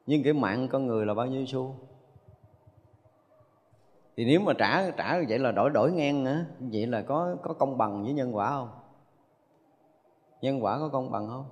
[0.05, 1.75] Nhưng cái mạng con người là bao nhiêu xu?
[4.17, 7.53] Thì nếu mà trả trả vậy là đổi đổi ngang nữa vậy là có có
[7.53, 8.69] công bằng với nhân quả không?
[10.41, 11.45] Nhân quả có công bằng không?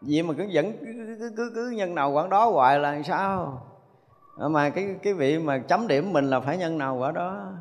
[0.00, 3.62] Vậy mà cứ vẫn cứ, cứ, cứ, cứ nhân nào quả đó hoài là sao?
[4.36, 7.52] Ờ, mà cái cái vị mà chấm điểm mình là phải nhân nào quả đó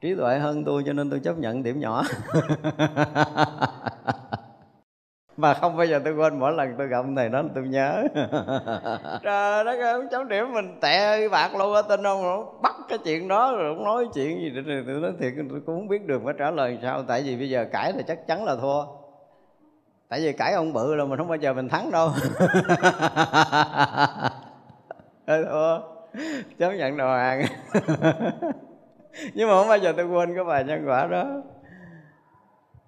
[0.00, 2.04] trí tuệ hơn tôi cho nên tôi chấp nhận điểm nhỏ.
[5.36, 8.04] Mà không bao giờ tôi quên mỗi lần tôi gặp ông thầy đó, tôi nhớ.
[9.22, 12.62] Trời đất ơi chấm điểm mình tệ bạc luôn á, tin không?
[12.62, 15.76] Bắt cái chuyện đó rồi không nói chuyện gì để tôi nói thiệt, tôi cũng
[15.76, 17.02] không biết được phải trả lời sao.
[17.02, 18.84] Tại vì bây giờ cãi là chắc chắn là thua.
[20.08, 22.08] Tại vì cãi ông bự là mình không bao giờ mình thắng đâu.
[25.26, 25.80] Thua.
[26.58, 27.44] Chấp nhận đầu hàng
[29.34, 31.24] nhưng mà không bao giờ tôi quên cái bài nhân quả đó.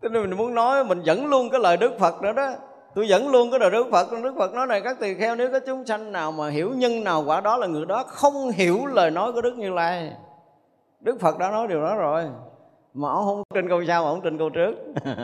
[0.03, 2.53] Thế nên mình muốn nói mình dẫn luôn cái lời Đức Phật nữa đó.
[2.95, 4.07] Tôi dẫn luôn cái lời Đức Phật.
[4.23, 7.05] Đức Phật nói này các tỳ kheo nếu có chúng sanh nào mà hiểu nhân
[7.05, 10.13] nào quả đó là người đó không hiểu lời nói của Đức Như Lai.
[11.01, 12.25] Đức Phật đã nói điều đó rồi.
[12.95, 14.75] Mà ông không trên câu sau mà ông trên câu trước.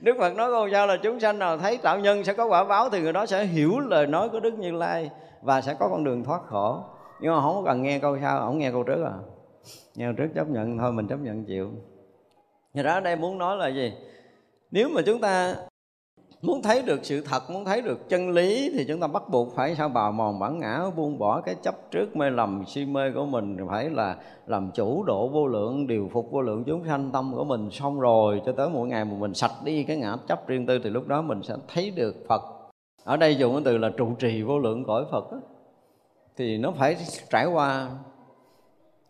[0.00, 2.64] Đức Phật nói câu sau là chúng sanh nào thấy tạo nhân sẽ có quả
[2.64, 5.10] báo Thì người đó sẽ hiểu lời nói của Đức Như Lai
[5.42, 6.80] Và sẽ có con đường thoát khổ.
[7.20, 9.35] Nhưng mà không cần nghe câu sau, ông nghe câu trước à?
[9.94, 11.70] Nhau trước chấp nhận, thôi mình chấp nhận chịu
[12.74, 13.92] Thì đó ở đây muốn nói là gì?
[14.70, 15.56] Nếu mà chúng ta
[16.42, 19.54] muốn thấy được sự thật, muốn thấy được chân lý, thì chúng ta bắt buộc
[19.56, 23.12] phải sao bào mòn bản ngã, buông bỏ cái chấp trước mê lầm, si mê
[23.14, 24.16] của mình phải là
[24.46, 28.00] làm chủ độ vô lượng, điều phục vô lượng chúng sanh tâm của mình xong
[28.00, 30.90] rồi, cho tới mỗi ngày mà mình sạch đi cái ngã chấp riêng tư, thì
[30.90, 32.42] lúc đó mình sẽ thấy được phật
[33.06, 35.38] ở đây dùng cái từ là trụ trì vô lượng cõi phật đó.
[36.36, 36.96] thì nó phải
[37.30, 37.90] trải qua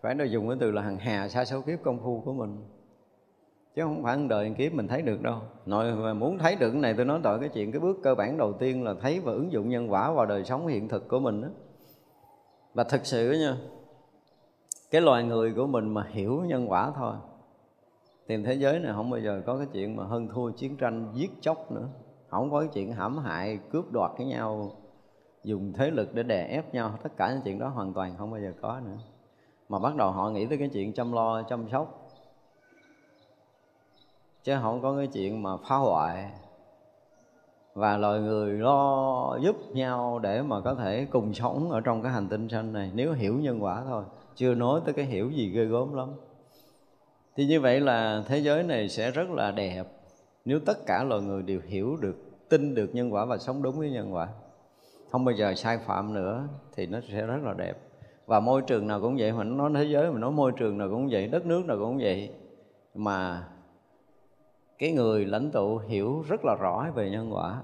[0.07, 2.65] phải nó dùng cái từ là hằng hà xa số kiếp công phu của mình.
[3.75, 5.39] Chứ không phải đời kiếp mình thấy được đâu.
[5.67, 8.15] Nội mà muốn thấy được cái này, tôi nói tội cái chuyện, cái bước cơ
[8.15, 11.09] bản đầu tiên là thấy và ứng dụng nhân quả vào đời sống hiện thực
[11.09, 11.49] của mình đó
[12.75, 13.57] và thực sự nha,
[14.91, 17.15] cái loài người của mình mà hiểu nhân quả thôi.
[18.29, 21.13] Thì thế giới này không bao giờ có cái chuyện mà hơn thua chiến tranh,
[21.15, 21.89] giết chóc nữa.
[22.29, 24.71] Không có cái chuyện hãm hại, cướp đoạt với nhau,
[25.45, 26.99] dùng thế lực để đè ép nhau.
[27.03, 28.97] Tất cả những chuyện đó hoàn toàn không bao giờ có nữa
[29.69, 32.11] mà bắt đầu họ nghĩ tới cái chuyện chăm lo, chăm sóc.
[34.45, 36.31] Chứ không có cái chuyện mà phá hoại.
[37.75, 42.13] Và loài người lo giúp nhau để mà có thể cùng sống ở trong cái
[42.13, 42.91] hành tinh xanh này.
[42.95, 46.09] Nếu hiểu nhân quả thôi, chưa nói tới cái hiểu gì ghê gớm lắm.
[47.37, 49.87] Thì như vậy là thế giới này sẽ rất là đẹp
[50.47, 52.17] nếu tất cả loài người đều hiểu được,
[52.49, 54.29] tin được nhân quả và sống đúng với nhân quả.
[55.11, 57.86] Không bao giờ sai phạm nữa thì nó sẽ rất là đẹp
[58.27, 60.89] và môi trường nào cũng vậy mình nói thế giới mình nói môi trường nào
[60.91, 62.31] cũng vậy, đất nước nào cũng vậy.
[62.95, 63.49] Mà
[64.79, 67.63] cái người lãnh tụ hiểu rất là rõ về nhân quả.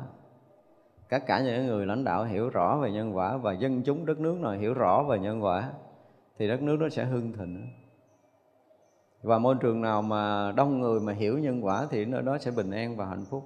[1.09, 4.21] Các cả những người lãnh đạo hiểu rõ về nhân quả và dân chúng đất
[4.21, 5.71] nước nào hiểu rõ về nhân quả,
[6.39, 7.69] thì đất nước nó sẽ hưng thịnh.
[9.23, 12.51] Và môi trường nào mà đông người mà hiểu nhân quả thì nơi đó sẽ
[12.51, 13.45] bình an và hạnh phúc.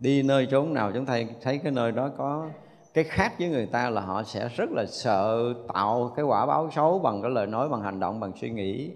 [0.00, 2.48] Đi nơi chốn nào chúng ta thấy cái nơi đó có
[2.94, 6.70] cái khác với người ta là họ sẽ rất là sợ tạo cái quả báo
[6.70, 8.90] xấu bằng cái lời nói, bằng hành động, bằng suy nghĩ.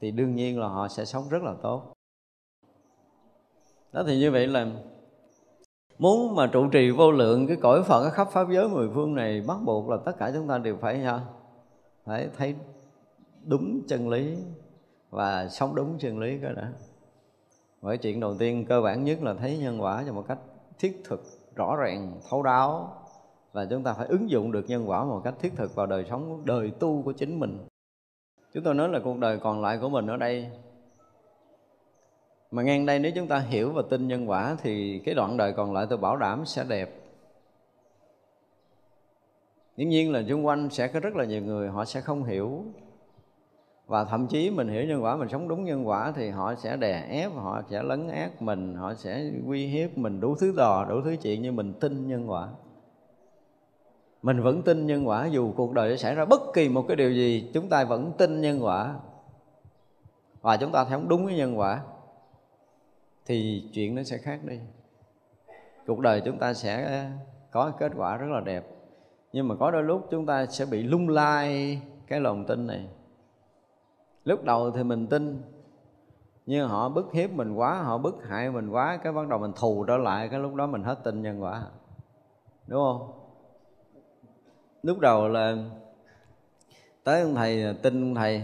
[0.00, 1.92] Thì đương nhiên là họ sẽ sống rất là tốt.
[3.92, 4.66] Đó thì như vậy là
[5.98, 9.40] muốn mà trụ trì vô lượng cái cõi phận khắp pháp giới mười phương này,
[9.46, 11.20] bắt buộc là tất cả chúng ta đều phải, ha,
[12.04, 12.54] phải thấy
[13.44, 14.36] đúng chân lý
[15.10, 16.72] và sống đúng chân lý cái đã.
[17.82, 20.38] Bởi chuyện đầu tiên cơ bản nhất là thấy nhân quả cho một cách
[20.78, 21.22] thiết thực,
[21.54, 22.96] rõ ràng, thấu đáo
[23.52, 26.04] và chúng ta phải ứng dụng được nhân quả một cách thiết thực vào đời
[26.10, 27.58] sống, đời tu của chính mình.
[28.54, 30.50] Chúng tôi nói là cuộc đời còn lại của mình ở đây.
[32.50, 35.52] Mà ngang đây nếu chúng ta hiểu và tin nhân quả thì cái đoạn đời
[35.52, 37.00] còn lại tôi bảo đảm sẽ đẹp.
[39.76, 42.64] Dĩ nhiên là xung quanh sẽ có rất là nhiều người, họ sẽ không hiểu.
[43.86, 46.76] Và thậm chí mình hiểu nhân quả, mình sống đúng nhân quả thì họ sẽ
[46.76, 50.86] đè ép, họ sẽ lấn át mình, họ sẽ uy hiếp mình đủ thứ đò
[50.88, 52.48] đủ thứ chuyện như mình tin nhân quả
[54.22, 57.12] mình vẫn tin nhân quả, dù cuộc đời xảy ra bất kỳ một cái điều
[57.12, 58.94] gì, chúng ta vẫn tin nhân quả.
[60.40, 61.82] Và chúng ta theo đúng cái nhân quả,
[63.26, 64.58] thì chuyện nó sẽ khác đi.
[65.86, 67.06] Cuộc đời chúng ta sẽ
[67.50, 68.66] có kết quả rất là đẹp.
[69.32, 72.88] Nhưng mà có đôi lúc chúng ta sẽ bị lung lai cái lòng tin này.
[74.24, 75.42] Lúc đầu thì mình tin,
[76.46, 79.52] nhưng họ bức hiếp mình quá, họ bức hại mình quá, cái bắt đầu mình
[79.56, 81.62] thù trở lại, cái lúc đó mình hết tin nhân quả.
[82.66, 83.19] Đúng không?
[84.82, 85.56] Lúc đầu là
[87.04, 88.42] tới ông thầy tin ông thầy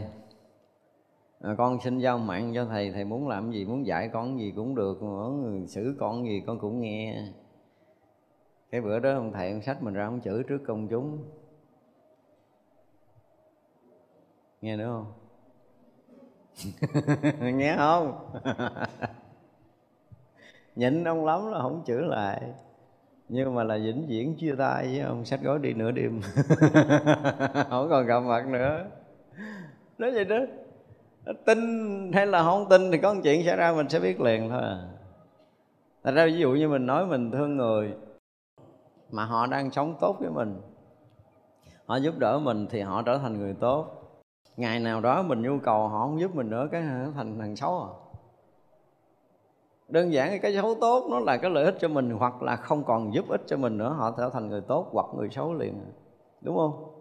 [1.40, 4.52] à, con xin giao mạng cho thầy thầy muốn làm gì muốn dạy con gì
[4.56, 7.22] cũng được muốn xử con gì con cũng nghe.
[8.70, 11.24] Cái bữa đó ông thầy ông sách mình ra ông chửi trước công chúng.
[14.60, 15.12] Nghe nữa không?
[17.58, 18.30] Nghe không?
[20.76, 22.52] Nhịn ông lắm là không chửi lại
[23.28, 26.20] nhưng mà là vĩnh viễn chia tay với ông sách gói đi nửa đêm.
[27.70, 28.84] Không còn gặp mặt nữa.
[29.98, 30.38] Nói vậy đó.
[31.46, 31.58] Tin
[32.12, 34.62] hay là không tin thì có một chuyện xảy ra mình sẽ biết liền thôi
[34.62, 34.78] à.
[36.04, 37.94] Thật ra ví dụ như mình nói mình thương người
[39.10, 40.60] mà họ đang sống tốt với mình,
[41.86, 43.86] họ giúp đỡ mình thì họ trở thành người tốt.
[44.56, 46.82] Ngày nào đó mình nhu cầu họ không giúp mình nữa, cái
[47.14, 47.90] thành thằng xấu à
[49.88, 52.84] đơn giản cái xấu tốt nó là cái lợi ích cho mình, hoặc là không
[52.84, 55.74] còn giúp ích cho mình nữa, họ trở thành người tốt hoặc người xấu liền.
[56.40, 56.92] Đúng không?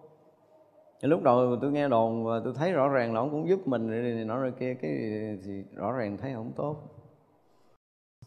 [1.01, 3.67] Thì lúc đầu tôi nghe đồn và tôi thấy rõ ràng là ông cũng giúp
[3.67, 4.91] mình rồi nó rồi kia, cái
[5.45, 6.75] thì rõ ràng thấy không tốt.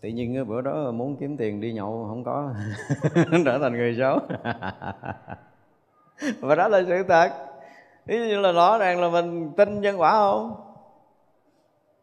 [0.00, 2.54] Tự nhiên cái bữa đó muốn kiếm tiền đi nhậu, không có.
[3.44, 4.18] Trở thành người xấu.
[6.40, 7.30] Và đó là sự thật.
[8.06, 10.67] Ý như là rõ ràng là mình tin nhân quả không?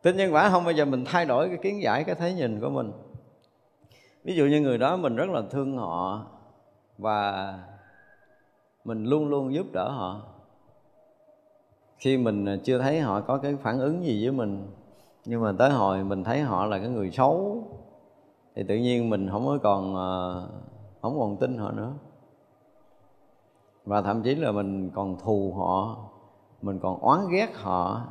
[0.06, 2.62] Tin nhân quả không bao giờ mình thay đổi cái kiến giải, cái thấy nhìn
[2.62, 2.92] của mình.
[4.24, 6.26] Ví dụ như người đó mình rất là thương họ
[6.98, 7.54] và
[8.84, 10.22] mình luôn luôn giúp đỡ họ.
[11.98, 14.68] Khi mình à, chưa thấy họ có cái phản ứng gì với mình,
[15.26, 17.64] nhưng mà tới hồi mình thấy họ là cái người xấu,
[18.56, 20.12] thì tự nhiên mình không có còn à,
[21.02, 21.94] không còn tin họ nữa.
[23.86, 25.98] Và thậm chí là mình còn thù họ,
[26.62, 28.02] mình còn oán ghét họ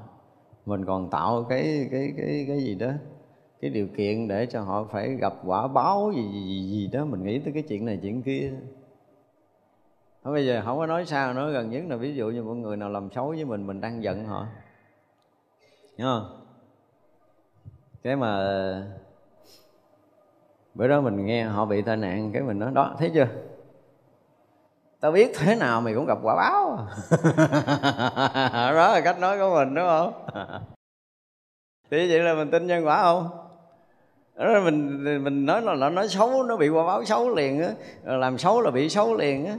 [0.66, 2.90] mình còn tạo cái cái cái cái gì đó
[3.60, 7.04] cái điều kiện để cho họ phải gặp quả báo gì gì gì, đó.
[7.04, 8.52] Mình nghĩ tới cái chuyện này chuyện kia.
[10.24, 12.54] Thôi bây giờ không có nói sao nói gần nhất là ví dụ như một
[12.54, 14.46] người nào làm xấu với mình mình đang giận họ.
[15.98, 16.40] Đúng không?
[18.02, 18.36] Cái mà
[20.74, 23.28] bữa đó mình nghe họ bị tai nạn cái mình nói đó thấy chưa?
[25.04, 26.86] Tao biết thế nào mày cũng gặp quả báo.
[28.74, 30.12] Đó là cách nói của mình, đúng không?
[31.90, 33.28] Thì vậy là mình tin nhân quả không?
[34.36, 37.68] Đó mình mình nói là nó nói xấu, nó bị quả báo xấu liền á.
[38.04, 39.54] Làm xấu là bị xấu liền á.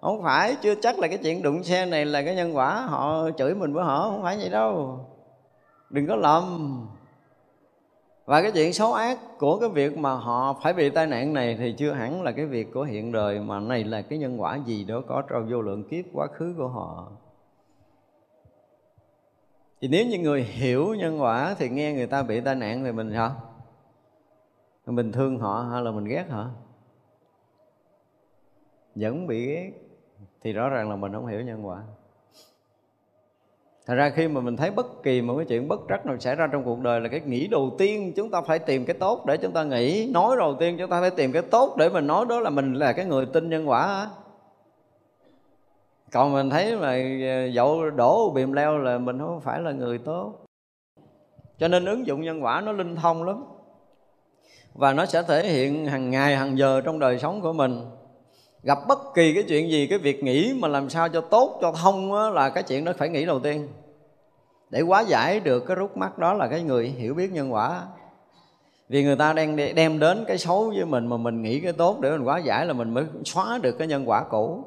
[0.00, 3.30] Không phải, chưa chắc là cái chuyện đụng xe này là cái nhân quả, họ
[3.38, 5.00] chửi mình với họ, không phải vậy đâu.
[5.90, 6.86] Đừng có lầm
[8.24, 11.56] và cái chuyện xấu ác của cái việc mà họ phải bị tai nạn này
[11.58, 14.56] thì chưa hẳn là cái việc của hiện đời, mà này là cái nhân quả
[14.56, 17.12] gì đó có trong vô lượng kiếp quá khứ của họ.
[19.80, 22.92] Thì nếu như người hiểu nhân quả thì nghe người ta bị tai nạn thì
[22.92, 23.36] mình sao
[24.86, 26.46] mình thương họ hay là mình ghét họ?
[28.94, 29.72] Vẫn bị ghét
[30.42, 31.82] thì rõ ràng là mình không hiểu nhân quả.
[33.86, 36.34] Thật ra khi mà mình thấy bất kỳ một cái chuyện bất trắc nào xảy
[36.34, 39.26] ra trong cuộc đời là cái nghĩ đầu tiên chúng ta phải tìm cái tốt
[39.26, 40.10] để chúng ta nghĩ.
[40.12, 42.74] Nói đầu tiên chúng ta phải tìm cái tốt để mình nói đó là mình
[42.74, 44.10] là cái người tin nhân quả.
[46.12, 46.88] Còn mình thấy mà
[47.26, 50.32] ờ, dậu đổ bìm leo là mình không phải là người tốt.
[51.58, 53.44] Cho nên ứng dụng nhân quả nó linh thông lắm.
[54.74, 57.80] Và nó sẽ thể hiện hàng ngày, hàng giờ trong đời sống của mình
[58.64, 61.72] gặp bất kỳ cái chuyện gì cái việc nghĩ mà làm sao cho tốt cho
[61.72, 63.68] thông á, là cái chuyện đó phải nghĩ đầu tiên.
[64.70, 67.82] Để hóa giải được cái rút mắt đó là cái người hiểu biết nhân quả.
[68.88, 72.00] Vì người ta đang đem đến cái xấu với mình mà mình nghĩ cái tốt
[72.00, 74.64] để mình hóa giải là mình mới xóa được cái nhân quả cũ.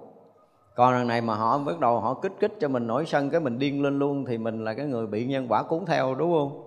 [0.75, 3.39] Còn lần này mà họ bắt đầu họ kích kích cho mình nổi sân cái
[3.39, 6.31] mình điên lên luôn thì mình là cái người bị nhân quả cuốn theo đúng
[6.31, 6.63] không?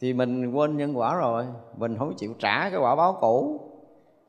[0.00, 1.44] Thì mình quên nhân quả rồi
[1.76, 3.60] mình không chịu trả cái quả báo cũ.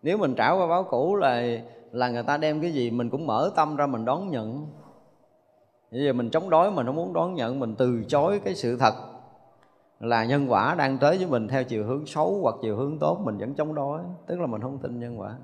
[0.04, 1.60] Nếu mình trả quả báo cũ là
[1.92, 4.68] là người ta đem cái gì mình cũng mở tâm ra mình đón nhận.
[5.92, 8.78] Bây giờ mình chống đối mình không muốn đón nhận, mình từ chối cái sự
[8.78, 8.94] thật
[10.00, 13.20] là nhân quả đang tới với mình theo chiều hướng xấu hoặc chiều hướng tốt,
[13.24, 15.36] mình vẫn chống đối, tức là mình không tin nhân quả.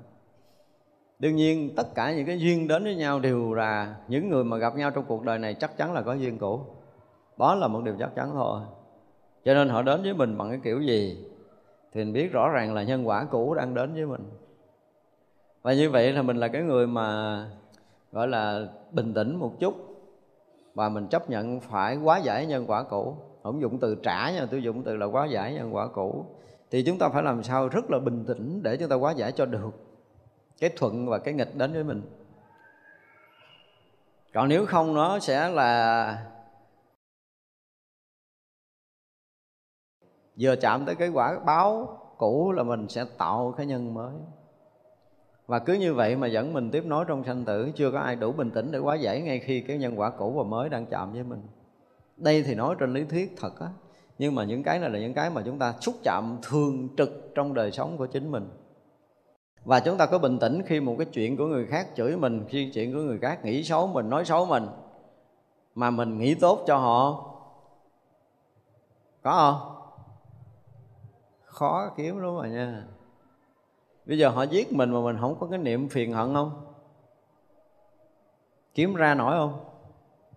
[1.18, 4.56] Đương nhiên, tất cả những cái duyên đến với nhau đều là những người mà
[4.56, 6.60] gặp nhau trong cuộc đời này chắc chắn là có duyên cũ.
[7.38, 8.60] Đó là một điều chắc chắn thôi.
[9.44, 11.24] Cho nên họ đến với mình bằng cái kiểu gì
[11.92, 14.30] thì mình biết rõ ràng là nhân quả cũ đang đến với mình
[15.66, 17.50] và như vậy là mình là cái người mà,
[18.12, 19.74] gọi là, bình tĩnh một chút.
[20.74, 23.16] Và mình chấp nhận phải quá giải nhân quả cũ.
[23.42, 26.24] Không dụng từ trả nha, tôi dụng từ là quá giải nhân quả cũ.
[26.70, 29.32] Thì chúng ta phải làm sao rất là bình tĩnh để chúng ta quá giải
[29.32, 29.70] cho được
[30.60, 32.02] cái thuận và cái nghịch đến với mình.
[34.34, 36.26] Còn nếu không, nó sẽ là
[40.40, 44.14] vừa chạm tới cái quả báo cũ là mình sẽ tạo cái nhân mới
[45.46, 48.16] và cứ như vậy mà dẫn mình tiếp nối trong sanh tử, chưa có ai
[48.16, 50.86] đủ bình tĩnh để quá giải ngay khi cái nhân quả cũ và mới đang
[50.86, 51.42] chạm với mình.
[52.16, 53.66] Đây thì nói trên lý thuyết thật á,
[54.18, 57.32] nhưng mà những cái này là những cái mà chúng ta xúc chạm thường trực
[57.34, 58.48] trong đời sống của chính mình.
[59.64, 62.44] Và chúng ta có bình tĩnh khi một cái chuyện của người khác chửi mình,
[62.48, 64.66] khi chuyện của người khác nghĩ xấu mình, nói xấu mình,
[65.74, 67.24] mà mình nghĩ tốt cho họ.
[69.22, 69.72] Có không?
[71.44, 72.84] Khó kiếm đúng rồi nha
[74.06, 76.50] bây giờ họ giết mình mà mình không có cái niệm phiền hận không?
[78.74, 79.64] Kiếm ra nổi không?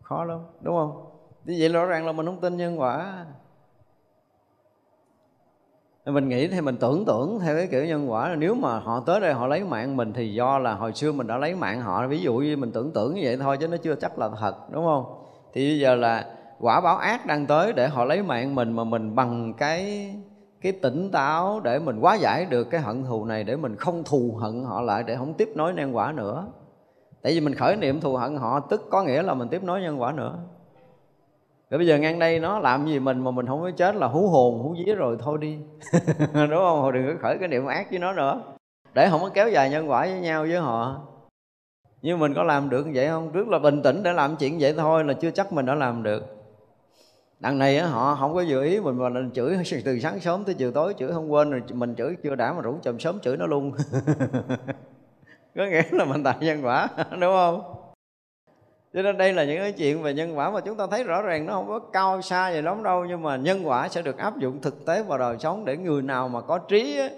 [0.02, 1.06] Khó lắm, đúng không?
[1.46, 3.26] Như vậy rõ ràng là mình không tin nhân quả.
[6.06, 9.04] Mình nghĩ thì mình tưởng tượng theo cái kiểu nhân quả là nếu mà họ
[9.06, 11.82] tới đây họ lấy mạng mình thì do là hồi xưa mình đã lấy mạng
[11.82, 12.08] họ.
[12.08, 14.56] Ví dụ như mình tưởng tượng như vậy thôi chứ nó chưa chắc là thật,
[14.72, 15.26] đúng không?
[15.54, 18.84] Thì bây giờ là quả báo ác đang tới để họ lấy mạng mình mà
[18.84, 20.14] mình bằng cái
[20.61, 24.03] cái tỉnh táo để mình hóa giải được cái hận thù này, để mình không
[24.03, 26.48] thù hận họ lại, để không tiếp nối nhân quả nữa.
[27.22, 29.81] Tại vì mình khởi niệm thù hận họ, tức có nghĩa là mình tiếp nối
[29.81, 30.38] nhân quả nữa.
[31.69, 34.07] Rồi bây giờ ngang đây nó làm gì mình mà mình không có chết là
[34.07, 35.57] hú hồn, hú vía rồi thôi đi.
[36.34, 36.81] Đúng không?
[36.81, 38.41] Họ đừng có khởi cái niệm ác với nó nữa.
[38.94, 41.02] Để không có kéo dài nhân quả với nhau với họ.
[42.02, 43.31] Nhưng mình có làm được vậy không?
[43.31, 46.03] Trước là bình tĩnh để làm chuyện vậy thôi, là chưa chắc mình đã làm
[46.03, 46.39] được
[47.40, 50.56] đằng này họ không có dự ý mình mà mình chửi từ sáng sớm tới
[50.56, 53.38] chiều tối chửi không quên rồi mình chửi chưa đã mà rủ chồng sớm chửi
[53.38, 53.72] nó luôn.
[55.56, 57.76] Có nghĩa là mình tạo nhân quả đúng không?
[58.94, 61.22] Cho nên đây là những cái chuyện về nhân quả mà chúng ta thấy rõ
[61.22, 64.18] ràng nó không có cao xa gì lắm đâu nhưng mà nhân quả sẽ được
[64.18, 67.11] áp dụng thực tế vào đời sống để người nào mà có trí ấy,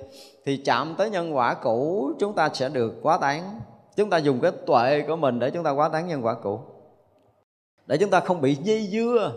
[0.45, 3.59] thì chạm tới nhân quả cũ chúng ta sẽ được quá tán.
[3.95, 6.59] Chúng ta dùng cái tuệ của mình để chúng ta quá tán nhân quả cũ.
[7.87, 9.31] Để chúng ta không bị dây dưa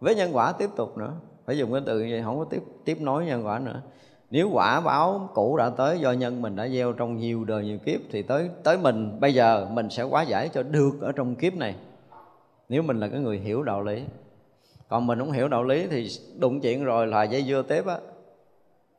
[0.00, 1.12] với nhân quả tiếp tục nữa.
[1.46, 3.82] Phải dùng cái từ như vậy, không có tiếp tiếp nối nhân quả nữa.
[4.30, 7.78] Nếu quả báo cũ đã tới do nhân mình đã gieo trong nhiều đời nhiều
[7.78, 11.34] kiếp, thì tới tới mình, bây giờ mình sẽ quá giải cho được ở trong
[11.34, 11.74] kiếp này.
[12.68, 14.04] Nếu mình là cái người hiểu đạo lý.
[14.88, 16.08] Còn mình không hiểu đạo lý thì
[16.38, 17.98] đụng chuyện rồi là dây dưa tiếp á.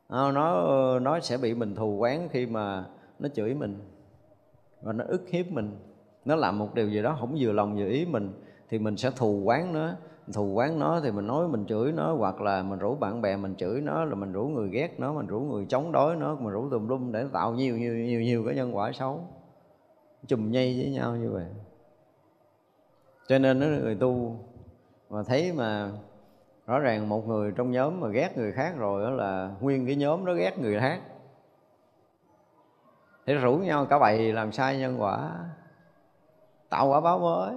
[0.08, 2.84] À, nó nó sẽ bị mình thù quán khi mà
[3.18, 3.78] nó chửi mình.
[4.82, 5.70] Và nó ức hiếp mình.
[6.24, 8.32] Nó làm một điều gì đó không vừa lòng vừa ý mình,
[8.70, 9.90] thì mình sẽ thù quán nó
[10.32, 13.36] thù quán nó thì mình nói mình chửi nó, hoặc là mình rủ bạn bè
[13.36, 16.34] mình chửi nó, là mình rủ người ghét nó, mình rủ người chống đối nó,
[16.34, 19.20] mình rủ tùm lum để tạo nhiều nhiều nhiều nhiều cái nhân quả xấu.
[20.26, 21.46] Chùm nhây với nhau như vậy.
[23.28, 24.36] Cho nên nó người tu.
[25.10, 25.90] Mà thấy mà
[26.66, 29.96] rõ ràng một người trong nhóm mà ghét người khác rồi đó là nguyên cái
[29.96, 31.00] nhóm nó ghét người khác.
[33.26, 35.32] Thì rủ nhau cả bầy làm sai nhân quả.
[36.68, 37.54] Tạo quả báo mới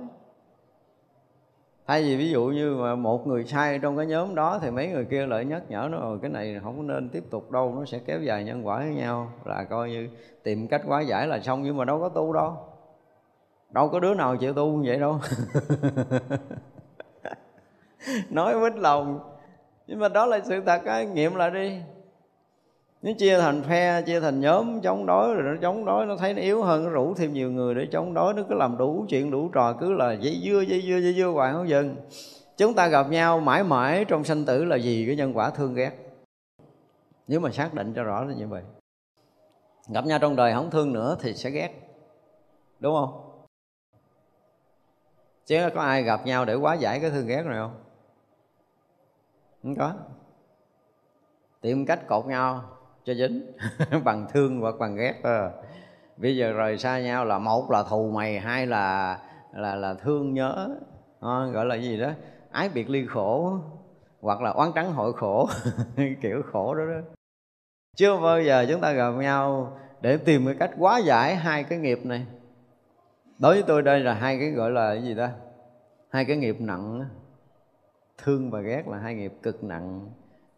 [1.88, 4.88] thay vì ví dụ như mà một người sai trong cái nhóm đó thì mấy
[4.88, 7.86] người kia lại nhắc nhở nó rồi cái này không nên tiếp tục đâu, nó
[7.86, 9.32] sẽ kéo dài nhân quả với nhau.
[9.46, 10.10] Là coi như
[10.44, 12.58] tìm cách hóa giải là xong, nhưng mà đâu có tu đâu.
[13.70, 15.20] Đâu có đứa nào chịu tu như vậy đâu.
[18.30, 19.20] Nói mít lòng.
[19.88, 21.82] Nhưng mà đó là sự thật á, nghiệm lại đi
[23.02, 26.34] nó chia thành phe, chia thành nhóm, chống đối rồi nó chống đối, nó thấy
[26.34, 29.06] nó yếu hơn, nó rủ thêm nhiều người để chống đối, nó cứ làm đủ
[29.10, 31.96] chuyện, đủ trò, cứ là dây dưa dây dưa dây dưa hoài không dừng.
[32.58, 35.74] Chúng ta gặp nhau mãi mãi trong sanh tử là gì cái nhân quả thương
[35.74, 35.92] ghét.
[37.28, 38.64] Nếu mà xác định cho rõ là như vậy.
[39.88, 41.72] Gặp nhau trong đời không thương nữa thì sẽ ghét.
[42.80, 43.22] Đúng không?
[45.46, 47.84] Chứ có ai gặp nhau để quá giải cái thương ghét này không?
[49.64, 49.94] Không có.
[51.62, 52.64] Tìm cách cột nhau
[53.06, 53.52] cho dính
[54.04, 55.50] bằng thương hoặc bằng ghét thôi
[56.18, 59.20] bây giờ rời xa nhau là một là thù mày hai là
[59.54, 60.70] là là thương nhớ
[61.26, 62.12] à, gọi là gì đó.
[62.52, 63.58] Ái biệt ly khổ
[64.22, 65.50] hoặc là oán trắng hội khổ
[66.22, 67.00] kiểu khổ đó đó.
[67.96, 71.80] Chưa bao giờ chúng ta gặp nhau để tìm cái cách quá giải hai cái
[71.80, 72.26] nghiệp này.
[73.40, 75.32] Đối với tôi đây là hai cái gọi là cái gì ta?
[76.10, 77.06] Hai cái nghiệp nặng
[78.18, 80.10] thương và ghét là hai nghiệp cực nặng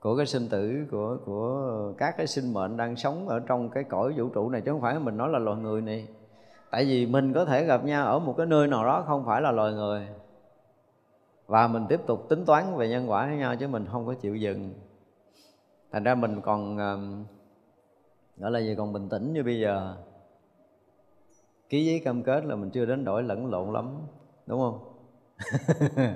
[0.07, 3.83] của cái sinh tử của của các cái sinh mệnh đang sống ở trong cái
[3.83, 6.07] cõi vũ trụ này, chứ không phải mình nói là loài người này.
[6.71, 9.41] Tại vì mình có thể gặp nhau ở một cái nơi nào đó, không phải
[9.41, 10.07] là loài người.
[11.47, 14.13] Và mình tiếp tục tính toán về nhân quả với nhau, chứ mình không có
[14.13, 14.73] chịu dừng.
[15.91, 17.25] Thành ra mình còn um,
[18.37, 19.95] gọi là gì, còn bình tĩnh như bây giờ.
[21.69, 23.97] Ký giấy cam kết là mình chưa đến đổi lẫn lộn lắm,
[24.45, 24.79] đúng không?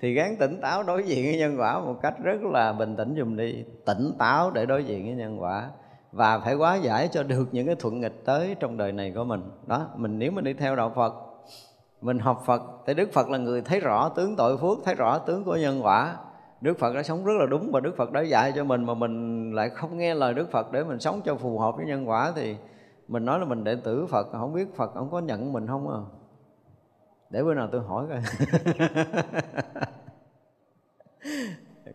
[0.00, 3.14] thì gắng tỉnh táo đối diện với nhân quả một cách rất là bình tĩnh
[3.18, 3.64] dùm đi.
[3.84, 5.70] Tỉnh táo để đối diện với nhân quả.
[6.12, 9.24] Và phải quá giải cho được những cái thuận nghịch tới trong đời này của
[9.24, 9.42] mình.
[9.66, 11.14] Đó, mình nếu mình đi theo đạo phật,
[12.00, 15.18] mình học phật, thì đức phật là người thấy rõ tướng tội phước, thấy rõ
[15.18, 16.16] tướng của nhân quả.
[16.60, 18.94] Đức phật đã sống rất là đúng và đức phật đã dạy cho mình mà
[18.94, 22.08] mình lại không nghe lời đức phật để mình sống cho phù hợp với nhân
[22.08, 22.56] quả thì
[23.08, 24.26] mình nói là mình đệ tử phật.
[24.32, 26.00] Không biết phật không có nhận mình không à?
[27.30, 28.20] Để bữa nào tôi hỏi coi.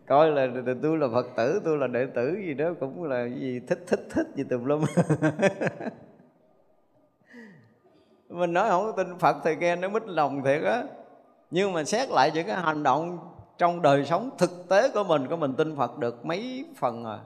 [0.06, 0.48] Coi là
[0.82, 4.06] tôi là phật tử, tôi là đệ tử gì đó, cũng là gì, thích thích
[4.10, 4.84] thích gì tùm lum.
[8.28, 10.84] Mình nói không có tin phật thì nghe nó mít lòng thiệt á.
[11.50, 13.18] Nhưng mà xét lại những cái hành động
[13.58, 17.18] trong đời sống thực tế của mình của mình tin phật được mấy phần à?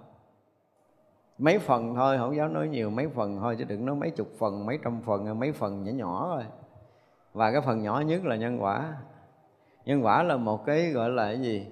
[1.38, 4.28] Mấy phần thôi, không dám nói nhiều, mấy phần thôi, chứ đừng nói mấy chục
[4.38, 6.44] phần, mấy trăm phần, mấy phần nhỏ nhỏ thôi
[7.36, 8.96] và cái phần nhỏ nhất là nhân quả.
[9.84, 11.66] Nhân quả là một cái, gọi là cái gì?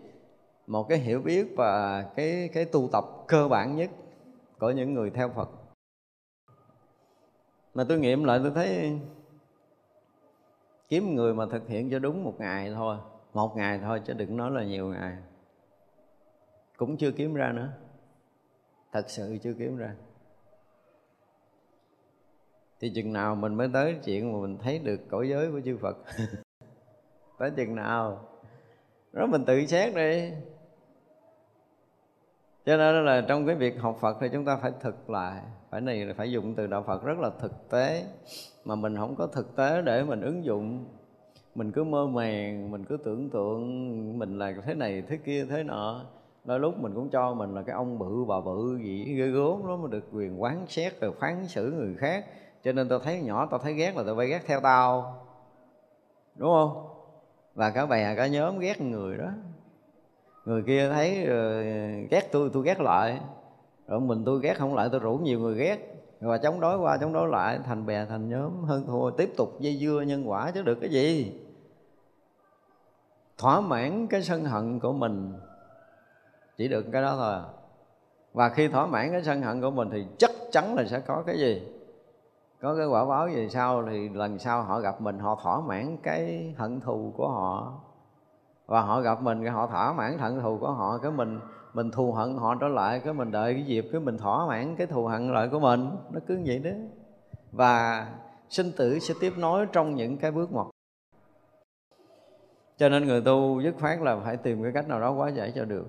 [0.67, 3.91] Một cái hiểu biết và cái cái tu tập cơ bản nhất
[4.59, 5.51] của những người theo Phật.
[7.75, 8.99] Mà tôi nghiệm lại, tôi thấy
[10.89, 12.97] kiếm người mà thực hiện cho đúng một ngày thôi,
[13.35, 15.17] một ngày thôi chứ đừng nói là nhiều ngày.
[16.77, 17.69] Cũng chưa kiếm ra nữa.
[18.93, 19.95] Thật sự chưa kiếm ra
[22.81, 25.77] thì chừng nào mình mới tới chuyện mà mình thấy được cõi giới của chư
[25.77, 25.97] Phật?
[27.39, 28.29] Tới chừng nào?
[29.13, 30.31] Đó mình tự xét đi.
[32.67, 35.43] Cho nên là trong cái việc học Phật thì chúng ta phải thực lại.
[35.71, 38.05] Phải này là phải dùng từ đạo Phật rất là thực tế.
[38.65, 40.85] Mà mình không có thực tế để mình ứng dụng.
[41.55, 45.63] Mình cứ mơ màng, mình cứ tưởng tượng mình là thế này, thế kia, thế
[45.63, 46.05] nọ.
[46.45, 49.67] Đôi lúc mình cũng cho mình là cái ông bự, bà bự gì, ghê gớm
[49.67, 52.25] đó mà được quyền quán xét, rồi phán xử người khác
[52.65, 55.17] cho nên tao thấy nhỏ tao thấy ghét là tao phải ghét theo tao.
[56.35, 56.89] Đúng không?
[57.55, 59.29] Và cả bè cả nhóm ghét người đó.
[60.45, 63.21] Người kia thấy uh, ghét tôi tôi ghét lại.
[63.87, 65.91] Rồi mình tôi ghét không lại tôi rủ nhiều người ghét.
[66.21, 69.61] Và chống đối qua chống đối lại thành bè thành nhóm hơn thua tiếp tục
[69.61, 71.41] dây dưa nhân quả chứ được cái gì.
[73.39, 75.33] Thỏa mãn cái sân hận của mình
[76.57, 77.41] chỉ được cái đó thôi.
[78.33, 81.23] Và khi thỏa mãn cái sân hận của mình thì chắc chắn là sẽ có
[81.27, 81.63] cái gì?
[82.61, 85.97] Có cái quả báo về sau thì lần sau họ gặp mình, họ thỏa mãn
[86.03, 87.81] cái hận thù của họ.
[88.67, 91.41] Và họ gặp mình cái họ thỏa mãn hận thù của họ, cái mình
[91.75, 94.77] mình thù hận họ trở lại, cái mình đợi cái dịp, cái mình thỏa mãn
[94.77, 95.91] cái thù hận lại của mình.
[96.11, 96.71] Nó cứ vậy đó.
[97.53, 98.07] Và
[98.49, 100.67] sinh tử sẽ tiếp nối trong những cái bước ngoặt
[102.77, 105.53] cho nên người tu dứt khoát là phải tìm cái cách nào đó quá giải
[105.55, 105.87] cho được.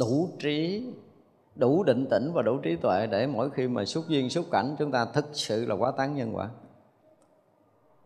[0.00, 0.86] Đủ trí
[1.58, 4.76] đủ định tĩnh và đủ trí tuệ để mỗi khi mà xuất duyên xuất cảnh
[4.78, 6.48] chúng ta thực sự là quá tán nhân quả.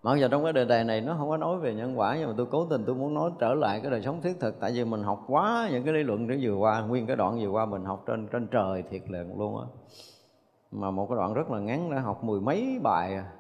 [0.03, 2.29] Mặc dù trong cái đề tài này nó không có nói về nhân quả, nhưng
[2.29, 4.73] mà tôi cố tình tôi muốn nói trở lại cái đời sống thiết thực, tại
[4.73, 7.49] vì mình học quá những cái lý luận đó vừa qua, nguyên cái đoạn vừa
[7.49, 9.67] qua mình học trên trên trời thiệt là luôn á.
[10.71, 13.33] Mà một cái đoạn rất là ngắn đã học mười mấy bài à.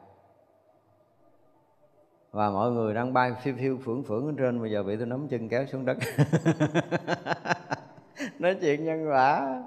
[2.32, 5.06] và mọi người đang bay phiêu phiêu, phưởng phưởng ở trên, bây giờ bị tôi
[5.06, 5.96] nắm chân kéo xuống đất.
[8.38, 9.62] Nói chuyện nhân quả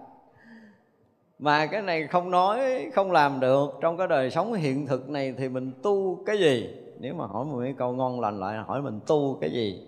[1.39, 3.69] mà cái này không nói, không làm được.
[3.81, 6.69] Trong cái đời sống hiện thực này thì mình tu cái gì?
[6.99, 9.87] Nếu mà hỏi một cái câu ngon lành lại hỏi mình tu cái gì?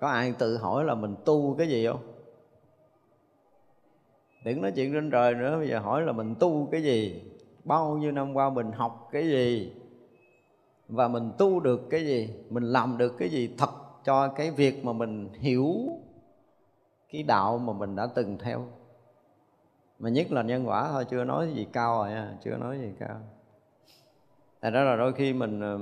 [0.00, 2.00] Có ai tự hỏi là mình tu cái gì không?
[4.44, 7.22] Đừng nói chuyện trên trời nữa, bây giờ hỏi là mình tu cái gì?
[7.64, 9.72] Bao nhiêu năm qua mình học cái gì?
[10.88, 12.30] Và mình tu được cái gì?
[12.50, 13.54] Mình làm được cái gì?
[13.58, 13.70] Thật
[14.04, 15.74] cho cái việc mà mình hiểu
[17.12, 18.64] cái đạo mà mình đã từng theo
[19.98, 22.92] mà nhất là nhân quả thôi, chưa nói gì cao rồi nha, chưa nói gì
[22.98, 23.20] cao.
[24.60, 25.78] Tại đó là đôi khi mình ờ,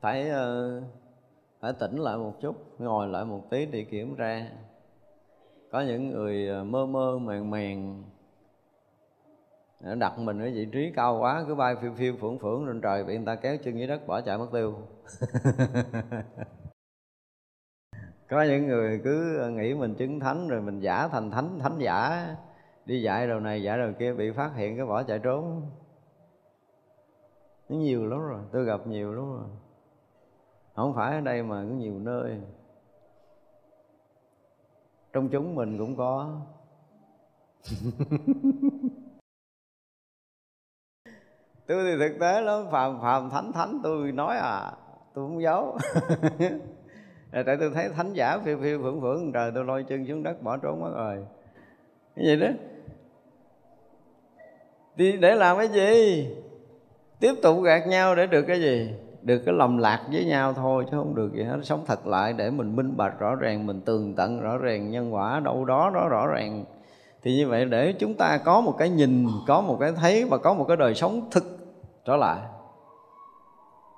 [0.00, 0.82] phải ờ,
[1.60, 4.46] phải tỉnh lại một chút, ngồi lại một tí để kiểm tra.
[5.70, 8.04] Có những người ờ, mơ mơ, màng màng
[9.98, 13.04] đặt mình ở vị trí cao quá, cứ bay phiêu phiêu phưởng phưởng lên trời,
[13.04, 14.74] bị người ta kéo chân dưới đất bỏ chạy mất tiêu.
[18.34, 22.26] có những người cứ nghĩ mình chứng thánh rồi mình giả thành thánh thánh giả.
[22.86, 25.62] Đi dạy đầu này, dạy đầu kia, bị phát hiện cái bỏ chạy trốn.
[27.68, 29.48] Nó nhiều lắm rồi, tôi gặp nhiều lắm rồi.
[30.74, 32.40] Không phải ở đây mà có nhiều nơi.
[35.12, 36.40] Trong chúng mình cũng có.
[41.66, 44.72] Tôi thì thực tế lắm, phàm phàm thánh thánh tôi nói à
[45.14, 45.78] tôi không giấu.
[47.34, 50.22] Ờ, tại tôi thấy thánh giả phiêu phiêu phưởng phưởng trời tôi lôi chân xuống
[50.22, 51.24] đất, bỏ trốn mất rồi.
[52.16, 52.46] Cái gì đó?
[54.96, 56.28] Đi để làm cái gì?
[57.20, 58.94] Tiếp tục gạt nhau để được cái gì?
[59.22, 61.58] Được cái lầm lạc với nhau thôi, chứ không được gì hết.
[61.62, 65.14] Sống thật lại để mình minh bạch rõ ràng, mình tường tận rõ ràng, nhân
[65.14, 66.64] quả đâu đó đó rõ ràng.
[67.22, 70.38] Thì như vậy để chúng ta có một cái nhìn, có một cái thấy và
[70.38, 71.44] có một cái đời sống thực
[72.04, 72.38] trở lại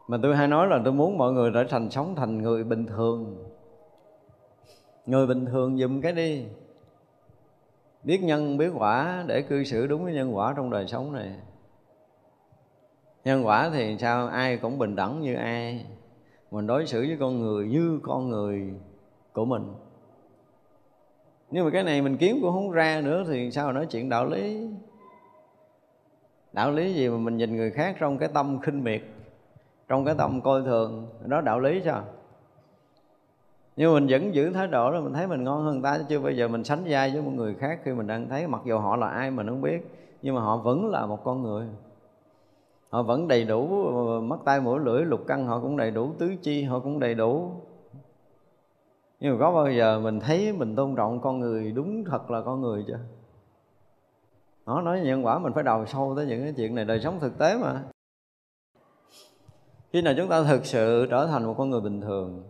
[0.09, 2.87] mà tôi hay nói là tôi muốn mọi người trở thành sống thành người bình
[2.87, 3.45] thường.
[5.07, 6.45] Người bình thường dùm cái đi.
[8.03, 11.33] Biết nhân, biết quả, để cư xử đúng với nhân quả trong đời sống này.
[13.25, 14.29] Nhân quả thì sao?
[14.29, 15.87] Ai cũng bình đẳng như ai.
[16.51, 18.75] Mình đối xử với con người như con người
[19.33, 19.73] của mình.
[21.51, 24.27] Nhưng mà cái này mình kiếm cũng không ra nữa thì sao nói chuyện đạo
[24.27, 24.69] lý?
[26.53, 29.03] Đạo lý gì mà mình nhìn người khác trong cái tâm khinh miệt?
[29.89, 32.03] Trong cái tâm coi thường, đó đạo lý sao?
[33.77, 36.37] Nhưng mình vẫn giữ thái độ là mình thấy mình ngon hơn ta chưa bây
[36.37, 38.97] giờ mình sánh vai với một người khác khi mình đang thấy, mặc dù họ
[38.97, 41.67] là ai mình không biết, nhưng mà họ vẫn là một con người.
[42.91, 43.67] Họ vẫn đầy đủ,
[44.21, 47.15] mắt tay mũi lưỡi, lục căn họ cũng đầy đủ tứ chi, họ cũng đầy
[47.15, 47.51] đủ.
[49.21, 52.41] Nhưng mà có bao giờ mình thấy mình tôn trọng con người đúng thật là
[52.43, 52.99] con người chưa?
[54.67, 57.21] Nó nói nhân quả mình phải đầu sâu tới những cái chuyện này, đời sống
[57.21, 57.83] thực tế mà
[59.93, 62.45] khi nào chúng ta thực sự trở thành một con người bình thường,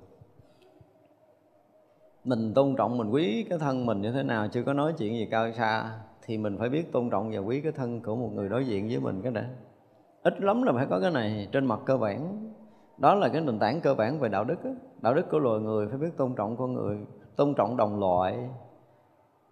[2.25, 5.15] mình tôn trọng, mình quý cái thân mình như thế nào, chưa có nói chuyện
[5.15, 5.91] gì cao xa,
[6.23, 8.89] thì mình phải biết tôn trọng và quý cái thân của một người đối diện
[8.89, 9.45] với mình cái đã.
[10.23, 12.51] Ít lắm là phải có cái này trên mặt cơ bản.
[12.99, 14.71] Đó là cái nền tảng cơ bản về đạo đức đó.
[15.01, 16.99] đạo đức của loài người phải biết tôn trọng con người,
[17.37, 18.49] tôn trọng đồng loại.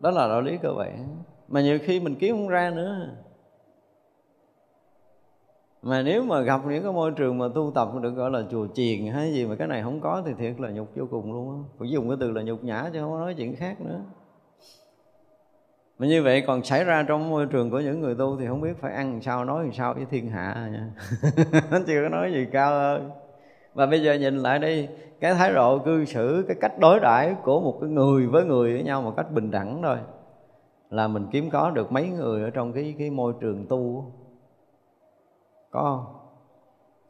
[0.01, 1.23] Đó là đạo lý cơ bản.
[1.49, 3.09] Mà nhiều khi mình kiếm không ra nữa
[5.85, 8.67] mà nếu mà gặp những cái môi trường mà tu tập được, gọi là, chùa
[8.75, 11.51] chiền hay gì mà cái này không có thì thiệt là nhục vô cùng luôn
[11.51, 11.57] á.
[11.79, 14.01] Phải dùng cái từ là nhục nhã chứ không có nói chuyện khác nữa.
[15.99, 18.61] Mà như vậy còn xảy ra trong môi trường của những người tu thì không
[18.61, 20.91] biết phải ăn làm sao, nói làm sao với thiên hạ nha.
[21.71, 23.11] Nó chưa có nói gì cao hơn.
[23.75, 24.89] Và bây giờ nhìn lại đi,
[25.21, 28.73] cái thái độ cư xử, cái cách đối đãi của một cái người với người
[28.73, 29.97] với nhau một cách bình đẳng thôi,
[30.91, 34.13] là mình kiếm có được mấy người ở trong cái cái môi trường tu
[35.75, 36.15] có không?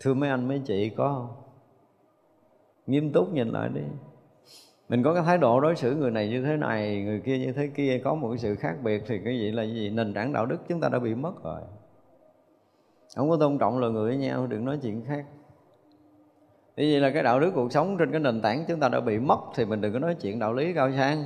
[0.01, 1.43] Thưa mấy anh mấy chị có không?
[2.87, 3.81] Nghiêm túc nhìn lại đi.
[4.89, 7.53] Mình có cái thái độ đối xử người này như thế này người kia như
[7.53, 9.91] thế kia có một cái sự khác biệt thì cái gì là gì?
[9.91, 11.61] Nền tảng đạo đức chúng ta đã bị mất rồi.
[13.17, 15.25] Không có tôn trọng lời người với nhau đừng nói chuyện khác.
[16.77, 19.01] Như vậy là cái đạo đức cuộc sống trên cái nền tảng chúng ta đã
[19.01, 21.25] bị mất Thì mình đừng có nói chuyện đạo lý cao sang.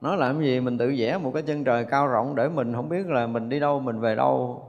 [0.00, 2.88] Nó làm gì mình tự vẽ một cái chân trời cao rộng Để mình không
[2.88, 4.64] biết là mình đi đâu, mình về đâu.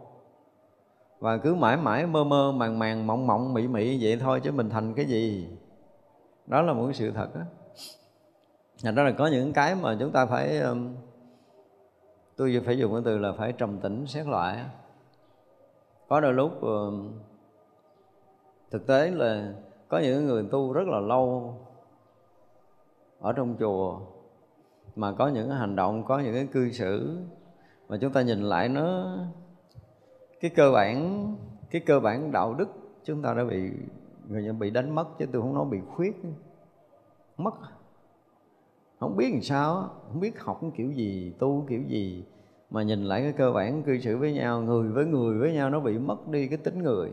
[1.19, 4.51] Và cứ mãi mãi mơ mơ màng màng mộng mộng mị mị vậy thôi Chứ
[4.51, 5.49] mình thành cái gì?
[6.47, 7.41] Đó là một cái sự thật đó
[8.83, 10.61] Thành ra là có những cái mà chúng ta phải
[12.35, 14.65] Tôi phải dùng cái từ là phải trầm tĩnh xét loại
[16.07, 16.51] Có đôi lúc
[18.71, 19.53] Thực tế là
[19.87, 21.53] có những người tu rất là lâu
[23.19, 23.99] Ở trong chùa
[24.95, 27.17] Mà có những hành động, có những cái cư xử
[27.89, 29.17] Mà chúng ta nhìn lại nó
[30.41, 31.25] cái cơ bản,
[31.71, 32.69] Cái cơ bản đạo đức
[33.03, 33.71] chúng ta đã bị,
[34.27, 36.21] người ta bị đánh mất chứ tôi không nói bị khuyết.
[37.37, 37.53] Mất.
[38.99, 42.23] Không biết làm sao không biết học kiểu gì, tu kiểu gì.
[42.69, 45.69] Mà nhìn lại cái cơ bản cư xử với nhau, người với người với nhau
[45.69, 47.11] nó bị mất đi cái tính người.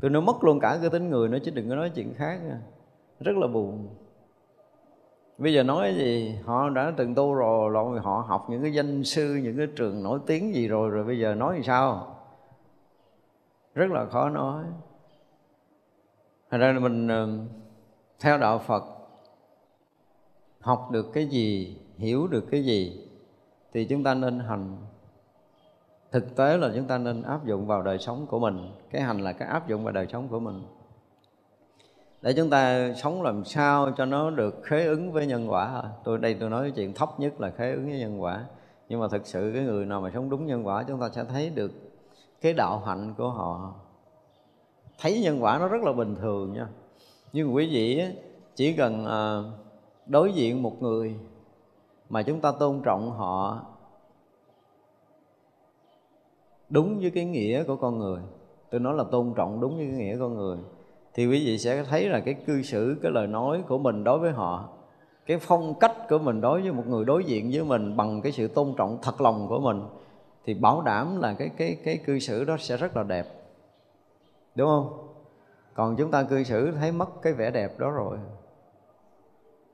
[0.00, 2.40] Tôi nói mất luôn cả cái tính người nữa chứ đừng có nói chuyện khác
[3.20, 3.88] rất là buồn.
[5.38, 9.04] Bây giờ nói gì, họ đã từng tu rồi rồi họ học những cái danh
[9.04, 12.13] sư, những cái trường nổi tiếng gì rồi rồi bây giờ nói thì sao?
[13.74, 14.64] Rất là khó nói.
[16.50, 17.28] Thành ra mình ờ,
[18.20, 18.84] theo đạo phật,
[20.60, 23.08] học được cái gì, hiểu được cái gì
[23.72, 24.76] thì chúng ta nên hành.
[26.12, 28.70] Thực tế là chúng ta nên áp dụng vào đời sống của mình.
[28.90, 30.62] Cái hành là cái áp dụng vào đời sống của mình.
[32.22, 36.18] Để chúng ta sống làm sao cho nó được khế ứng với nhân quả tôi,
[36.18, 38.44] đây tôi nói chuyện thấp nhất là khế ứng với nhân quả.
[38.88, 41.24] Nhưng mà thực sự cái người nào mà sống đúng nhân quả, chúng ta sẽ
[41.24, 41.72] thấy được
[42.44, 43.74] cái đạo hạnh của họ.
[44.98, 46.68] Thấy nhân quả nó rất là bình thường nha.
[47.32, 48.02] Nhưng quý vị
[48.56, 49.42] chỉ cần à,
[50.06, 51.14] đối diện một người
[52.08, 53.60] mà chúng ta tôn trọng họ
[56.68, 58.20] đúng với cái nghĩa của con người,
[58.70, 60.58] tôi nói là tôn trọng đúng với cái nghĩa con người,
[61.14, 64.18] thì quý vị sẽ thấy là cái cư xử, cái lời nói của mình đối
[64.18, 64.68] với họ,
[65.26, 68.32] cái phong cách của mình đối với một người đối diện với mình bằng cái
[68.32, 69.82] sự tôn trọng thật lòng của mình
[70.44, 73.26] thì bảo đảm là cái cái cái cư xử đó sẽ rất là đẹp.
[74.54, 75.08] Đúng không?
[75.74, 78.18] Còn chúng ta cư xử thấy mất cái vẻ đẹp đó rồi.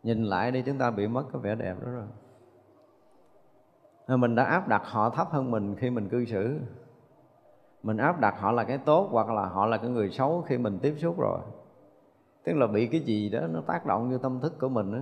[0.02, 2.06] Nhìn lại đi chúng ta bị mất cái vẻ đẹp đó rồi.
[4.18, 6.59] Mình đã áp đặt họ thấp hơn mình khi mình cư xử.
[7.82, 10.59] Mình áp đặt họ là cái tốt hoặc là họ là cái người xấu khi
[10.59, 11.40] mình tiếp xúc rồi.
[12.44, 14.98] Tức là bị cái gì đó nó tác động vô tâm thức của mình đó,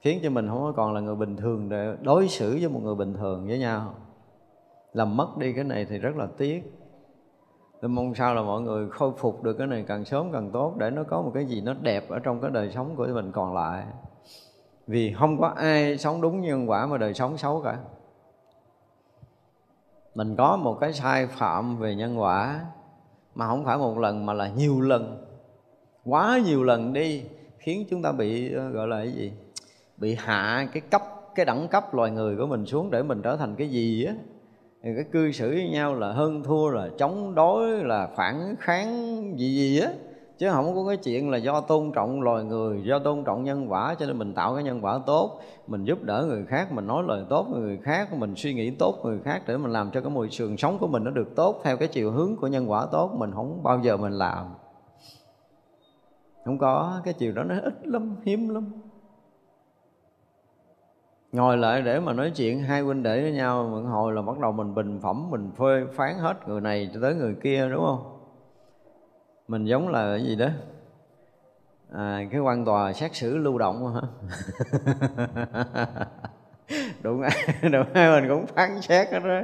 [0.00, 2.94] khiến cho mình không còn là người bình thường để đối xử với một người
[2.94, 3.94] bình thường với nhau
[4.98, 6.62] làm mất đi cái này thì rất là tiếc.
[7.80, 10.74] Tôi mong sao là mọi người khôi phục được cái này càng sớm càng tốt
[10.78, 13.32] để nó có một cái gì nó đẹp ở trong cái đời sống của mình
[13.32, 13.84] còn lại.
[14.86, 17.78] Vì không có ai sống đúng nhân quả mà đời sống xấu cả.
[20.14, 22.60] Mình có một cái sai phạm về nhân quả
[23.34, 25.24] mà không phải một lần mà là nhiều lần,
[26.04, 27.24] quá nhiều lần đi,
[27.58, 29.32] khiến chúng ta bị ờ, gọi là cái gì?
[29.96, 31.02] Bị hạ cái cấp,
[31.34, 34.14] cái đẳng cấp loài người của mình xuống để mình trở thành cái gì á?
[34.82, 38.88] Thì cái cư xử với nhau là hơn thua là chống đối, là phản kháng
[39.38, 39.90] gì gì á.
[40.38, 43.72] Chứ không có cái chuyện là do tôn trọng loài người, do tôn trọng nhân
[43.72, 45.40] quả, cho nên mình tạo cái nhân quả tốt.
[45.66, 48.98] Mình giúp đỡ người khác, mình nói lời tốt người khác, mình suy nghĩ tốt
[49.04, 51.60] người khác để mình làm cho cái môi trường sống của mình nó được tốt
[51.64, 54.46] theo cái chiều hướng của nhân quả tốt, mình không bao giờ mình làm.
[56.44, 58.72] Không có, cái chiều đó nó ít lắm, hiếm lắm
[61.32, 64.38] ngồi lại để mà nói chuyện hai huynh đệ với nhau một hồi là bắt
[64.38, 67.84] đầu mình bình phẩm mình phê phán hết người này cho tới người kia đúng
[67.84, 68.18] không?
[69.48, 70.48] Mình giống là cái gì đó?
[71.92, 74.00] À, cái quan tòa xét xử lưu động hả?
[77.02, 79.40] Đụng ai đụng ai mình cũng phán xét hết đó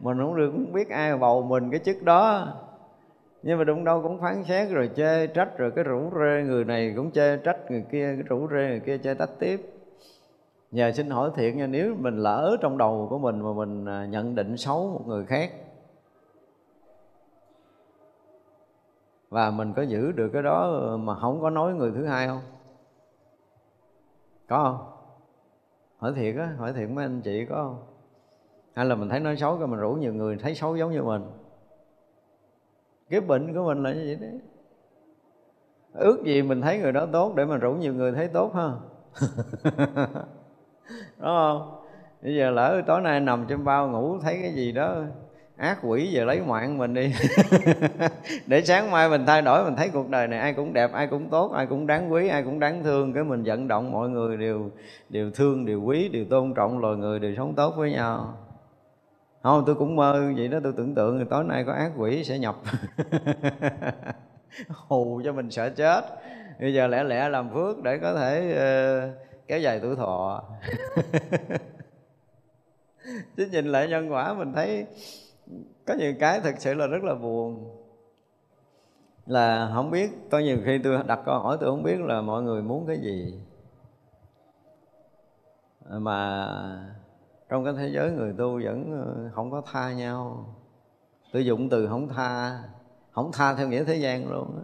[0.00, 2.48] mình không được cũng biết ai bầu mình cái chức đó.
[3.42, 6.64] Nhưng mà đụng đâu cũng phán xét rồi chê trách rồi cái rủ rê người
[6.64, 9.71] này cũng chê trách người kia cái rủ rê người kia chê trách tiếp
[10.72, 14.06] nhờ xin hỏi thiện nha, nếu mình lỡ trong đầu của mình mà mình à,
[14.06, 15.52] nhận định xấu một người khác
[19.30, 22.40] và mình có giữ được cái đó mà không có nói người thứ hai không?
[24.48, 24.88] Có không?
[25.98, 27.82] Hỏi thiệt á, hỏi thiệt mấy anh chị có không?
[28.74, 31.02] Hay là mình thấy nói xấu cái mình rủ nhiều người thấy xấu giống như
[31.02, 31.22] mình?
[33.10, 34.40] Cái bệnh của mình là như vậy đấy.
[35.92, 38.70] Ước gì mình thấy người đó tốt để mình rủ nhiều người thấy tốt ha?
[40.88, 41.78] đúng không?
[42.22, 44.96] Bây giờ lỡ tối nay nằm trên bao ngủ thấy cái gì đó
[45.56, 47.14] ác quỷ giờ lấy mạng mình đi.
[48.46, 51.06] Để sáng mai mình thay đổi mình thấy cuộc đời này ai cũng đẹp ai
[51.06, 53.12] cũng tốt ai cũng đáng quý ai cũng đáng thương.
[53.12, 54.70] Cái mình vận động mọi người đều
[55.08, 58.34] đều thương đều quý đều tôn trọng loài người đều sống tốt với nhau.
[59.42, 62.38] Không tôi cũng mơ vậy đó tôi tưởng tượng tối nay có ác quỷ sẽ
[62.38, 62.56] nhập.
[64.88, 66.00] Hù cho mình sợ chết.
[66.60, 70.42] Bây giờ lẽ lẽ làm phước để có thể uh, kéo dài tuổi thọ.
[73.36, 74.86] Chứ nhìn lại nhân quả mình thấy
[75.86, 77.78] có nhiều cái thực sự là rất là buồn.
[79.26, 82.42] Là không biết có nhiều khi tôi đặt câu hỏi tôi không biết là mọi
[82.42, 83.40] người muốn cái gì.
[85.88, 86.48] Mà
[87.48, 90.46] trong cái thế giới người tu vẫn ờ, không có tha nhau.
[91.32, 92.62] Tôi dụng từ không tha
[93.12, 94.62] không tha theo nghĩa thế gian luôn đó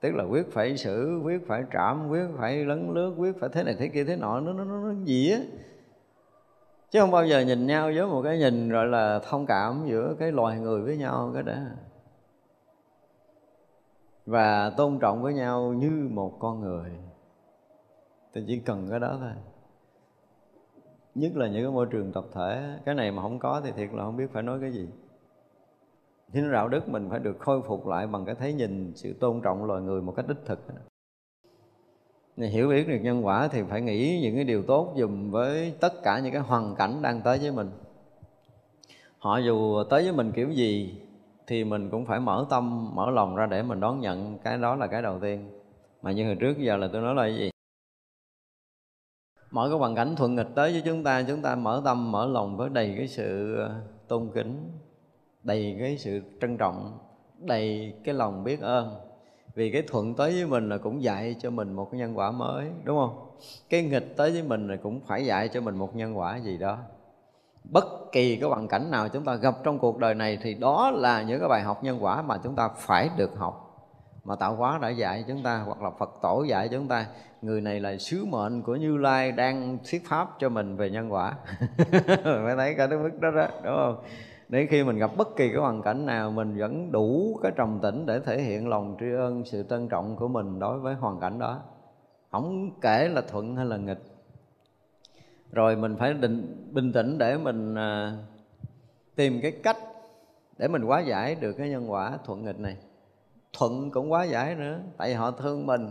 [0.00, 3.62] tức là quyết phải xử quyết phải trảm quyết phải lấn lướt quyết phải thế
[3.62, 5.38] này thế kia thế nọ nó nó nó, nó gì á.
[6.90, 10.14] Chứ không bao giờ nhìn nhau với một cái nhìn gọi là thông cảm giữa
[10.18, 11.54] cái loài người với nhau cái đó.
[14.26, 16.90] Và tôn trọng với nhau như một con người.
[18.34, 19.32] Thì chỉ cần cái đó thôi.
[21.14, 23.88] Nhất là những cái môi trường tập thể cái này mà không có thì thiệt
[23.92, 24.88] là không biết phải nói cái gì
[26.32, 29.40] chính đạo đức mình phải được khôi phục lại bằng cái thấy nhìn, sự tôn
[29.40, 30.58] trọng loài người một cách đích thực.
[32.36, 36.02] Hiểu biết được nhân quả thì phải nghĩ những cái điều tốt dùm với tất
[36.02, 37.70] cả những cái hoàn cảnh đang tới với mình.
[39.18, 41.00] Họ dù tới với mình kiểu gì
[41.46, 44.74] thì mình cũng phải mở tâm, mở lòng ra để mình đón nhận cái đó
[44.74, 45.50] là cái đầu tiên.
[46.02, 47.50] Mà như hồi trước giờ là tôi nói là cái gì?
[49.50, 52.26] Mỗi cái hoàn cảnh thuận nghịch tới với chúng ta chúng ta mở tâm, mở
[52.26, 54.70] lòng với đầy cái sự ờ, tôn kính
[55.42, 56.98] đầy cái sự trân trọng,
[57.38, 58.96] đầy cái lòng biết ơn.
[59.54, 62.30] Vì cái thuận tới với mình là cũng dạy cho mình một cái nhân quả
[62.30, 63.30] mới, đúng không?
[63.70, 66.58] Cái nghịch tới với mình là cũng phải dạy cho mình một nhân quả gì
[66.58, 66.78] đó.
[67.64, 70.90] Bất kỳ cái hoàn cảnh nào chúng ta gặp trong cuộc đời này thì đó
[70.90, 73.64] là những cái bài học nhân quả mà chúng ta phải được học,
[74.24, 77.06] mà tạo hóa đã dạy chúng ta, hoặc là phật tổ dạy chúng ta.
[77.42, 81.12] Người này là sứ mệnh của như lai đang thuyết pháp cho mình về nhân
[81.12, 81.34] quả.
[82.24, 84.04] Phải thấy cả cái mức đó đó, đúng không?
[84.48, 87.78] Để khi mình gặp bất kỳ cái hoàn cảnh nào mình vẫn đủ cái trầm
[87.82, 91.20] tĩnh để thể hiện lòng tri ân sự trân trọng của mình đối với hoàn
[91.20, 91.60] cảnh đó.
[92.30, 94.02] Không kể là thuận hay là nghịch.
[95.52, 98.18] Rồi mình phải định bình tĩnh để mình à,
[99.16, 99.76] tìm cái cách
[100.58, 102.76] để mình hóa giải được cái nhân quả thuận nghịch này.
[103.52, 105.88] Thuận cũng hóa giải nữa tại vì họ thương mình.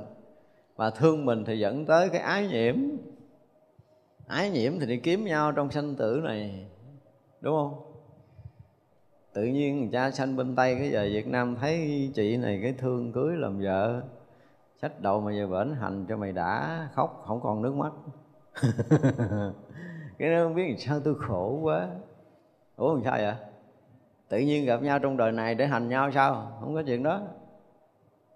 [0.76, 2.76] Và thương mình thì dẫn tới cái ái nhiễm.
[4.28, 6.68] Ái nhiễm thì đi kiếm nhau trong sanh tử này
[7.42, 7.87] đúng không?
[9.38, 13.12] Tự nhiên cha sanh bên tây, cái giờ việt nam thấy chị này cái thương
[13.12, 14.02] cưới làm vợ.
[14.82, 17.92] Sách đầu mà giờ bển hành cho mày đã, khóc, không còn nước mắt.
[20.18, 21.88] Cái nó không biết sao tôi khổ quá.
[22.76, 23.34] Ủa, làm sao vậy?
[24.30, 26.58] Tự nhiên gặp nhau trong đời này để hành nhau sao?
[26.60, 27.22] Không có chuyện đó.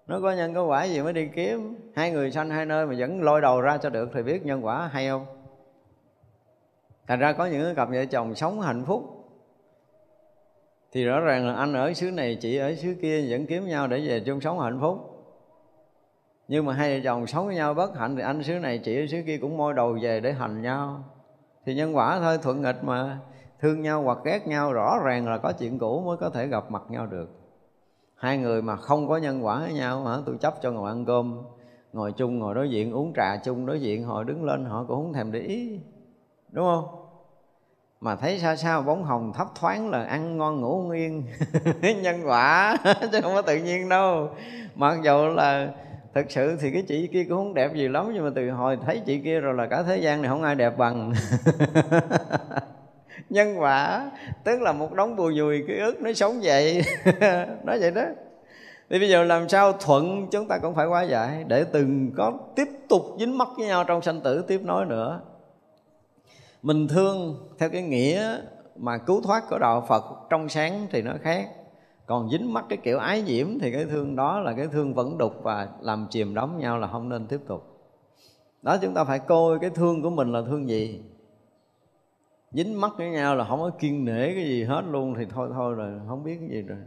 [0.06, 1.76] Nó có nhân có quả gì mới đi kiếm?
[1.94, 4.64] Hai người sanh hai nơi mà vẫn lôi đầu ra cho được thì biết nhân
[4.64, 5.26] quả hay không?
[7.06, 9.21] Thành ra có những cặp vợ chồng sống hạnh phúc
[10.92, 13.86] thì rõ ràng là anh ở xứ này, chị ở xứ kia vẫn kiếm nhau
[13.86, 14.98] để về chung sống hạnh phúc.
[16.48, 19.02] Nhưng mà hai vợ chồng sống với nhau bất hạnh thì anh xứ này, chị
[19.02, 21.04] ở xứ kia cũng môi đầu về để hành nhau.
[21.66, 23.18] Thì nhân quả thôi, thuận nghịch mà.
[23.60, 26.70] Thương nhau, hoặc ghét nhau, rõ ràng là có chuyện cũ mới có thể gặp
[26.70, 27.30] mặt nhau được.
[28.14, 31.04] Hai người mà không có nhân quả với nhau, hả, tôi chấp cho ngồi ăn
[31.04, 31.42] cơm.
[31.92, 34.96] Ngồi chung, ngồi đối diện, uống trà chung đối diện, họ đứng lên, họ cũng
[34.96, 35.80] không thèm để ý.
[36.50, 37.01] Đúng không?
[38.02, 41.24] Mà thấy sao sao bóng hồng thấp thoáng là ăn ngon ngủ yên
[42.02, 42.76] nhân quả,
[43.12, 44.28] chứ không có tự nhiên đâu.
[44.74, 45.68] Mặc dù là
[46.14, 48.78] thực sự thì cái chị kia cũng không đẹp gì lắm, nhưng mà từ hồi
[48.86, 51.12] thấy chị kia rồi là cả thế gian này không ai đẹp bằng.
[53.30, 54.10] Nhân quả,
[54.44, 56.82] tức là một đống bùi nhùi cái ức nó sống vậy.
[57.64, 58.04] Nói vậy đó.
[58.90, 62.32] Thì bây giờ làm sao thuận, chúng ta cũng phải quá giải, để từng có
[62.56, 65.20] tiếp tục dính mắc với nhau trong sanh tử, tiếp nối nữa
[66.62, 68.38] mình thương theo cái nghĩa
[68.76, 71.48] mà cứu thoát của đạo Phật trong sáng thì nó khác.
[72.06, 75.18] Còn dính mắc cái kiểu ái nhiễm thì cái thương đó là cái thương vẫn
[75.18, 77.62] đục và làm chìm đóng nhau là không nên tiếp tục.
[78.62, 81.02] Đó, chúng ta phải coi cái thương của mình là thương gì.
[82.50, 85.48] Dính mắt với nhau là không có kiên nể cái gì hết luôn thì thôi
[85.52, 86.78] thôi rồi, không biết cái gì rồi.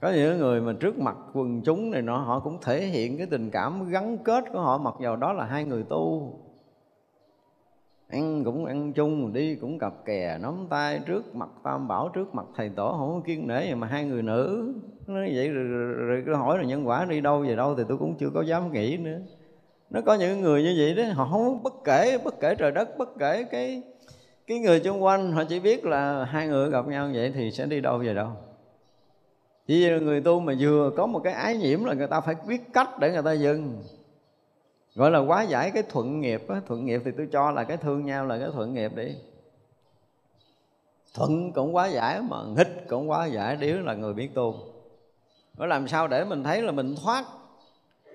[0.00, 3.26] Có những người mà trước mặt quần chúng này nọ, họ cũng thể hiện cái
[3.26, 6.32] tình cảm gắn kết của họ, mặc dầu đó là hai người tu
[8.10, 12.34] ăn cũng ăn chung đi cũng cặp kè nắm tay trước mặt tam bảo trước
[12.34, 14.72] mặt thầy tổ không có kiên nể mà hai người nữ.
[15.06, 17.98] Nó vậy rồi, rồi, rồi, hỏi là nhân quả đi đâu về đâu thì tôi
[17.98, 19.18] cũng chưa có dám nghĩ nữa.
[19.90, 22.98] Nó có những người như vậy đó họ không bất kể bất kể trời đất
[22.98, 23.82] bất kể cái
[24.46, 25.32] cái người xung quanh.
[25.32, 28.28] Họ chỉ biết là hai người gặp nhau vậy thì sẽ đi đâu về đâu.
[29.66, 32.34] Chỉ vì người tu mà vừa có một cái ái nhiễm là người ta phải
[32.48, 33.82] biết cách để người ta dừng
[35.00, 36.60] gọi là quá giải cái thuận nghiệp á.
[36.66, 39.14] Thuận nghiệp thì tôi cho là cái thương nhau là cái thuận nghiệp đi.
[41.14, 44.54] Thuận cũng quá giải mà nghịch cũng quá giải điếu là người biết tu.
[45.58, 47.24] Nó làm sao để mình thấy là mình thoát?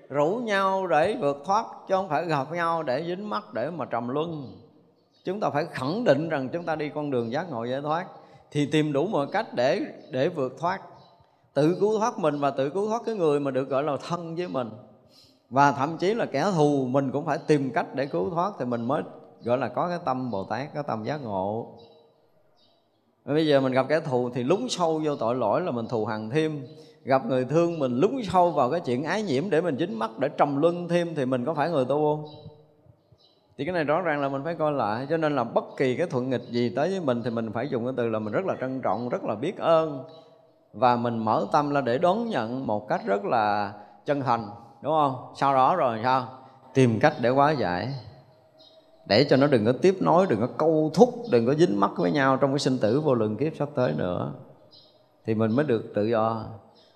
[0.08, 3.84] Rủ nhau để vượt thoát, chứ không phải gặp nhau để dính mắt để mà
[3.84, 4.52] trầm luân.
[5.24, 8.06] Chúng ta phải khẳng định rằng chúng ta đi con đường giác ngộ giải thoát,
[8.50, 9.80] thì tìm đủ mọi cách để
[10.10, 10.80] để vượt thoát.
[11.54, 14.36] Tự cứu thoát mình và tự cứu thoát cái người mà được gọi là thân
[14.36, 14.70] với mình
[15.50, 18.64] và thậm chí là kẻ thù, mình cũng phải tìm cách để cứu thoát thì
[18.64, 19.02] mình mới,
[19.44, 21.66] gọi là, có cái tâm bồ tát, có tâm giác ngộ.
[23.24, 26.04] Bây giờ mình gặp kẻ thù thì lúng sâu vô tội lỗi là mình thù
[26.04, 26.66] hằn thêm.
[27.04, 30.10] Gặp người thương mình lúng sâu vào cái chuyện ái nhiễm để mình dính mắt,
[30.18, 32.34] để trầm luân thêm thì mình có phải người tu không?
[33.58, 35.06] Thì cái này rõ ràng là mình phải coi lại.
[35.10, 37.68] Cho nên là bất kỳ cái thuận nghịch gì tới với mình thì mình phải
[37.68, 40.04] dùng cái từ là mình rất là trân trọng, rất là biết ơn.
[40.72, 43.72] Và mình mở tâm ra để đón nhận một cách rất là
[44.04, 44.48] chân thành
[44.82, 45.32] đúng không?
[45.36, 46.28] Sau đó rồi sao?
[46.74, 47.94] Tìm cách để hóa giải.
[49.06, 51.90] Để cho nó đừng có tiếp nối, đừng có câu thúc, đừng có dính mắc
[51.96, 54.32] với nhau trong cái sinh tử vô lượng kiếp sắp tới nữa.
[55.26, 56.44] Thì mình mới được tự do.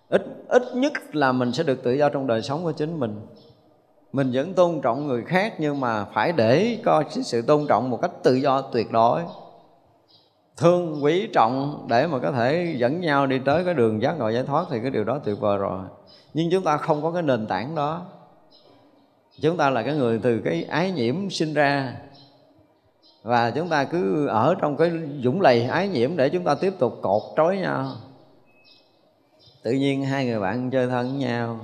[0.08, 3.26] Ít ít nhất là mình sẽ được tự do trong đời sống của chính mình.
[4.12, 7.98] Mình vẫn tôn trọng người khác nhưng mà phải để có sự tôn trọng một
[8.02, 9.22] cách tự do tuyệt đối.
[10.56, 14.28] Thương, quý, trọng để mà có thể dẫn nhau đi tới cái đường giác ngộ
[14.28, 15.80] giải thoát thì cái điều đó tuyệt vời rồi
[16.34, 18.06] nhưng chúng ta không có cái nền tảng đó.
[19.40, 21.96] Chúng ta là cái người từ cái ái nhiễm sinh ra.
[23.22, 24.90] Và chúng ta cứ ở trong cái
[25.22, 27.92] dũng lầy ái nhiễm để chúng ta tiếp tục cột trói nhau.
[29.62, 31.60] Tự nhiên hai người bạn chơi thân với nhau.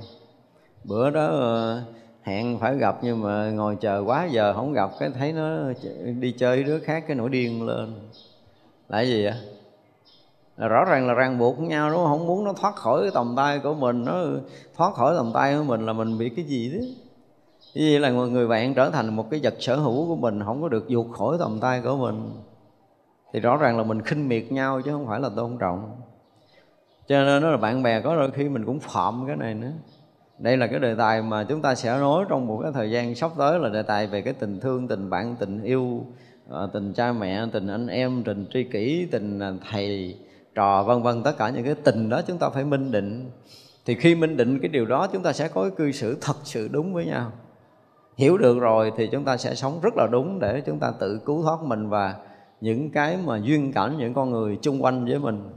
[0.83, 1.81] Bữa đó ờ,
[2.23, 5.57] hẹn phải gặp nhưng mà ngồi chờ quá giờ không gặp, cái thấy nó
[6.19, 7.93] đi chơi đứa khác cái nổi điên lên.
[8.89, 9.33] Là gì vậy?
[10.57, 12.07] Là rõ ràng là ràng buộc với nhau, đúng không?
[12.07, 14.23] Không muốn nó thoát khỏi cái tầm tay của mình, nó
[14.75, 16.79] thoát khỏi tầm tay của mình là mình bị cái gì đó
[17.73, 20.61] như vậy là người bạn trở thành một cái vật sở hữu của mình, không
[20.61, 22.31] có được vụt khỏi tầm tay của mình?
[23.33, 26.01] Thì rõ ràng là mình khinh miệt nhau chứ không phải là tôn trọng.
[27.07, 29.71] Cho nên đó là bạn bè có đôi khi mình cũng phạm cái này nữa.
[30.39, 33.15] Đây là cái đề tài mà chúng ta sẽ nói trong một cái thời gian
[33.15, 36.05] sắp tới là đề tài về cái tình thương, tình bạn, tình yêu
[36.49, 40.15] ờ, tình cha mẹ, tình anh em, tình tri kỷ, tình à, thầy
[40.57, 43.31] trò, vân vân, tất cả những cái tình đó chúng ta phải minh định.
[43.85, 46.37] Thì khi minh định cái điều đó, chúng ta sẽ có cái cư xử thật
[46.43, 47.31] sự đúng với nhau.
[48.17, 51.19] Hiểu được rồi thì chúng ta sẽ sống rất là đúng để chúng ta tự
[51.25, 52.15] cứu thoát mình và
[52.61, 55.49] những cái mà duyên cảnh, những con người chung quanh với mình.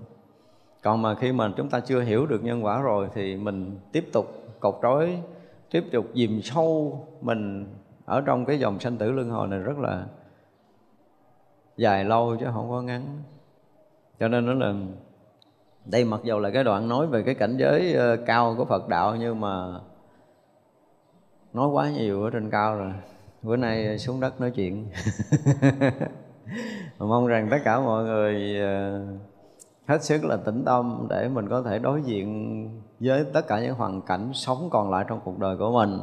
[0.83, 4.09] Còn mà khi mà chúng ta chưa hiểu được nhân quả rồi thì mình tiếp
[4.13, 4.27] tục
[4.61, 5.23] cột trói
[5.71, 7.67] tiếp tục dìm sâu mình
[8.05, 10.07] ở trong cái dòng sanh tử luân hồi này rất là
[11.77, 13.23] dài lâu chứ không có ngắn
[14.21, 14.75] cho nên nó là,
[15.85, 18.89] đây mặc dù là cái đoạn nói về cái cảnh giới ờ, cao của Phật
[18.89, 19.81] đạo, nhưng mà
[21.53, 22.93] nói quá nhiều ở trên cao rồi.
[23.43, 24.89] Bữa nay xuống đất nói chuyện.
[26.99, 29.07] Mong rằng tất cả mọi người ờ,
[29.87, 33.75] hết sức là tĩnh tâm để mình có thể đối diện với tất cả những
[33.75, 35.99] hoàn cảnh sống còn lại trong cuộc đời của mình.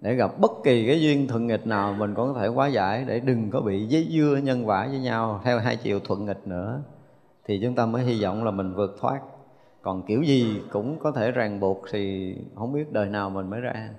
[0.00, 3.04] Để gặp bất kỳ cái duyên thuận nghịch nào, mình cũng có thể quá giải,
[3.04, 6.46] để đừng có bị giấy dưa, nhân quả với nhau theo hai chiều thuận nghịch
[6.46, 6.80] nữa
[7.46, 9.20] thì chúng ta mới hy vọng là mình vượt thoát.
[9.82, 13.60] Còn kiểu gì cũng có thể ràng buộc thì không biết đời nào mình mới
[13.60, 13.90] ra.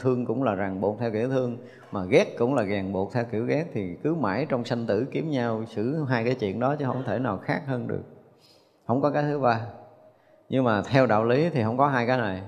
[0.00, 1.56] Thương cũng là ràng buộc theo kiểu thương,
[1.92, 3.64] mà ghét cũng là ràng buộc theo kiểu ghét.
[3.72, 7.02] Thì cứ mãi trong sanh tử kiếm nhau, xử hai cái chuyện đó chứ không
[7.06, 8.02] thể nào khác hơn được.
[8.86, 9.66] Không có cái thứ ba.
[10.48, 12.42] Nhưng mà theo đạo lý thì không có hai cái này.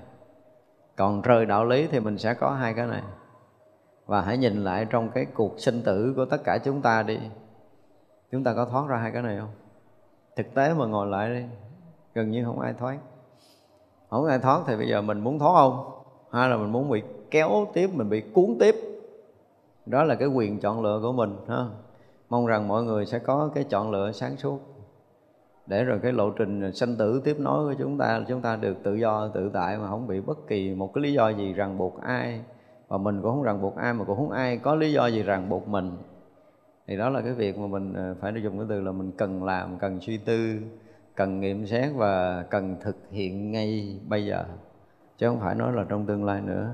[0.96, 3.02] Còn rời đạo lý thì mình sẽ có hai cái này.
[4.06, 7.18] Và hãy nhìn lại trong cái cuộc sinh tử của tất cả chúng ta đi.
[8.32, 9.61] Chúng ta có thoát ra hai cái này không?
[10.36, 11.44] Thực tế mà ngồi lại đi,
[12.14, 12.98] gần như không ai thoát
[14.12, 15.90] không ai thoát thì bây giờ mình muốn thoát không?
[16.30, 18.76] Hay là mình muốn bị kéo tiếp, mình bị cuốn tiếp?
[19.86, 21.64] Đó là cái quyền chọn lựa của mình, ha.
[22.28, 24.60] Mong rằng mọi người sẽ có cái chọn lựa sáng suốt.
[25.66, 28.76] Để rồi cái lộ trình sanh tử tiếp nối của chúng ta chúng ta được
[28.82, 31.78] tự do, tự tại mà không bị bất kỳ một cái lý do gì ràng
[31.78, 32.40] buộc ai.
[32.88, 35.22] Và mình cũng không ràng buộc ai, mà cũng không ai có lý do gì
[35.22, 35.96] ràng buộc mình
[36.92, 39.44] thì đó là cái việc mà mình ờ, phải dùng cái từ là mình cần
[39.44, 40.56] làm, cần suy tư,
[41.14, 44.44] cần nghiệm xét và cần thực hiện ngay bây giờ.
[45.18, 46.68] Chứ không phải nói là trong tương lai nữa.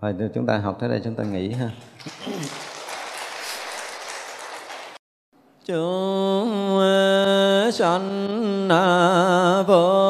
[0.00, 1.70] Rồi chúng ta học tới đây, chúng ta nghỉ ha.
[5.64, 6.80] Chúng
[7.72, 8.68] sanh
[9.66, 10.03] vô